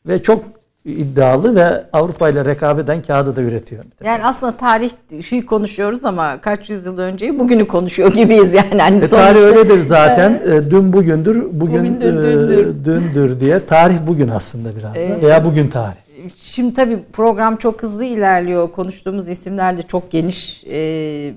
[0.06, 0.44] Ve çok
[0.84, 3.84] iddialı ve Avrupa ile rekabet eden kağıdı da üretiyor.
[4.04, 4.90] Yani aslında tarih
[5.22, 8.78] şeyi konuşuyoruz ama kaç yüzyıl önceyi bugünü konuşuyor gibiyiz yani.
[8.82, 10.42] Hani E, tarih öyledir zaten.
[10.46, 12.84] E, dün bugündür, bugün Bugün de e, dündür.
[12.84, 13.66] dündür diye.
[13.66, 15.22] Tarih bugün aslında biraz da.
[15.22, 15.96] Veya bugün tarih.
[16.36, 18.72] Şimdi tabii program çok hızlı ilerliyor.
[18.72, 21.34] Konuştuğumuz isimler de çok geniş e,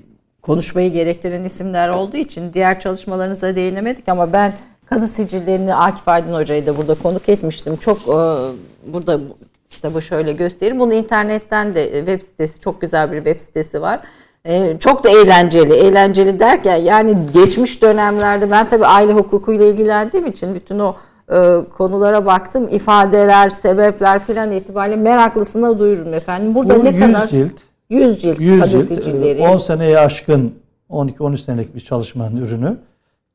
[0.48, 4.52] konuşmayı gerektiren isimler olduğu için diğer çalışmalarınıza değinemedik ama ben
[4.86, 7.76] kadı sicillerini Akif Aydın Hoca'yı da burada konuk etmiştim.
[7.76, 8.18] Çok e,
[8.86, 9.20] burada
[9.70, 10.80] kitabı şöyle göstereyim.
[10.80, 14.00] Bunu internetten de e, web sitesi çok güzel bir web sitesi var.
[14.44, 15.74] E, çok da eğlenceli.
[15.74, 20.96] Eğlenceli derken yani geçmiş dönemlerde ben tabii aile hukukuyla ilgilendiğim için bütün o
[21.32, 22.68] e, konulara baktım.
[22.68, 26.54] ifadeler, sebepler filan itibariyle meraklısına duyururum efendim.
[26.54, 29.40] Burada Bu ne 100 kadar cilt, 100 cilt 100 kadı cilt, sicilleri.
[29.40, 30.54] e, 10 seneye aşkın
[30.90, 32.76] 12-13 senelik bir çalışmanın ürünü.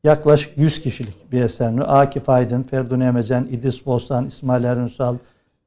[0.04, 1.74] Yaklaşık 100 kişilik bir eser.
[1.88, 5.18] Akif Aydın, Ferdun Emecen, İdris Bostan, İsmail Erünsal,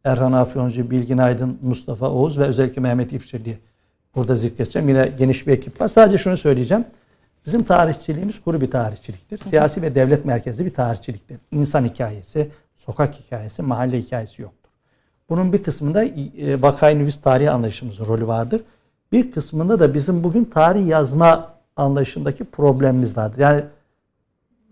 [0.04, 3.58] Erhan Afyoncu, Bilgin Aydın, Mustafa Oğuz ve özellikle Mehmet İpşirli
[4.14, 4.88] burada zikredeceğim.
[4.88, 5.88] Yine geniş bir ekip var.
[5.88, 6.84] Sadece şunu söyleyeceğim.
[7.46, 9.38] Bizim tarihçiliğimiz kuru bir tarihçiliktir.
[9.38, 11.38] Siyasi ve devlet merkezli bir tarihçiliktir.
[11.52, 14.70] İnsan hikayesi, sokak hikayesi, mahalle hikayesi yoktur.
[15.28, 18.60] Bunun bir kısmında e, vakayı nüvis tarih anlayışımızın rolü vardır.
[19.12, 23.38] Bir kısmında da bizim bugün tarih yazma anlayışındaki problemimiz vardır.
[23.38, 23.64] Yani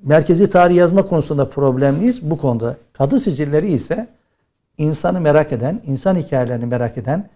[0.02, 2.76] merkezi tarih yazma konusunda problemliyiz bu konuda.
[2.92, 4.08] Kadı sicilleri ise
[4.78, 7.28] insanı merak eden, insan hikayelerini merak eden,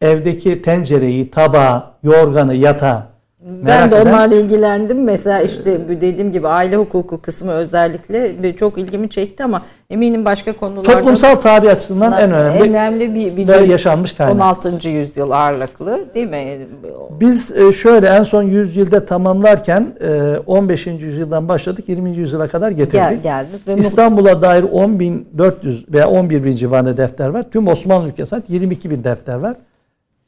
[0.00, 3.15] evdeki tencereyi, tabağı, yorganı, yatağı
[3.46, 5.04] Ben merak de eden onlarla ilgilendim.
[5.04, 10.92] Mesela işte dediğim gibi aile hukuku kısmı özellikle çok ilgimi çekti ama eminim başka konularda
[10.92, 14.34] toplumsal tarih açısından en önemli önemli bir, bir yaşanmış kaynak.
[14.34, 14.88] 16.
[14.88, 16.58] yüzyıl ağırlıklı değil mi?
[17.20, 20.86] Biz e, şöyle en son yüzyılda tamamlarken e, 15.
[20.86, 22.16] yüzyıldan başladık 20.
[22.16, 22.92] yüzyıla kadar getirdik.
[22.92, 27.42] Gel, geldiniz ve İstanbul'a dair 10.400 veya 11 bin civarında defter var.
[27.50, 29.56] Tüm Osmanlı ülkesi ait 22 bin defter var.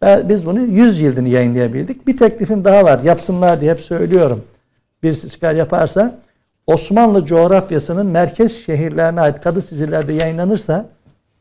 [0.03, 2.07] Biz bunu 100 cildini yayınlayabildik.
[2.07, 3.01] Bir teklifim daha var.
[3.05, 4.45] Yapsınlar diye hep söylüyorum.
[5.03, 6.19] Birisi çıkar yaparsa
[6.67, 10.87] Osmanlı coğrafyasının merkez şehirlerine ait kadı sicillerde yayınlanırsa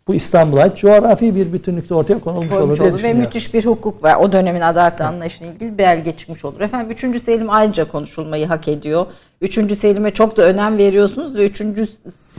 [0.08, 3.66] bu İstanbul'a ait coğrafi bir bütünlükte ortaya konulmuş olur koymuş diye olur ve müthiş bir
[3.66, 4.16] hukuk var.
[4.16, 6.62] O dönemin adalet anlayışına ilgili belge çıkmış olur.
[6.62, 7.24] Efendim 3.
[7.24, 9.06] Selim ayrıca konuşulmayı hak ediyor.
[9.42, 9.78] 3.
[9.78, 11.62] Selim'e çok da önem veriyorsunuz ve 3.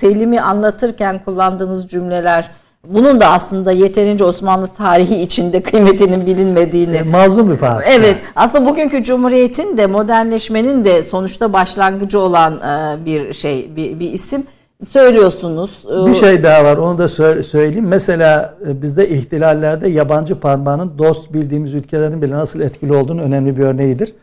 [0.00, 2.50] Selim'i anlatırken kullandığınız cümleler
[2.86, 7.90] bunun da aslında yeterince Osmanlı tarihi içinde kıymetinin bilinmediğini E, mazlum bir padişah.
[7.94, 8.16] Evet.
[8.36, 14.46] Aslında bugünkü cumhuriyetin de modernleşmenin de sonuçta başlangıcı olan e, bir şey, bir, bir isim
[14.88, 15.84] söylüyorsunuz.
[16.02, 17.88] E, Bir şey daha var onu da sö- söyleyeyim.
[17.88, 23.62] Mesela e, bizde ihtilallerde yabancı parmağının dost bildiğimiz ülkelerin bile nasıl etkili olduğunu önemli bir
[23.64, 24.14] örneğidir.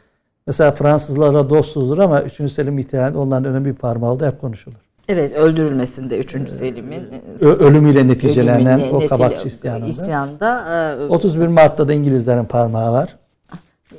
[0.48, 2.52] Mesela Fransızlara dostuzdur ama 3.
[2.52, 4.77] Selim ihtilalinde onların önemli bir parmağı oldu hep konuşulur.
[5.10, 6.32] Evet, öldürülmesinde 3.
[6.49, 7.03] Selim'in
[7.41, 9.88] e, ölümüyle neticelenen ölümüne o kabakçı isyanında.
[9.88, 10.65] isyanda
[11.02, 13.15] e, 31 Mart'ta da İngilizlerin parmağı var.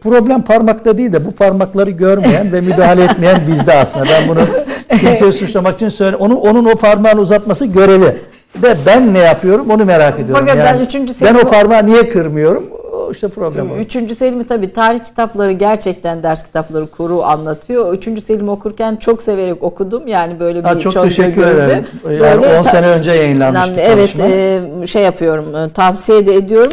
[0.01, 4.05] Problem parmakta değil de bu parmakları görmeyen ve müdahale etmeyen bizde aslında.
[4.05, 4.41] Ben bunu
[5.01, 6.17] kimseyi suçlamak için söyle.
[6.17, 8.17] Onun, onun o parmağını uzatması görevi.
[8.63, 10.47] Ve ben ne yapıyorum onu merak ediyorum.
[10.49, 12.71] Fakat ben Yani üçüncü ben Selim'i- o parmağı niye kırmıyorum?
[13.07, 13.77] O işte problem o.
[13.77, 17.93] Üçüncü Selim'i tabii tarih kitapları gerçekten ders kitapları kuru anlatıyor.
[17.95, 20.07] Üçüncü Selim okurken çok severek okudum.
[20.09, 21.57] Yani böyle bir Ha, çok teşekkür gözü.
[21.57, 21.87] ederim.
[22.05, 26.35] Yani Böyle 10 ta- sene önce yayınlanmış bir Evet e, şey yapıyorum e, tavsiye de
[26.35, 26.73] ediyorum.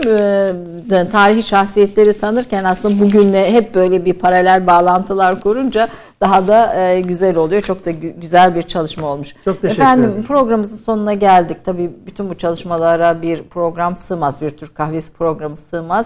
[0.91, 5.88] E, tarihi şahsiyetleri tanırken aslında bugünle hep böyle bir paralel bağlantılar kurunca
[6.22, 7.61] daha da e, güzel oluyor.
[7.61, 9.34] Çok da gü- güzel bir çalışma olmuş.
[9.45, 10.23] Çok teşekkür Efendim ederim.
[10.23, 11.57] programımızın sonuna geldik.
[11.65, 14.41] Tabii bütün bu çalışmalara bir program sığmaz.
[14.41, 16.05] Bir Türk kahvesi programı sığmaz.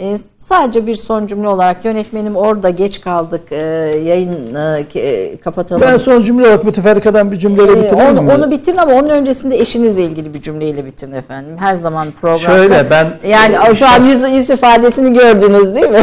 [0.00, 3.52] E, sadece bir son cümle olarak yönetmenim orada geç kaldık.
[3.52, 3.56] E,
[4.04, 4.54] yayın
[4.94, 5.82] e, kapatalım.
[5.82, 8.32] Ben son cümle olarak müteferrikadan bir cümleyle bitireyim onu, mi?
[8.32, 11.56] onu bitirin ama onun öncesinde eşinizle ilgili bir cümleyle bitirin efendim.
[11.58, 12.38] Her zaman programda.
[12.38, 15.98] Şöyle, ben- Yani şu an yüz, yüz ifadesini gördünüz değil mi?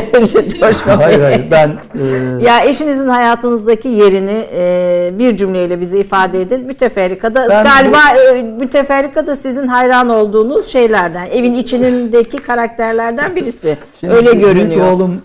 [0.85, 6.65] Hayır hayır ben e, Ya eşinizin hayatınızdaki yerini e, bir cümleyle bize ifade edin.
[6.65, 13.77] Müteferrikada Ben galiba e, müteferrikada sizin hayran olduğunuz şeylerden, evin içindeki karakterlerden birisi.
[13.99, 14.91] Şimdi Öyle büyük görünüyor.
[14.91, 15.21] oğlum,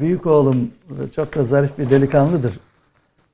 [0.00, 0.70] büyük oğlum
[1.16, 2.60] çok da zarif bir delikanlıdır.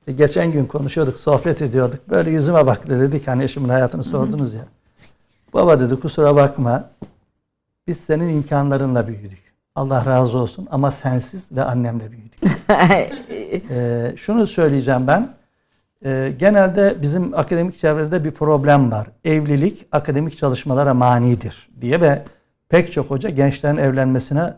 [0.07, 2.09] E, geçen gün konuşuyorduk, sohbet ediyorduk.
[2.09, 4.65] Böyle yüzüme baktı dedik hani eşimin hayatını sordunuz ya.
[5.53, 6.89] Baba dedi kusura bakma.
[7.87, 9.39] Biz senin imkanlarınla büyüdük.
[9.75, 12.39] Allah razı olsun ama sensiz ve annemle büyüdük.
[13.71, 15.29] Ee, şunu söyleyeceğim ben.
[16.05, 19.07] Ee, genelde bizim akademik çevrede bir problem var.
[19.25, 22.23] Evlilik akademik çalışmalara manidir diye ve
[22.69, 24.53] pek çok hoca gençlerin evlenmesine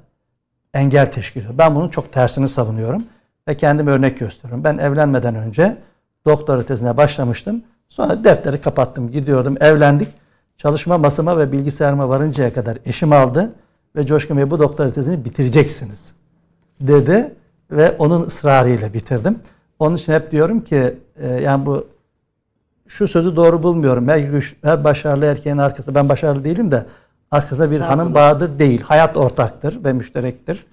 [0.73, 1.57] engel teşkil ediyor.
[1.57, 3.03] Ben bunun çok tersini savunuyorum
[3.47, 4.63] ve kendime örnek gösteriyorum.
[4.63, 5.77] Ben evlenmeden önce
[6.25, 7.63] doktora tezine başlamıştım.
[7.89, 10.09] Sonra defteri kapattım, gidiyordum, evlendik.
[10.57, 13.51] Çalışma masama ve bilgisayarıma varıncaya kadar eşim aldı
[13.95, 16.13] ve Coşkun Bey bu doktora tezini bitireceksiniz
[16.81, 17.35] dedi
[17.71, 19.39] ve onun ısrarıyla bitirdim.
[19.79, 21.87] Onun için hep diyorum ki e, yani bu
[22.87, 24.07] şu sözü doğru bulmuyorum.
[24.07, 26.85] Her, her başarılı erkeğin arkasında ben başarılı değilim de
[27.31, 28.81] arkasında bir hanım bağıdır değil.
[28.81, 30.65] Hayat ortaktır ve müşterektir.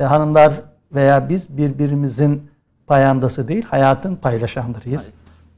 [0.00, 0.52] Ve hanımlar
[0.94, 2.50] veya biz birbirimizin
[2.86, 5.10] payandası değil, hayatın paylaşandırıyız.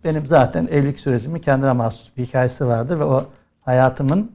[0.05, 3.25] Benim zaten evlilik sürecimin kendine mahsus bir hikayesi vardır ve o
[3.61, 4.33] hayatımın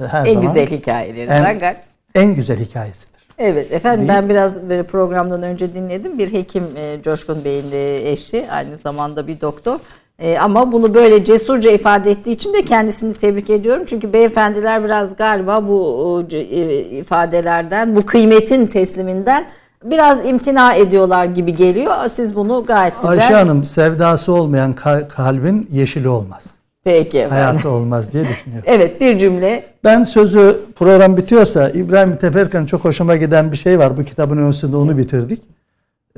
[0.00, 1.80] e, her En zaman güzel hikayelerinden en, galiba.
[2.14, 3.20] en güzel hikayesidir.
[3.38, 4.18] Evet efendim Değil.
[4.18, 6.18] ben biraz böyle programdan önce dinledim.
[6.18, 7.72] Bir hekim e, Coşkun Bey'in
[8.06, 9.80] eşi aynı zamanda bir doktor.
[10.20, 13.82] E, ama bunu böyle cesurca ifade ettiği için de kendisini tebrik ediyorum.
[13.86, 19.46] Çünkü beyefendiler biraz galiba bu e, ifadelerden, bu kıymetin tesliminden
[19.84, 21.94] biraz imtina ediyorlar gibi geliyor.
[22.14, 23.10] Siz bunu gayet güzel.
[23.10, 26.46] Ayşe Hanım sevdası olmayan ka- kalbin yeşili olmaz.
[26.84, 27.36] Peki efendim.
[27.44, 28.64] Hayatı olmaz diye düşünüyorum.
[28.72, 29.64] Evet bir cümle.
[29.84, 33.96] Ben sözü program bitiyorsa İbrahim Teferkan'ın çok hoşuma giden bir şey var.
[33.96, 35.42] Bu kitabın öncesinde onu bitirdik.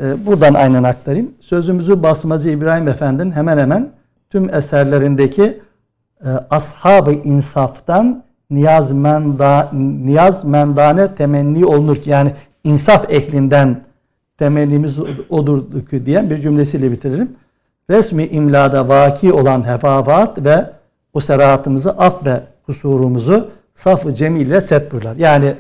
[0.01, 1.35] Ee, buradan aynen aktarayım.
[1.41, 3.91] Sözümüzü Basmacı İbrahim Efendi'nin hemen hemen
[4.31, 5.61] tüm eserlerindeki
[6.25, 12.33] e, ashab-ı insaftan niyaz, menda, niyaz mendane temenni olunur ki yani
[12.65, 13.85] insaf ehlinden
[14.39, 14.99] temennimiz
[15.31, 17.37] odur ki diyen bir cümlesiyle bitiririm.
[17.91, 20.71] Resmi imlada vaki olan hefavat ve
[21.15, 25.17] o serahatımızı af ve kusurumuzu saf-ı cemil ile set buyurlar.
[25.17, 25.55] Yani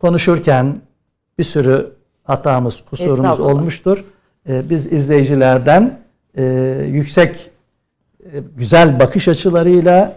[0.00, 0.80] konuşurken
[1.38, 1.92] bir sürü
[2.32, 4.04] hatamız, kusurumuz olmuştur.
[4.48, 5.98] Ee, biz izleyicilerden
[6.36, 6.44] e,
[6.88, 7.50] yüksek
[8.24, 10.16] e, güzel bakış açılarıyla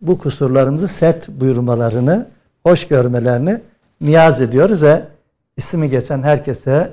[0.00, 2.26] bu kusurlarımızı set buyurmalarını,
[2.66, 3.60] hoş görmelerini
[4.00, 5.02] niyaz ediyoruz ve
[5.56, 6.92] ismi geçen herkese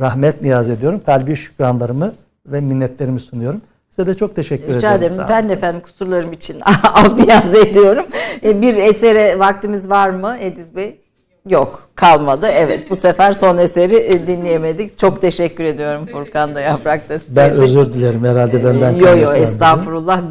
[0.00, 1.00] rahmet niyaz ediyorum.
[1.06, 2.12] Kalbi şükranlarımı
[2.46, 3.60] ve minnetlerimi sunuyorum.
[3.90, 5.12] Size de çok teşekkür Rica ederim.
[5.12, 5.16] ederim.
[5.16, 8.04] Sağ Ben de efendim kusurlarım için af niyaz ediyorum.
[8.42, 11.00] E, Bir esere vaktimiz var mı Ediz Bey?
[11.46, 12.46] Yok kalmadı.
[12.46, 14.98] Evet bu sefer son eseri e, dinleyemedik.
[14.98, 18.92] Çok teşekkür ediyorum Furkan da Yaprak da Ben özür dilerim herhalde benden.
[18.92, 20.22] Yo yo estağfurullah.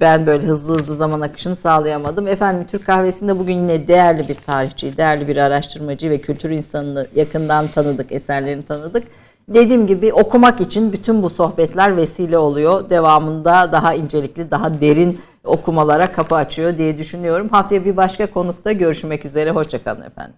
[0.00, 2.28] Ben böyle hızlı hızlı zaman akışını sağlayamadım.
[2.28, 7.66] Efendim Türk Kahvesi'nde bugün yine değerli bir tarihçi, değerli bir araştırmacı ve kültür insanını yakından
[7.66, 9.04] tanıdık, eserlerini tanıdık.
[9.48, 12.90] dediğim gibi okumak için bütün bu sohbetler vesile oluyor.
[12.90, 17.48] Devamında daha incelikli, daha derin okumalara kapı açıyor diye düşünüyorum.
[17.48, 19.50] Haftaya bir başka konukta görüşmek üzere.
[19.50, 20.34] Hoşçakalın efendim.